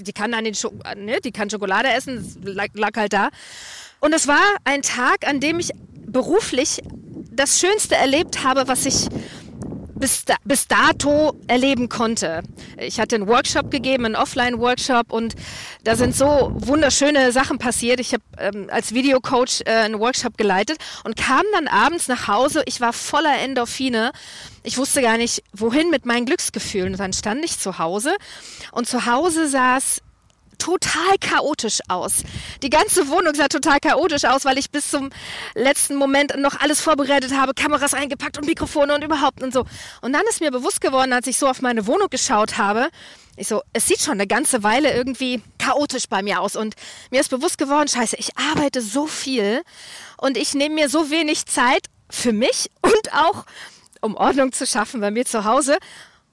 die 0.00 0.12
kann, 0.12 0.34
an 0.34 0.44
den 0.44 0.54
Scho 0.54 0.72
ne, 0.96 1.20
die 1.20 1.30
kann 1.30 1.50
Schokolade 1.50 1.88
essen, 1.88 2.36
lag, 2.42 2.68
lag 2.74 2.96
halt 2.96 3.12
da. 3.12 3.28
Und 4.00 4.12
es 4.12 4.26
war 4.26 4.42
ein 4.64 4.82
Tag, 4.82 5.28
an 5.28 5.38
dem 5.38 5.60
ich 5.60 5.70
beruflich 6.04 6.82
das 7.30 7.60
Schönste 7.60 7.96
erlebt 7.96 8.44
habe, 8.44 8.68
was 8.68 8.86
ich 8.86 9.08
bis, 10.02 10.24
da, 10.24 10.34
bis 10.44 10.66
dato 10.66 11.36
erleben 11.46 11.88
konnte. 11.88 12.42
Ich 12.76 12.98
hatte 12.98 13.14
einen 13.14 13.28
Workshop 13.28 13.70
gegeben, 13.70 14.04
einen 14.04 14.16
Offline-Workshop 14.16 15.12
und 15.12 15.36
da 15.84 15.94
sind 15.94 16.16
so 16.16 16.52
wunderschöne 16.56 17.30
Sachen 17.30 17.58
passiert. 17.58 18.00
Ich 18.00 18.12
habe 18.12 18.24
ähm, 18.38 18.66
als 18.70 18.92
Videocoach 18.92 19.62
äh, 19.64 19.70
einen 19.70 20.00
Workshop 20.00 20.36
geleitet 20.36 20.78
und 21.04 21.16
kam 21.16 21.44
dann 21.52 21.68
abends 21.68 22.08
nach 22.08 22.26
Hause. 22.26 22.64
Ich 22.66 22.80
war 22.80 22.92
voller 22.92 23.38
Endorphine. 23.42 24.10
Ich 24.64 24.76
wusste 24.76 25.02
gar 25.02 25.18
nicht, 25.18 25.44
wohin 25.52 25.88
mit 25.90 26.04
meinen 26.04 26.26
Glücksgefühlen. 26.26 26.94
Und 26.94 26.98
dann 26.98 27.12
stand 27.12 27.44
ich 27.44 27.60
zu 27.60 27.78
Hause 27.78 28.16
und 28.72 28.88
zu 28.88 29.06
Hause 29.06 29.48
saß 29.48 30.02
total 30.62 31.18
chaotisch 31.20 31.80
aus. 31.88 32.22
Die 32.62 32.70
ganze 32.70 33.08
Wohnung 33.08 33.34
sah 33.34 33.48
total 33.48 33.80
chaotisch 33.80 34.24
aus, 34.24 34.44
weil 34.44 34.58
ich 34.58 34.70
bis 34.70 34.90
zum 34.90 35.10
letzten 35.54 35.96
Moment 35.96 36.36
noch 36.38 36.60
alles 36.60 36.80
vorbereitet 36.80 37.34
habe, 37.34 37.52
Kameras 37.52 37.94
eingepackt 37.94 38.38
und 38.38 38.46
Mikrofone 38.46 38.94
und 38.94 39.02
überhaupt 39.02 39.42
und 39.42 39.52
so. 39.52 39.64
Und 40.02 40.12
dann 40.12 40.22
ist 40.30 40.40
mir 40.40 40.52
bewusst 40.52 40.80
geworden, 40.80 41.12
als 41.12 41.26
ich 41.26 41.36
so 41.36 41.48
auf 41.48 41.62
meine 41.62 41.86
Wohnung 41.86 42.08
geschaut 42.10 42.58
habe, 42.58 42.90
ich 43.36 43.48
so, 43.48 43.62
es 43.72 43.88
sieht 43.88 44.00
schon 44.00 44.14
eine 44.14 44.26
ganze 44.26 44.62
Weile 44.62 44.92
irgendwie 44.94 45.42
chaotisch 45.58 46.06
bei 46.08 46.22
mir 46.22 46.40
aus. 46.40 46.54
Und 46.54 46.74
mir 47.10 47.20
ist 47.20 47.30
bewusst 47.30 47.58
geworden, 47.58 47.88
scheiße, 47.88 48.16
ich 48.16 48.36
arbeite 48.36 48.82
so 48.82 49.06
viel 49.06 49.62
und 50.18 50.36
ich 50.36 50.54
nehme 50.54 50.76
mir 50.76 50.88
so 50.88 51.10
wenig 51.10 51.46
Zeit 51.46 51.86
für 52.10 52.32
mich 52.32 52.70
und 52.82 53.12
auch 53.12 53.46
um 54.00 54.16
Ordnung 54.16 54.52
zu 54.52 54.66
schaffen 54.66 55.00
bei 55.00 55.10
mir 55.10 55.24
zu 55.24 55.44
Hause. 55.44 55.78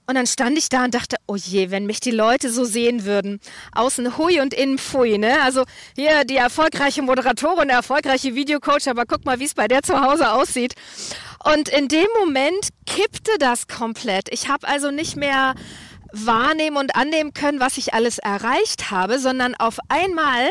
Und 0.09 0.15
dann 0.15 0.25
stand 0.25 0.57
ich 0.57 0.69
da 0.69 0.85
und 0.85 0.95
dachte, 0.95 1.17
oh 1.27 1.35
je, 1.35 1.69
wenn 1.69 1.85
mich 1.85 1.99
die 1.99 2.09
Leute 2.09 2.51
so 2.51 2.63
sehen 2.63 3.05
würden. 3.05 3.39
Außen 3.73 4.17
hui 4.17 4.41
und 4.41 4.55
innen 4.55 4.79
pfui, 4.79 5.19
ne? 5.19 5.39
Also 5.43 5.65
hier 5.95 6.23
die 6.25 6.37
erfolgreiche 6.37 7.03
Moderatorin, 7.03 7.67
der 7.67 7.77
erfolgreiche 7.77 8.33
Videocoach, 8.33 8.87
aber 8.87 9.05
guck 9.05 9.23
mal, 9.25 9.39
wie 9.39 9.45
es 9.45 9.53
bei 9.53 9.67
der 9.67 9.83
zu 9.83 10.01
Hause 10.01 10.31
aussieht. 10.31 10.73
Und 11.43 11.69
in 11.69 11.89
dem 11.89 12.07
Moment 12.19 12.69
kippte 12.87 13.33
das 13.37 13.67
komplett. 13.67 14.29
Ich 14.31 14.49
habe 14.49 14.67
also 14.67 14.89
nicht 14.89 15.15
mehr 15.15 15.53
wahrnehmen 16.11 16.77
und 16.77 16.95
annehmen 16.95 17.35
können, 17.35 17.59
was 17.59 17.77
ich 17.77 17.93
alles 17.93 18.17
erreicht 18.17 18.89
habe, 18.89 19.19
sondern 19.19 19.53
auf 19.53 19.77
einmal 19.89 20.49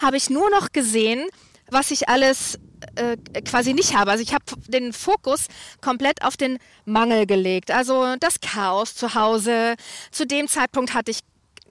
habe 0.00 0.18
ich 0.18 0.30
nur 0.30 0.50
noch 0.50 0.70
gesehen, 0.70 1.26
was 1.68 1.90
ich 1.90 2.08
alles 2.08 2.60
äh, 3.00 3.42
quasi 3.42 3.72
nicht 3.72 3.96
habe. 3.96 4.10
Also 4.10 4.22
ich 4.22 4.34
habe 4.34 4.44
den 4.68 4.92
Fokus 4.92 5.46
komplett 5.80 6.22
auf 6.22 6.36
den 6.36 6.58
Mangel 6.84 7.26
gelegt. 7.26 7.70
Also 7.70 8.16
das 8.20 8.40
Chaos 8.40 8.94
zu 8.94 9.14
Hause. 9.14 9.74
Zu 10.10 10.26
dem 10.26 10.48
Zeitpunkt 10.48 10.94
hatte 10.94 11.10
ich 11.10 11.20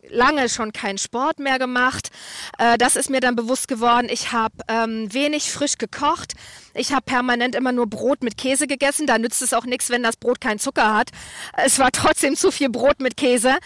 lange 0.09 0.49
schon 0.49 0.73
keinen 0.73 0.97
Sport 0.97 1.39
mehr 1.39 1.59
gemacht. 1.59 2.09
Äh, 2.57 2.77
das 2.77 2.95
ist 2.95 3.09
mir 3.09 3.19
dann 3.19 3.35
bewusst 3.35 3.67
geworden. 3.67 4.07
Ich 4.09 4.31
habe 4.31 4.55
ähm, 4.67 5.13
wenig 5.13 5.51
frisch 5.51 5.77
gekocht. 5.77 6.33
Ich 6.73 6.91
habe 6.91 7.03
permanent 7.03 7.55
immer 7.55 7.71
nur 7.71 7.87
Brot 7.87 8.23
mit 8.23 8.37
Käse 8.37 8.67
gegessen. 8.67 9.07
Da 9.07 9.17
nützt 9.17 9.41
es 9.41 9.53
auch 9.53 9.65
nichts, 9.65 9.89
wenn 9.89 10.03
das 10.03 10.17
Brot 10.17 10.41
keinen 10.41 10.59
Zucker 10.59 10.95
hat. 10.95 11.11
Es 11.57 11.79
war 11.79 11.91
trotzdem 11.93 12.35
zu 12.35 12.51
viel 12.51 12.69
Brot 12.69 12.99
mit 12.99 13.17
Käse. 13.17 13.57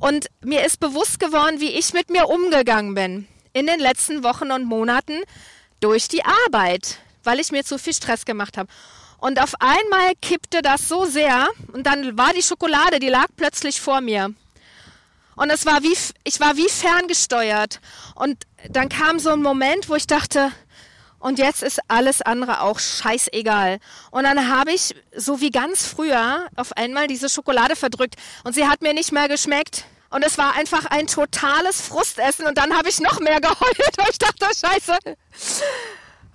Und 0.00 0.26
mir 0.44 0.64
ist 0.64 0.80
bewusst 0.80 1.18
geworden, 1.18 1.60
wie 1.60 1.70
ich 1.70 1.92
mit 1.92 2.10
mir 2.10 2.28
umgegangen 2.28 2.94
bin 2.94 3.26
in 3.52 3.66
den 3.66 3.80
letzten 3.80 4.22
Wochen 4.22 4.52
und 4.52 4.66
Monaten 4.66 5.22
durch 5.80 6.08
die 6.08 6.22
Arbeit, 6.24 6.98
weil 7.26 7.40
ich 7.40 7.52
mir 7.52 7.64
zu 7.64 7.78
viel 7.78 7.92
Stress 7.92 8.24
gemacht 8.24 8.56
habe. 8.56 8.68
Und 9.18 9.40
auf 9.42 9.54
einmal 9.60 10.12
kippte 10.20 10.62
das 10.62 10.88
so 10.88 11.04
sehr 11.04 11.48
und 11.72 11.84
dann 11.86 12.16
war 12.16 12.32
die 12.32 12.42
Schokolade, 12.42 12.98
die 12.98 13.08
lag 13.08 13.26
plötzlich 13.36 13.80
vor 13.80 14.00
mir. 14.00 14.34
Und 15.36 15.50
es 15.50 15.66
war 15.66 15.82
wie, 15.82 15.96
ich 16.24 16.40
war 16.40 16.56
wie 16.56 16.68
ferngesteuert. 16.68 17.80
Und 18.14 18.44
dann 18.70 18.88
kam 18.88 19.18
so 19.18 19.30
ein 19.30 19.42
Moment, 19.42 19.88
wo 19.88 19.94
ich 19.94 20.06
dachte, 20.06 20.50
und 21.18 21.38
jetzt 21.38 21.62
ist 21.62 21.80
alles 21.88 22.22
andere 22.22 22.60
auch 22.60 22.78
scheißegal. 22.78 23.78
Und 24.10 24.24
dann 24.24 24.48
habe 24.48 24.72
ich, 24.72 24.94
so 25.14 25.40
wie 25.40 25.50
ganz 25.50 25.86
früher, 25.86 26.46
auf 26.56 26.72
einmal 26.76 27.06
diese 27.06 27.28
Schokolade 27.28 27.76
verdrückt. 27.76 28.16
Und 28.44 28.54
sie 28.54 28.66
hat 28.66 28.80
mir 28.80 28.94
nicht 28.94 29.12
mehr 29.12 29.28
geschmeckt. 29.28 29.84
Und 30.08 30.24
es 30.24 30.38
war 30.38 30.54
einfach 30.54 30.86
ein 30.86 31.06
totales 31.06 31.80
Frustessen. 31.80 32.46
Und 32.46 32.56
dann 32.58 32.76
habe 32.76 32.88
ich 32.88 33.00
noch 33.00 33.20
mehr 33.20 33.40
geheult, 33.40 33.58
weil 33.96 34.10
ich 34.10 34.18
dachte, 34.18 34.46
scheiße. 34.46 34.96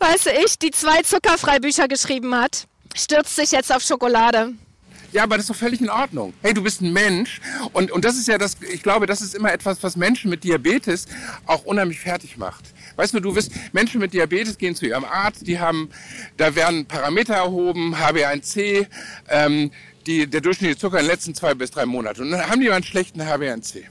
Weißt 0.02 0.32
ich, 0.44 0.58
die 0.58 0.72
zwei 0.72 1.04
Zuckerfreibücher 1.04 1.88
geschrieben 1.88 2.34
hat, 2.34 2.66
stürzt 2.96 3.36
sich 3.36 3.52
jetzt 3.52 3.72
auf 3.72 3.84
Schokolade. 3.84 4.54
Ja, 5.12 5.24
aber 5.24 5.36
das 5.36 5.44
ist 5.44 5.52
doch 5.52 5.56
völlig 5.56 5.80
in 5.80 5.92
Ordnung. 5.92 6.34
Hey, 6.42 6.56
du 6.56 6.64
bist 6.64 6.82
ein 6.82 6.92
Mensch 6.92 7.40
und, 7.72 7.92
und 7.92 8.04
das 8.04 8.18
ist 8.18 8.28
ja 8.28 8.40
das, 8.40 8.58
ich 8.74 8.82
glaube, 8.82 9.06
das 9.06 9.22
ist 9.22 9.36
immer 9.36 9.54
etwas, 9.54 9.84
was 9.84 9.96
Menschen 9.96 10.32
mit 10.32 10.44
Diabetes 10.44 11.06
auch 11.46 11.66
unheimlich 11.66 12.00
fertig 12.00 12.38
macht. 12.38 12.64
Weißt 12.96 13.14
du, 13.14 13.20
du 13.20 13.36
wirst, 13.36 13.52
Menschen 13.74 14.02
mit 14.02 14.12
Diabetes 14.12 14.58
gehen 14.58 14.74
zu 14.74 14.88
ihrem 14.88 15.06
Arzt, 15.06 15.46
die 15.46 15.60
haben, 15.60 15.92
da 16.36 16.56
werden 16.56 16.88
Parameter 16.88 17.36
erhoben, 17.36 17.94
HbA1c, 17.96 18.88
ähm, 19.30 19.70
die, 20.08 20.26
der 20.26 20.42
durchschnittliche 20.42 20.80
Zucker 20.80 20.98
in 20.98 21.06
den 21.06 21.12
letzten 21.12 21.36
zwei 21.36 21.54
bis 21.54 21.70
drei 21.70 21.86
Monaten. 21.86 22.24
Und 22.24 22.32
dann 22.32 22.50
haben 22.50 22.60
die 22.60 22.70
mal 22.70 22.76
einen 22.76 22.84
schlechten 22.84 23.22
HbA1c. 23.22 23.84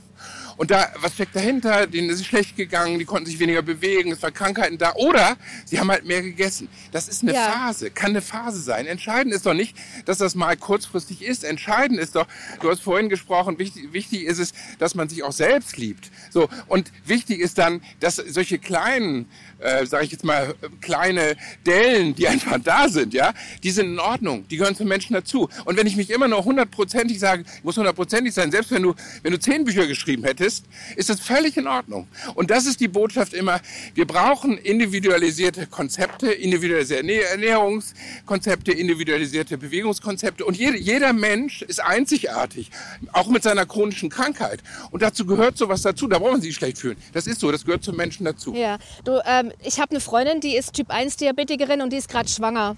Und 0.61 0.71
da, 0.71 0.93
was 1.01 1.15
steckt 1.15 1.35
dahinter? 1.35 1.87
Denen 1.87 2.11
ist 2.11 2.21
es 2.21 2.27
schlecht 2.27 2.55
gegangen, 2.55 2.99
die 2.99 3.07
konnten 3.07 3.25
sich 3.25 3.39
weniger 3.39 3.63
bewegen, 3.63 4.13
es 4.13 4.23
waren 4.23 4.35
Krankheiten 4.35 4.77
da. 4.77 4.93
Oder 4.93 5.39
sie 5.65 5.81
haben 5.81 5.91
halt 5.91 6.05
mehr 6.05 6.21
gegessen. 6.21 6.69
Das 6.93 7.09
ist 7.09 7.23
eine 7.23 7.33
ja. 7.33 7.51
Phase, 7.51 7.91
kann 7.91 8.11
eine 8.11 8.21
Phase 8.21 8.61
sein. 8.61 8.87
Entscheidend 8.87 9.33
ist 9.33 9.47
doch 9.47 9.55
nicht, 9.55 9.75
dass 10.05 10.19
das 10.19 10.35
mal 10.35 10.59
kurzfristig 10.59 11.23
ist. 11.23 11.45
Entscheidend 11.45 11.99
ist 11.99 12.15
doch, 12.15 12.27
du 12.61 12.69
hast 12.69 12.83
vorhin 12.83 13.09
gesprochen, 13.09 13.59
wichtig, 13.59 13.95
wichtig 13.95 14.25
ist 14.25 14.39
es, 14.39 14.53
dass 14.79 14.95
man 14.95 15.09
sich 15.09 15.23
auch 15.23 15.33
selbst 15.33 15.79
liebt. 15.79 16.11
So, 16.29 16.51
und 16.67 16.93
wichtig 17.07 17.41
ist 17.41 17.57
dann, 17.57 17.81
dass 18.01 18.17
solche 18.17 18.59
kleinen 18.59 19.31
äh, 19.61 19.87
sage 19.87 20.05
ich 20.05 20.13
jetzt 20.13 20.25
mal, 20.25 20.55
kleine 20.81 21.37
Dellen, 21.67 22.15
die 22.15 22.29
einfach 22.29 22.59
da 22.63 22.89
sind, 22.89 23.15
ja, 23.15 23.33
die 23.63 23.71
sind 23.71 23.87
in 23.87 23.99
Ordnung, 23.99 24.47
die 24.49 24.57
gehören 24.57 24.75
zum 24.75 24.89
Menschen 24.89 25.15
dazu. 25.15 25.49
Und 25.65 25.77
wenn 25.77 25.87
ich 25.87 25.97
mich 25.97 26.11
immer 26.11 26.29
nur 26.29 26.45
hundertprozentig 26.45 27.19
sage, 27.19 27.45
muss 27.63 27.77
hundertprozentig 27.77 28.33
sein, 28.33 28.51
selbst 28.51 28.71
wenn 28.71 28.83
du, 28.83 28.95
wenn 29.23 29.33
du 29.33 29.39
zehn 29.39 29.65
Bücher 29.65 29.87
geschrieben 29.87 30.25
hättest, 30.25 30.50
ist 30.97 31.09
das 31.09 31.21
völlig 31.21 31.57
in 31.57 31.67
Ordnung. 31.67 32.09
Und 32.35 32.51
das 32.51 32.67
ist 32.67 32.81
die 32.81 32.89
Botschaft 32.89 33.33
immer, 33.33 33.61
wir 33.95 34.07
brauchen 34.07 34.59
individualisierte 34.59 35.67
Konzepte, 35.67 36.31
individualisierte 36.31 37.25
Ernährungskonzepte, 37.25 38.73
individualisierte 38.73 39.59
Bewegungskonzepte. 39.59 40.45
Und 40.45 40.57
jeder, 40.57 40.77
jeder 40.77 41.13
Mensch 41.13 41.63
ist 41.63 41.83
einzigartig, 41.83 42.71
auch 43.13 43.29
mit 43.29 43.43
seiner 43.43 43.67
chronischen 43.67 44.11
Krankheit. 44.11 44.61
Und 44.91 45.03
dazu 45.03 45.27
gehört 45.27 45.57
sowas 45.57 45.83
dazu, 45.83 46.07
da 46.07 46.19
brauchen 46.19 46.41
Sie 46.41 46.49
sich 46.49 46.57
schlecht 46.57 46.79
fühlen. 46.79 46.97
Das 47.13 47.27
ist 47.27 47.41
so, 47.41 47.51
das 47.53 47.65
gehört 47.65 47.85
zum 47.85 47.97
Menschen 47.97 48.25
dazu. 48.25 48.55
Ja, 48.55 48.79
du, 49.05 49.21
ähm, 49.25 49.53
ich 49.63 49.81
habe 49.81 49.91
eine 49.93 50.01
Freundin, 50.01 50.41
die 50.41 50.57
ist 50.57 50.75
Typ 50.75 50.91
1 50.91 51.17
Diabetikerin 51.17 51.83
und 51.83 51.93
die 51.93 51.97
ist 51.97 52.09
gerade 52.09 52.29
schwanger. 52.29 52.77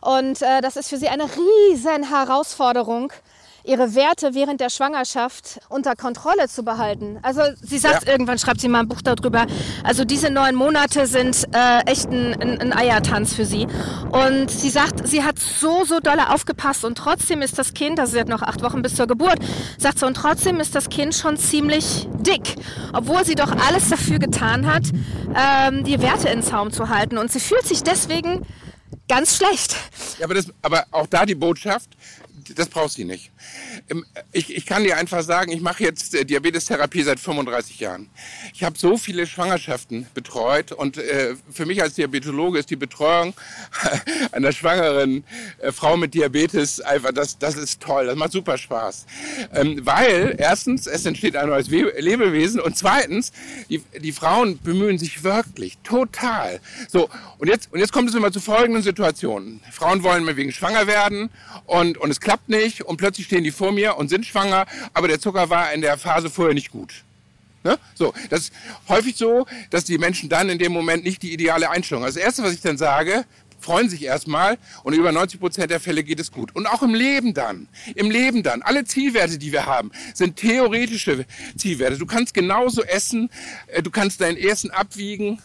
Und 0.00 0.42
äh, 0.42 0.60
das 0.60 0.76
ist 0.76 0.90
für 0.90 0.98
sie 0.98 1.08
eine 1.08 1.24
riesen 1.24 2.08
Herausforderung, 2.10 3.12
ihre 3.64 3.94
Werte 3.94 4.34
während 4.34 4.60
der 4.60 4.68
Schwangerschaft 4.68 5.58
unter 5.68 5.96
Kontrolle 5.96 6.48
zu 6.48 6.62
behalten. 6.62 7.18
Also 7.22 7.40
sie 7.62 7.78
sagt 7.78 8.04
ja. 8.04 8.12
irgendwann, 8.12 8.38
schreibt 8.38 8.60
sie 8.60 8.68
mal 8.68 8.80
ein 8.80 8.88
Buch 8.88 9.00
darüber, 9.02 9.46
also 9.82 10.04
diese 10.04 10.30
neun 10.30 10.54
Monate 10.54 11.06
sind 11.06 11.44
äh, 11.52 11.80
echt 11.86 12.10
ein, 12.10 12.40
ein, 12.40 12.60
ein, 12.60 12.72
Eiertanz 12.72 13.34
für 13.34 13.46
sie. 13.46 13.66
Und 14.10 14.50
sie 14.50 14.68
sagt, 14.70 15.08
sie 15.08 15.24
hat 15.24 15.38
so, 15.38 15.84
so 15.84 16.00
dolle 16.00 16.30
aufgepasst 16.30 16.84
und 16.84 16.98
trotzdem 16.98 17.40
ist 17.40 17.58
das 17.58 17.72
Kind, 17.72 17.98
also 17.98 18.12
sie 18.12 18.20
hat 18.20 18.28
noch 18.28 18.42
acht 18.42 18.62
Wochen 18.62 18.82
bis 18.82 18.96
zur 18.96 19.06
Geburt, 19.06 19.38
sagt 19.78 19.98
sie, 19.98 20.06
und 20.06 20.14
trotzdem 20.14 20.60
ist 20.60 20.74
das 20.74 20.90
Kind 20.90 21.14
schon 21.14 21.38
ziemlich 21.38 22.06
dick, 22.18 22.56
obwohl 22.92 23.24
sie 23.24 23.34
doch 23.34 23.52
alles 23.66 23.88
dafür 23.88 24.18
getan 24.18 24.66
hat, 24.66 24.84
ähm, 25.34 25.84
die 25.84 26.00
Werte 26.02 26.28
in 26.28 26.42
Zaum 26.42 26.70
zu 26.70 26.90
halten. 26.90 27.16
Und 27.16 27.32
sie 27.32 27.40
fühlt 27.40 27.66
sich 27.66 27.82
deswegen 27.82 28.46
ganz 29.08 29.36
schlecht. 29.36 29.76
Ja, 30.18 30.26
aber, 30.26 30.34
das, 30.34 30.46
aber 30.62 30.84
auch 30.90 31.06
da 31.06 31.24
die 31.26 31.34
Botschaft, 31.34 31.90
das 32.54 32.68
brauchst 32.68 32.98
du 32.98 33.04
nicht. 33.04 33.30
Ähm, 33.88 34.04
ich, 34.32 34.54
ich 34.54 34.66
kann 34.66 34.84
dir 34.84 34.96
einfach 34.96 35.22
sagen, 35.22 35.52
ich 35.52 35.60
mache 35.60 35.84
jetzt 35.84 36.14
äh, 36.14 36.24
Diabetestherapie 36.24 37.02
seit 37.02 37.20
35 37.20 37.80
Jahren. 37.80 38.10
Ich 38.52 38.64
habe 38.64 38.78
so 38.78 38.96
viele 38.96 39.26
Schwangerschaften 39.26 40.06
betreut 40.14 40.72
und 40.72 40.98
äh, 40.98 41.36
für 41.50 41.66
mich 41.66 41.82
als 41.82 41.94
Diabetologe 41.94 42.58
ist 42.58 42.70
die 42.70 42.76
Betreuung 42.76 43.34
einer 44.32 44.52
schwangeren 44.52 45.24
äh, 45.58 45.72
Frau 45.72 45.96
mit 45.96 46.14
Diabetes 46.14 46.80
einfach, 46.80 47.12
das, 47.12 47.38
das 47.38 47.56
ist 47.56 47.80
toll, 47.80 48.06
das 48.06 48.16
macht 48.16 48.32
super 48.32 48.58
Spaß. 48.58 49.06
Ähm, 49.54 49.80
weil 49.84 50.36
erstens, 50.38 50.86
es 50.86 51.06
entsteht 51.06 51.36
ein 51.36 51.48
neues 51.48 51.68
Lebewesen 51.68 52.60
und 52.60 52.76
zweitens, 52.76 53.32
die, 53.68 53.82
die 54.00 54.12
Frauen 54.12 54.58
bemühen 54.62 54.98
sich 54.98 55.24
wirklich 55.24 55.78
total. 55.82 56.60
So, 56.88 57.08
und 57.38 57.48
jetzt, 57.48 57.72
und 57.72 57.80
jetzt 57.80 57.92
kommt 57.92 58.08
es 58.08 58.14
immer 58.14 58.32
zu 58.32 58.40
folgenden 58.40 58.82
Situationen. 58.82 59.60
Frauen 59.70 60.02
wollen 60.02 60.24
wegen 60.36 60.52
schwanger 60.52 60.86
werden 60.86 61.30
und, 61.66 61.98
und 61.98 62.10
es 62.10 62.20
klappt 62.20 62.33
nicht 62.46 62.82
und 62.82 62.96
plötzlich 62.96 63.26
stehen 63.26 63.44
die 63.44 63.50
vor 63.50 63.72
mir 63.72 63.96
und 63.96 64.08
sind 64.08 64.26
schwanger, 64.26 64.66
aber 64.92 65.08
der 65.08 65.20
Zucker 65.20 65.50
war 65.50 65.72
in 65.72 65.80
der 65.80 65.98
Phase 65.98 66.30
vorher 66.30 66.54
nicht 66.54 66.70
gut. 66.70 67.04
Ne? 67.64 67.78
So, 67.94 68.12
das 68.28 68.40
ist 68.40 68.52
häufig 68.88 69.16
so, 69.16 69.46
dass 69.70 69.84
die 69.84 69.96
Menschen 69.96 70.28
dann 70.28 70.50
in 70.50 70.58
dem 70.58 70.72
Moment 70.72 71.02
nicht 71.02 71.22
die 71.22 71.32
ideale 71.32 71.70
Einstellung. 71.70 72.04
Also 72.04 72.18
das 72.18 72.26
Erste, 72.26 72.42
was 72.42 72.52
ich 72.52 72.60
dann 72.60 72.76
sage, 72.76 73.24
freuen 73.58 73.88
sich 73.88 74.04
erstmal 74.04 74.58
und 74.82 74.92
über 74.92 75.10
90 75.10 75.40
Prozent 75.40 75.70
der 75.70 75.80
Fälle 75.80 76.04
geht 76.04 76.20
es 76.20 76.30
gut. 76.30 76.54
Und 76.54 76.66
auch 76.66 76.82
im 76.82 76.94
Leben 76.94 77.32
dann, 77.32 77.68
im 77.94 78.10
Leben 78.10 78.42
dann, 78.42 78.60
alle 78.60 78.84
Zielwerte, 78.84 79.38
die 79.38 79.52
wir 79.52 79.64
haben, 79.64 79.90
sind 80.12 80.36
theoretische 80.36 81.24
Zielwerte. 81.56 81.96
Du 81.96 82.06
kannst 82.06 82.34
genauso 82.34 82.84
essen, 82.84 83.30
äh, 83.68 83.82
du 83.82 83.90
kannst 83.90 84.20
deinen 84.20 84.36
Essen 84.36 84.70
abwiegen, 84.70 85.40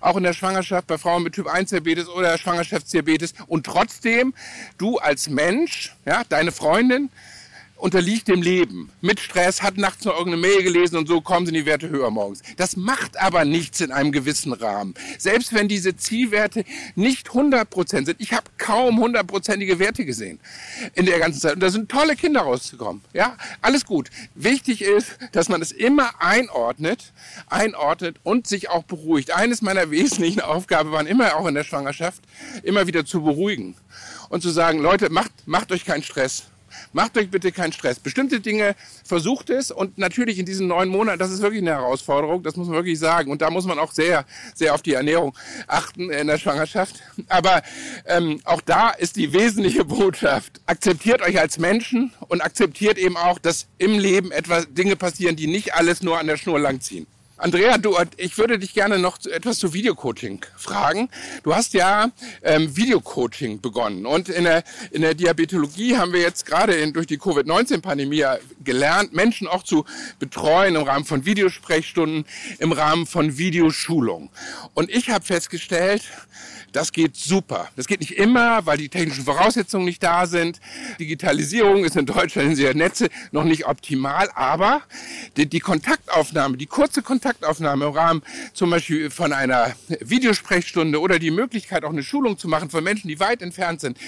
auch 0.00 0.16
in 0.16 0.22
der 0.22 0.32
Schwangerschaft 0.32 0.86
bei 0.86 0.98
Frauen 0.98 1.22
mit 1.22 1.34
Typ 1.34 1.46
1 1.46 1.70
Diabetes 1.70 2.08
oder 2.08 2.36
Schwangerschaftsdiabetes. 2.38 3.34
Und 3.46 3.66
trotzdem 3.66 4.34
du 4.78 4.98
als 4.98 5.28
Mensch, 5.28 5.94
ja, 6.04 6.22
deine 6.28 6.52
Freundin, 6.52 7.10
unterliegt 7.82 8.28
dem 8.28 8.42
Leben. 8.42 8.90
Mit 9.00 9.18
Stress, 9.18 9.60
hat 9.60 9.76
nachts 9.76 10.04
noch 10.04 10.16
irgendeine 10.16 10.40
Mail 10.40 10.62
gelesen 10.62 10.96
und 10.96 11.08
so 11.08 11.20
kommen 11.20 11.46
sie 11.46 11.52
die 11.52 11.66
Werte 11.66 11.88
höher 11.88 12.12
morgens. 12.12 12.40
Das 12.56 12.76
macht 12.76 13.16
aber 13.16 13.44
nichts 13.44 13.80
in 13.80 13.90
einem 13.90 14.12
gewissen 14.12 14.52
Rahmen. 14.52 14.94
Selbst 15.18 15.52
wenn 15.52 15.66
diese 15.66 15.96
Zielwerte 15.96 16.64
nicht 16.94 17.30
100% 17.30 18.06
sind. 18.06 18.20
Ich 18.20 18.32
habe 18.32 18.44
kaum 18.56 19.00
hundertprozentige 19.00 19.80
Werte 19.80 20.04
gesehen 20.04 20.38
in 20.94 21.06
der 21.06 21.18
ganzen 21.18 21.40
Zeit. 21.40 21.54
Und 21.54 21.60
da 21.60 21.70
sind 21.70 21.88
tolle 21.88 22.14
Kinder 22.14 22.42
rausgekommen. 22.42 23.02
Ja, 23.14 23.36
alles 23.60 23.84
gut. 23.84 24.10
Wichtig 24.36 24.82
ist, 24.82 25.18
dass 25.32 25.48
man 25.48 25.60
es 25.60 25.72
immer 25.72 26.22
einordnet, 26.22 27.12
einordnet 27.48 28.16
und 28.22 28.46
sich 28.46 28.70
auch 28.70 28.84
beruhigt. 28.84 29.32
Eines 29.32 29.60
meiner 29.60 29.90
wesentlichen 29.90 30.40
Aufgaben 30.52 30.92
waren 30.92 31.08
immer 31.08 31.34
auch 31.34 31.48
in 31.48 31.56
der 31.56 31.64
Schwangerschaft, 31.64 32.22
immer 32.62 32.86
wieder 32.86 33.04
zu 33.04 33.22
beruhigen 33.24 33.74
und 34.28 34.40
zu 34.40 34.50
sagen, 34.50 34.78
Leute, 34.78 35.10
macht, 35.10 35.32
macht 35.46 35.72
euch 35.72 35.84
keinen 35.84 36.04
Stress. 36.04 36.44
Macht 36.92 37.16
euch 37.16 37.30
bitte 37.30 37.52
keinen 37.52 37.72
Stress. 37.72 37.98
Bestimmte 37.98 38.40
Dinge 38.40 38.74
versucht 39.04 39.50
es 39.50 39.70
und 39.70 39.98
natürlich 39.98 40.38
in 40.38 40.46
diesen 40.46 40.68
neun 40.68 40.88
Monaten, 40.88 41.18
das 41.18 41.30
ist 41.30 41.42
wirklich 41.42 41.62
eine 41.62 41.70
Herausforderung, 41.70 42.42
das 42.42 42.56
muss 42.56 42.68
man 42.68 42.76
wirklich 42.76 42.98
sagen. 42.98 43.30
Und 43.30 43.42
da 43.42 43.50
muss 43.50 43.64
man 43.66 43.78
auch 43.78 43.92
sehr, 43.92 44.24
sehr 44.54 44.74
auf 44.74 44.82
die 44.82 44.94
Ernährung 44.94 45.36
achten 45.66 46.10
in 46.10 46.26
der 46.26 46.38
Schwangerschaft. 46.38 46.96
Aber 47.28 47.62
ähm, 48.06 48.40
auch 48.44 48.60
da 48.60 48.90
ist 48.90 49.16
die 49.16 49.32
wesentliche 49.32 49.84
Botschaft. 49.84 50.60
Akzeptiert 50.66 51.22
euch 51.22 51.38
als 51.38 51.58
Menschen 51.58 52.12
und 52.28 52.40
akzeptiert 52.40 52.98
eben 52.98 53.16
auch, 53.16 53.38
dass 53.38 53.66
im 53.78 53.98
Leben 53.98 54.32
etwas 54.32 54.72
Dinge 54.72 54.96
passieren, 54.96 55.36
die 55.36 55.46
nicht 55.46 55.74
alles 55.74 56.02
nur 56.02 56.18
an 56.18 56.26
der 56.26 56.36
Schnur 56.36 56.58
langziehen. 56.58 57.06
Andrea, 57.42 57.76
du, 57.76 57.96
ich 58.18 58.38
würde 58.38 58.56
dich 58.56 58.72
gerne 58.72 59.00
noch 59.00 59.18
etwas 59.26 59.58
zu 59.58 59.74
Videocoaching 59.74 60.46
fragen. 60.56 61.08
Du 61.42 61.52
hast 61.52 61.74
ja 61.74 62.12
ähm, 62.44 62.76
Videocoaching 62.76 63.60
begonnen 63.60 64.06
und 64.06 64.28
in 64.28 64.44
der, 64.44 64.62
in 64.92 65.02
der 65.02 65.14
Diabetologie 65.14 65.96
haben 65.96 66.12
wir 66.12 66.20
jetzt 66.20 66.46
gerade 66.46 66.74
in, 66.74 66.92
durch 66.92 67.08
die 67.08 67.18
Covid-19-Pandemie 67.18 68.24
gelernt, 68.62 69.12
Menschen 69.12 69.48
auch 69.48 69.64
zu 69.64 69.84
betreuen 70.20 70.76
im 70.76 70.82
Rahmen 70.84 71.04
von 71.04 71.24
Videosprechstunden, 71.24 72.26
im 72.60 72.70
Rahmen 72.70 73.06
von 73.06 73.36
Videoschulung. 73.36 74.30
Und 74.74 74.88
ich 74.88 75.10
habe 75.10 75.24
festgestellt, 75.24 76.02
Das 76.72 76.92
geht 76.92 77.16
super. 77.16 77.68
Das 77.76 77.86
geht 77.86 78.00
nicht 78.00 78.16
immer, 78.16 78.64
weil 78.64 78.78
die 78.78 78.88
technischen 78.88 79.24
Voraussetzungen 79.24 79.84
nicht 79.84 80.02
da 80.02 80.26
sind. 80.26 80.60
Digitalisierung 80.98 81.84
ist 81.84 81.96
in 81.96 82.06
Deutschland 82.06 82.50
in 82.50 82.56
sehr 82.56 82.74
Netze 82.74 83.08
noch 83.30 83.44
nicht 83.44 83.66
optimal, 83.66 84.30
aber 84.34 84.82
die, 85.36 85.46
die 85.46 85.60
Kontaktaufnahme, 85.60 86.56
die 86.56 86.66
kurze 86.66 87.02
Kontaktaufnahme 87.02 87.86
im 87.86 87.92
Rahmen 87.92 88.22
zum 88.54 88.70
Beispiel 88.70 89.10
von 89.10 89.32
einer 89.32 89.74
Videosprechstunde 90.00 90.98
oder 91.00 91.18
die 91.18 91.30
Möglichkeit 91.30 91.84
auch 91.84 91.90
eine 91.90 92.02
Schulung 92.02 92.38
zu 92.38 92.48
machen 92.48 92.70
von 92.70 92.82
Menschen, 92.82 93.08
die 93.08 93.20
weit 93.20 93.42
entfernt 93.42 93.80
sind, 93.80 93.98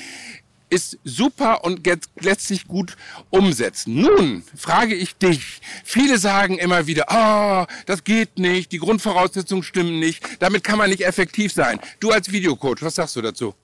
ist 0.75 0.99
super 1.05 1.65
und 1.65 1.87
lässt 2.21 2.49
sich 2.49 2.67
gut 2.67 2.97
umsetzen. 3.31 4.01
Nun 4.01 4.43
frage 4.57 4.95
ich 4.95 5.17
dich. 5.17 5.61
Viele 5.85 6.19
sagen 6.19 6.59
immer 6.59 6.87
wieder, 6.87 7.11
ah, 7.11 7.63
oh, 7.63 7.67
das 7.87 8.03
geht 8.03 8.39
nicht, 8.39 8.73
die 8.73 8.79
Grundvoraussetzungen 8.79 9.63
stimmen 9.63 10.01
nicht, 10.01 10.25
damit 10.41 10.65
kann 10.65 10.79
man 10.79 10.91
nicht 10.91 11.07
effektiv 11.07 11.53
sein. 11.53 11.79
Du 12.01 12.11
als 12.11 12.33
Videocoach, 12.33 12.83
was 12.83 12.97
sagst 12.97 13.15
du 13.15 13.23
dazu? 13.23 13.55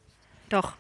Doch, 0.49 0.75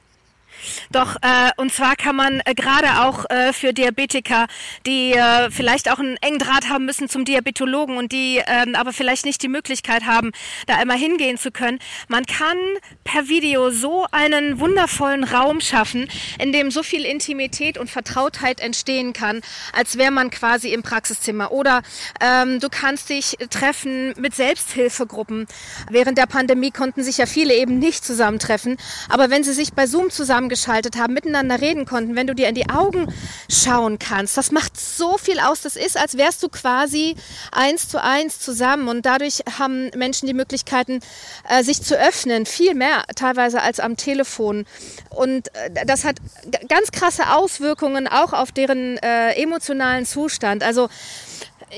doch, 0.90 1.16
äh, 1.16 1.50
und 1.56 1.72
zwar 1.72 1.96
kann 1.96 2.16
man 2.16 2.40
äh, 2.44 2.54
gerade 2.54 3.02
auch 3.02 3.28
äh, 3.30 3.52
für 3.52 3.72
Diabetiker, 3.72 4.46
die 4.86 5.12
äh, 5.12 5.50
vielleicht 5.50 5.90
auch 5.90 5.98
einen 5.98 6.16
engen 6.18 6.38
Draht 6.38 6.68
haben 6.68 6.84
müssen 6.84 7.08
zum 7.08 7.24
Diabetologen 7.24 7.96
und 7.96 8.12
die 8.12 8.42
ähm, 8.46 8.74
aber 8.74 8.92
vielleicht 8.92 9.24
nicht 9.24 9.42
die 9.42 9.48
Möglichkeit 9.48 10.04
haben, 10.04 10.32
da 10.66 10.80
immer 10.80 10.94
hingehen 10.94 11.38
zu 11.38 11.50
können, 11.50 11.78
man 12.08 12.26
kann 12.26 12.58
per 13.04 13.28
Video 13.28 13.70
so 13.70 14.06
einen 14.10 14.60
wundervollen 14.60 15.24
Raum 15.24 15.60
schaffen, 15.60 16.08
in 16.38 16.52
dem 16.52 16.70
so 16.70 16.82
viel 16.82 17.04
Intimität 17.04 17.78
und 17.78 17.90
Vertrautheit 17.90 18.60
entstehen 18.60 19.12
kann, 19.12 19.40
als 19.72 19.96
wäre 19.96 20.10
man 20.10 20.30
quasi 20.30 20.72
im 20.72 20.82
Praxiszimmer. 20.82 21.52
Oder 21.52 21.82
ähm, 22.20 22.60
du 22.60 22.68
kannst 22.68 23.08
dich 23.08 23.36
treffen 23.50 24.14
mit 24.18 24.34
Selbsthilfegruppen. 24.34 25.46
Während 25.90 26.18
der 26.18 26.26
Pandemie 26.26 26.70
konnten 26.70 27.02
sich 27.02 27.18
ja 27.18 27.26
viele 27.26 27.54
eben 27.54 27.78
nicht 27.78 28.04
zusammentreffen, 28.04 28.76
aber 29.08 29.30
wenn 29.30 29.44
sie 29.44 29.52
sich 29.52 29.72
bei 29.72 29.86
Zoom 29.86 30.10
zusammen 30.10 30.48
zusammengeschaltet 30.50 30.96
haben, 30.96 31.14
miteinander 31.14 31.60
reden 31.60 31.86
konnten, 31.86 32.16
wenn 32.16 32.26
du 32.26 32.34
dir 32.34 32.48
in 32.48 32.54
die 32.54 32.68
Augen 32.68 33.06
schauen 33.48 33.98
kannst, 33.98 34.36
das 34.36 34.50
macht 34.50 34.78
so 34.78 35.16
viel 35.16 35.38
aus. 35.40 35.62
Das 35.62 35.76
ist, 35.76 35.96
als 35.96 36.16
wärst 36.16 36.42
du 36.42 36.48
quasi 36.48 37.16
eins 37.52 37.88
zu 37.88 38.02
eins 38.02 38.40
zusammen. 38.40 38.88
Und 38.88 39.06
dadurch 39.06 39.42
haben 39.58 39.90
Menschen 39.96 40.26
die 40.26 40.34
Möglichkeiten, 40.34 41.00
äh, 41.48 41.62
sich 41.62 41.82
zu 41.82 41.98
öffnen, 41.98 42.46
viel 42.46 42.74
mehr 42.74 43.04
teilweise 43.14 43.62
als 43.62 43.80
am 43.80 43.96
Telefon. 43.96 44.66
Und 45.10 45.54
äh, 45.54 45.86
das 45.86 46.04
hat 46.04 46.16
ganz 46.68 46.90
krasse 46.90 47.30
Auswirkungen 47.34 48.08
auch 48.08 48.32
auf 48.32 48.52
deren 48.52 48.98
äh, 48.98 49.32
emotionalen 49.34 50.06
Zustand. 50.06 50.62
Also 50.62 50.88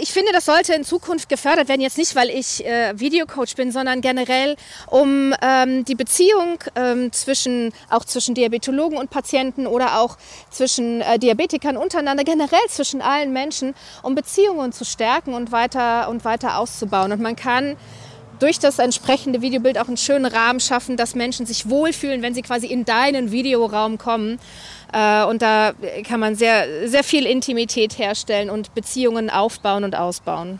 ich 0.00 0.12
finde, 0.12 0.32
das 0.32 0.46
sollte 0.46 0.72
in 0.72 0.84
Zukunft 0.84 1.28
gefördert 1.28 1.68
werden. 1.68 1.80
Jetzt 1.80 1.98
nicht, 1.98 2.16
weil 2.16 2.30
ich 2.30 2.64
äh, 2.64 2.98
Videocoach 2.98 3.56
bin, 3.56 3.72
sondern 3.72 4.00
generell, 4.00 4.56
um 4.86 5.34
ähm, 5.42 5.84
die 5.84 5.94
Beziehung 5.94 6.58
ähm, 6.76 7.12
zwischen, 7.12 7.72
auch 7.90 8.04
zwischen 8.04 8.34
Diabetologen 8.34 8.96
und 8.96 9.10
Patienten 9.10 9.66
oder 9.66 10.00
auch 10.00 10.16
zwischen 10.50 11.02
äh, 11.02 11.18
Diabetikern 11.18 11.76
untereinander, 11.76 12.24
generell 12.24 12.66
zwischen 12.68 13.02
allen 13.02 13.32
Menschen, 13.32 13.74
um 14.02 14.14
Beziehungen 14.14 14.72
zu 14.72 14.84
stärken 14.84 15.34
und 15.34 15.52
weiter, 15.52 16.08
und 16.08 16.24
weiter 16.24 16.58
auszubauen. 16.58 17.12
Und 17.12 17.20
man 17.20 17.36
kann 17.36 17.76
durch 18.42 18.58
das 18.58 18.78
entsprechende 18.78 19.40
Videobild 19.40 19.78
auch 19.78 19.86
einen 19.86 19.96
schönen 19.96 20.26
Rahmen 20.26 20.58
schaffen, 20.58 20.96
dass 20.96 21.14
Menschen 21.14 21.46
sich 21.46 21.68
wohlfühlen, 21.70 22.22
wenn 22.22 22.34
sie 22.34 22.42
quasi 22.42 22.66
in 22.66 22.84
deinen 22.84 23.30
Videoraum 23.30 23.98
kommen. 23.98 24.40
Äh, 24.92 25.24
und 25.24 25.42
da 25.42 25.72
kann 26.06 26.20
man 26.20 26.34
sehr, 26.34 26.88
sehr 26.88 27.04
viel 27.04 27.26
Intimität 27.26 27.98
herstellen 27.98 28.50
und 28.50 28.74
Beziehungen 28.74 29.30
aufbauen 29.30 29.84
und 29.84 29.96
ausbauen. 29.96 30.58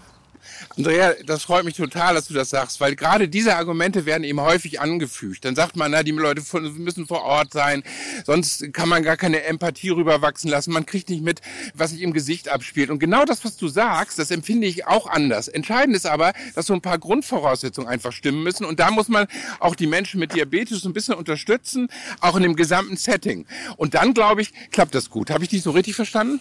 Andrea, 0.77 1.15
das 1.27 1.43
freut 1.43 1.65
mich 1.65 1.77
total, 1.77 2.15
dass 2.15 2.29
du 2.29 2.35
das 2.35 2.49
sagst, 2.49 2.81
weil 2.81 2.97
gerade 2.97 3.29
diese 3.29 3.57
Argumente 3.57 4.07
werden 4.07 4.25
eben 4.25 4.41
häufig 4.41 4.81
angefügt. 4.81 5.45
Dann 5.45 5.55
sagt 5.55 5.77
man, 5.77 5.91
na, 5.91 6.03
die 6.03 6.13
Leute 6.13 6.43
müssen 6.79 7.07
vor 7.07 7.23
Ort 7.23 7.53
sein, 7.53 7.83
sonst 8.25 8.73
kann 8.73 8.89
man 8.89 9.03
gar 9.03 9.19
keine 9.19 9.43
Empathie 9.43 9.91
rüberwachsen 9.91 10.51
lassen. 10.51 10.73
Man 10.73 10.87
kriegt 10.87 11.11
nicht 11.11 11.23
mit, 11.23 11.43
was 11.75 11.91
sich 11.91 12.01
im 12.01 12.15
Gesicht 12.15 12.49
abspielt. 12.49 12.89
Und 12.89 13.01
genau 13.01 13.25
das, 13.25 13.45
was 13.45 13.59
du 13.59 13.69
sagst, 13.69 14.19
das 14.19 14.31
empfinde 14.31 14.67
ich 14.67 14.87
auch 14.87 15.07
anders. 15.07 15.49
Entscheidend 15.49 15.95
ist 15.95 16.07
aber, 16.07 16.33
dass 16.55 16.67
so 16.67 16.73
ein 16.73 16.81
paar 16.81 16.99
Grundvoraussetzungen 16.99 17.89
einfach 17.89 18.13
stimmen 18.13 18.43
müssen. 18.43 18.65
Und 18.65 18.81
da 18.81 18.91
muss 18.91 19.09
man 19.09 19.27
auch 19.61 19.75
die 19.75 19.87
Menschen 19.87 20.21
mit 20.21 20.35
Diabetes 20.35 20.85
ein 20.85 20.95
bisschen 20.95 21.15
unterstützen, 21.15 21.89
auch 22.21 22.37
in 22.37 22.43
dem 22.45 22.57
gesamten 22.57 22.97
Setting. 22.97 23.47
Und 23.77 23.95
dann, 23.95 24.15
glaube 24.15 24.41
ich, 24.41 24.53
klappt 24.71 24.95
das 24.95 25.11
gut. 25.11 25.31
Habe 25.31 25.45
ich 25.45 25.51
dich 25.51 25.63
so 25.63 25.73
richtig 25.73 25.95
verstanden? 25.97 26.41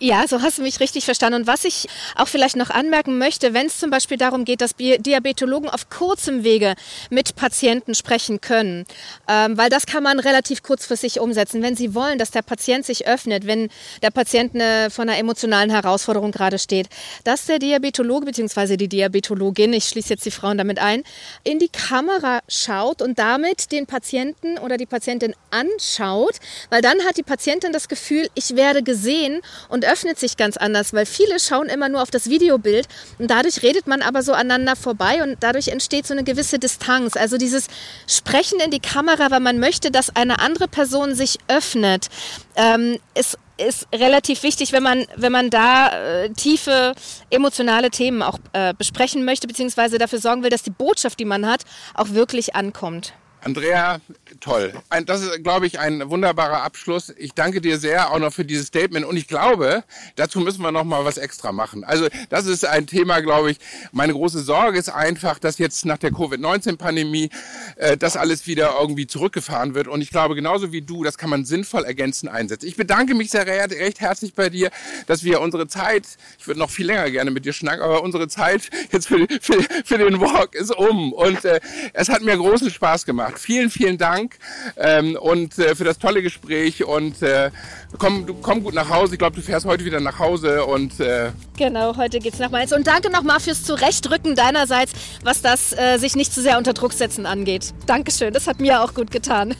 Ja, 0.00 0.28
so 0.28 0.42
hast 0.42 0.58
du 0.58 0.62
mich 0.62 0.78
richtig 0.78 1.04
verstanden. 1.04 1.40
Und 1.40 1.46
was 1.48 1.64
ich 1.64 1.88
auch 2.14 2.28
vielleicht 2.28 2.54
noch 2.54 2.70
anmerken 2.70 3.18
möchte, 3.18 3.52
wenn 3.52 3.66
es 3.66 3.78
zum 3.78 3.90
Beispiel 3.90 4.16
darum 4.16 4.44
geht, 4.44 4.60
dass 4.60 4.76
Diabetologen 4.76 5.68
auf 5.68 5.90
kurzem 5.90 6.44
Wege 6.44 6.76
mit 7.10 7.34
Patienten 7.34 7.96
sprechen 7.96 8.40
können, 8.40 8.86
ähm, 9.26 9.58
weil 9.58 9.70
das 9.70 9.86
kann 9.86 10.04
man 10.04 10.20
relativ 10.20 10.62
kurzfristig 10.62 11.18
umsetzen. 11.18 11.62
Wenn 11.62 11.74
sie 11.74 11.96
wollen, 11.96 12.16
dass 12.16 12.30
der 12.30 12.42
Patient 12.42 12.86
sich 12.86 13.08
öffnet, 13.08 13.48
wenn 13.48 13.70
der 14.00 14.12
Patient 14.12 14.54
eine, 14.54 14.88
vor 14.90 15.02
einer 15.02 15.18
emotionalen 15.18 15.70
Herausforderung 15.70 16.30
gerade 16.30 16.60
steht, 16.60 16.88
dass 17.24 17.46
der 17.46 17.58
Diabetologe 17.58 18.26
bzw. 18.26 18.76
die 18.76 18.88
Diabetologin, 18.88 19.72
ich 19.72 19.88
schließe 19.88 20.10
jetzt 20.10 20.24
die 20.24 20.30
Frauen 20.30 20.58
damit 20.58 20.78
ein, 20.78 21.02
in 21.42 21.58
die 21.58 21.70
Kamera 21.70 22.38
schaut 22.46 23.02
und 23.02 23.18
damit 23.18 23.72
den 23.72 23.86
Patienten 23.86 24.58
oder 24.58 24.76
die 24.76 24.86
Patientin 24.86 25.34
anschaut, 25.50 26.36
weil 26.70 26.82
dann 26.82 27.04
hat 27.04 27.16
die 27.16 27.24
Patientin 27.24 27.72
das 27.72 27.88
Gefühl, 27.88 28.28
ich 28.36 28.54
werde 28.54 28.84
gesehen 28.84 29.40
und 29.68 29.87
öffnet 29.88 30.18
sich 30.18 30.36
ganz 30.36 30.56
anders, 30.56 30.92
weil 30.92 31.06
viele 31.06 31.40
schauen 31.40 31.68
immer 31.68 31.88
nur 31.88 32.02
auf 32.02 32.10
das 32.10 32.28
Videobild 32.28 32.86
und 33.18 33.30
dadurch 33.30 33.62
redet 33.62 33.86
man 33.86 34.02
aber 34.02 34.22
so 34.22 34.32
aneinander 34.32 34.76
vorbei 34.76 35.22
und 35.22 35.38
dadurch 35.40 35.68
entsteht 35.68 36.06
so 36.06 36.14
eine 36.14 36.24
gewisse 36.24 36.58
Distanz. 36.58 37.16
Also 37.16 37.38
dieses 37.38 37.68
Sprechen 38.06 38.60
in 38.60 38.70
die 38.70 38.80
Kamera, 38.80 39.30
weil 39.30 39.40
man 39.40 39.58
möchte, 39.58 39.90
dass 39.90 40.14
eine 40.14 40.40
andere 40.40 40.68
Person 40.68 41.14
sich 41.14 41.38
öffnet, 41.48 42.08
ähm, 42.56 42.98
ist 43.14 43.38
ist 43.60 43.88
relativ 43.92 44.44
wichtig, 44.44 44.72
wenn 44.72 44.84
man, 44.84 45.04
wenn 45.16 45.32
man 45.32 45.50
da 45.50 45.88
äh, 45.88 46.30
tiefe 46.30 46.94
emotionale 47.28 47.90
Themen 47.90 48.22
auch 48.22 48.38
äh, 48.52 48.72
besprechen 48.72 49.24
möchte, 49.24 49.48
beziehungsweise 49.48 49.98
dafür 49.98 50.20
sorgen 50.20 50.44
will, 50.44 50.50
dass 50.50 50.62
die 50.62 50.70
Botschaft, 50.70 51.18
die 51.18 51.24
man 51.24 51.44
hat, 51.44 51.62
auch 51.94 52.10
wirklich 52.10 52.54
ankommt. 52.54 53.14
Andrea, 53.42 54.00
toll. 54.40 54.72
Ein, 54.90 55.06
das 55.06 55.22
ist, 55.22 55.44
glaube 55.44 55.66
ich, 55.66 55.78
ein 55.78 56.10
wunderbarer 56.10 56.62
Abschluss. 56.62 57.14
Ich 57.16 57.34
danke 57.34 57.60
dir 57.60 57.78
sehr 57.78 58.10
auch 58.10 58.18
noch 58.18 58.32
für 58.32 58.44
dieses 58.44 58.66
Statement 58.66 59.06
und 59.06 59.16
ich 59.16 59.28
glaube, 59.28 59.84
dazu 60.16 60.40
müssen 60.40 60.60
wir 60.62 60.72
noch 60.72 60.84
mal 60.84 61.04
was 61.04 61.18
extra 61.18 61.52
machen. 61.52 61.84
Also 61.84 62.08
das 62.30 62.46
ist 62.46 62.66
ein 62.66 62.86
Thema, 62.86 63.20
glaube 63.20 63.52
ich. 63.52 63.58
Meine 63.92 64.12
große 64.12 64.40
Sorge 64.40 64.78
ist 64.78 64.88
einfach, 64.88 65.38
dass 65.38 65.58
jetzt 65.58 65.86
nach 65.86 65.98
der 65.98 66.10
Covid-19-Pandemie 66.10 67.30
äh, 67.76 67.96
das 67.96 68.16
alles 68.16 68.46
wieder 68.48 68.74
irgendwie 68.80 69.06
zurückgefahren 69.06 69.74
wird 69.74 69.86
und 69.86 70.00
ich 70.00 70.10
glaube, 70.10 70.34
genauso 70.34 70.72
wie 70.72 70.82
du, 70.82 71.04
das 71.04 71.16
kann 71.16 71.30
man 71.30 71.44
sinnvoll 71.44 71.84
ergänzen 71.84 72.28
einsetzen. 72.28 72.66
Ich 72.66 72.76
bedanke 72.76 73.14
mich 73.14 73.30
sehr 73.30 73.46
recht 73.46 74.00
herzlich 74.00 74.34
bei 74.34 74.50
dir, 74.50 74.70
dass 75.06 75.22
wir 75.22 75.40
unsere 75.40 75.68
Zeit, 75.68 76.06
ich 76.38 76.46
würde 76.46 76.58
noch 76.58 76.70
viel 76.70 76.86
länger 76.86 77.08
gerne 77.10 77.30
mit 77.30 77.44
dir 77.44 77.52
schnacken, 77.52 77.82
aber 77.82 78.02
unsere 78.02 78.26
Zeit 78.26 78.68
jetzt 78.90 79.06
für, 79.06 79.26
für, 79.40 79.62
für 79.84 79.98
den 79.98 80.20
Walk 80.20 80.56
ist 80.56 80.74
um 80.74 81.12
und 81.12 81.44
äh, 81.44 81.60
es 81.92 82.08
hat 82.08 82.22
mir 82.22 82.36
großen 82.36 82.70
Spaß 82.70 83.06
gemacht 83.06 83.27
gemacht. 83.28 83.40
Vielen, 83.40 83.70
vielen 83.70 83.98
Dank 83.98 84.36
ähm, 84.76 85.16
und 85.20 85.58
äh, 85.58 85.74
für 85.74 85.84
das 85.84 85.98
tolle 85.98 86.22
Gespräch 86.22 86.84
und 86.84 87.22
äh, 87.22 87.50
komm, 87.98 88.26
du, 88.26 88.34
komm 88.34 88.62
gut 88.62 88.74
nach 88.74 88.88
Hause. 88.88 89.14
Ich 89.14 89.18
glaube, 89.18 89.36
du 89.36 89.42
fährst 89.42 89.66
heute 89.66 89.84
wieder 89.84 90.00
nach 90.00 90.18
Hause 90.18 90.64
und 90.64 91.00
äh 91.00 91.30
genau, 91.56 91.96
heute 91.96 92.18
geht's 92.18 92.38
nach 92.38 92.50
Mainz. 92.50 92.72
Und 92.72 92.86
danke 92.86 93.10
nochmal 93.10 93.40
fürs 93.40 93.64
Zurechtrücken 93.64 94.34
deinerseits, 94.34 94.92
was 95.22 95.42
das 95.42 95.72
äh, 95.72 95.98
sich 95.98 96.16
nicht 96.16 96.32
zu 96.32 96.42
sehr 96.42 96.58
unter 96.58 96.72
Druck 96.72 96.92
setzen 96.92 97.26
angeht. 97.26 97.74
Dankeschön, 97.86 98.32
das 98.32 98.46
hat 98.46 98.60
mir 98.60 98.82
auch 98.82 98.94
gut 98.94 99.10
getan. 99.10 99.54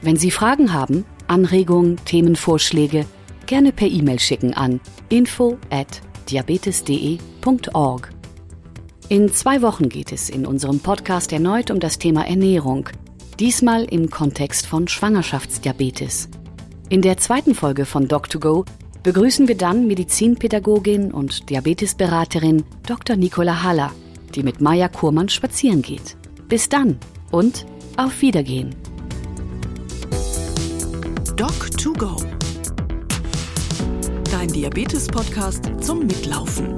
Wenn 0.00 0.16
Sie 0.16 0.30
Fragen 0.30 0.72
haben, 0.72 1.04
Anregungen, 1.26 1.96
Themenvorschläge, 2.04 3.04
gerne 3.44 3.72
per 3.72 3.88
E-Mail 3.88 4.20
schicken 4.20 4.54
an 4.54 4.80
info 5.10 5.58
at 5.68 6.00
diabetes.de.org. 6.30 8.08
In 9.10 9.32
zwei 9.32 9.60
Wochen 9.60 9.90
geht 9.90 10.12
es 10.12 10.30
in 10.30 10.46
unserem 10.46 10.80
Podcast 10.80 11.30
erneut 11.32 11.70
um 11.70 11.78
das 11.78 11.98
Thema 11.98 12.26
Ernährung– 12.26 12.88
diesmal 13.38 13.84
im 13.84 14.10
Kontext 14.10 14.66
von 14.66 14.88
Schwangerschaftsdiabetes. 14.88 16.28
In 16.88 17.02
der 17.02 17.18
zweiten 17.18 17.54
Folge 17.54 17.84
von 17.84 18.08
Doc2Go 18.08 18.66
begrüßen 19.02 19.46
wir 19.46 19.56
dann 19.56 19.86
Medizinpädagogin 19.86 21.12
und 21.12 21.48
Diabetesberaterin 21.48 22.64
Dr. 22.86 23.16
Nicola 23.16 23.62
Haller, 23.62 23.92
die 24.34 24.42
mit 24.42 24.60
Maja 24.60 24.88
Kurmann 24.88 25.28
spazieren 25.28 25.82
geht. 25.82 26.16
Bis 26.48 26.68
dann 26.68 26.98
und 27.30 27.66
auf 27.96 28.20
Wiedergehen! 28.20 28.74
Doc2Go. 31.36 32.24
Dein 34.32 34.48
Diabetes-Podcast 34.48 35.70
zum 35.80 36.00
Mitlaufen. 36.00 36.76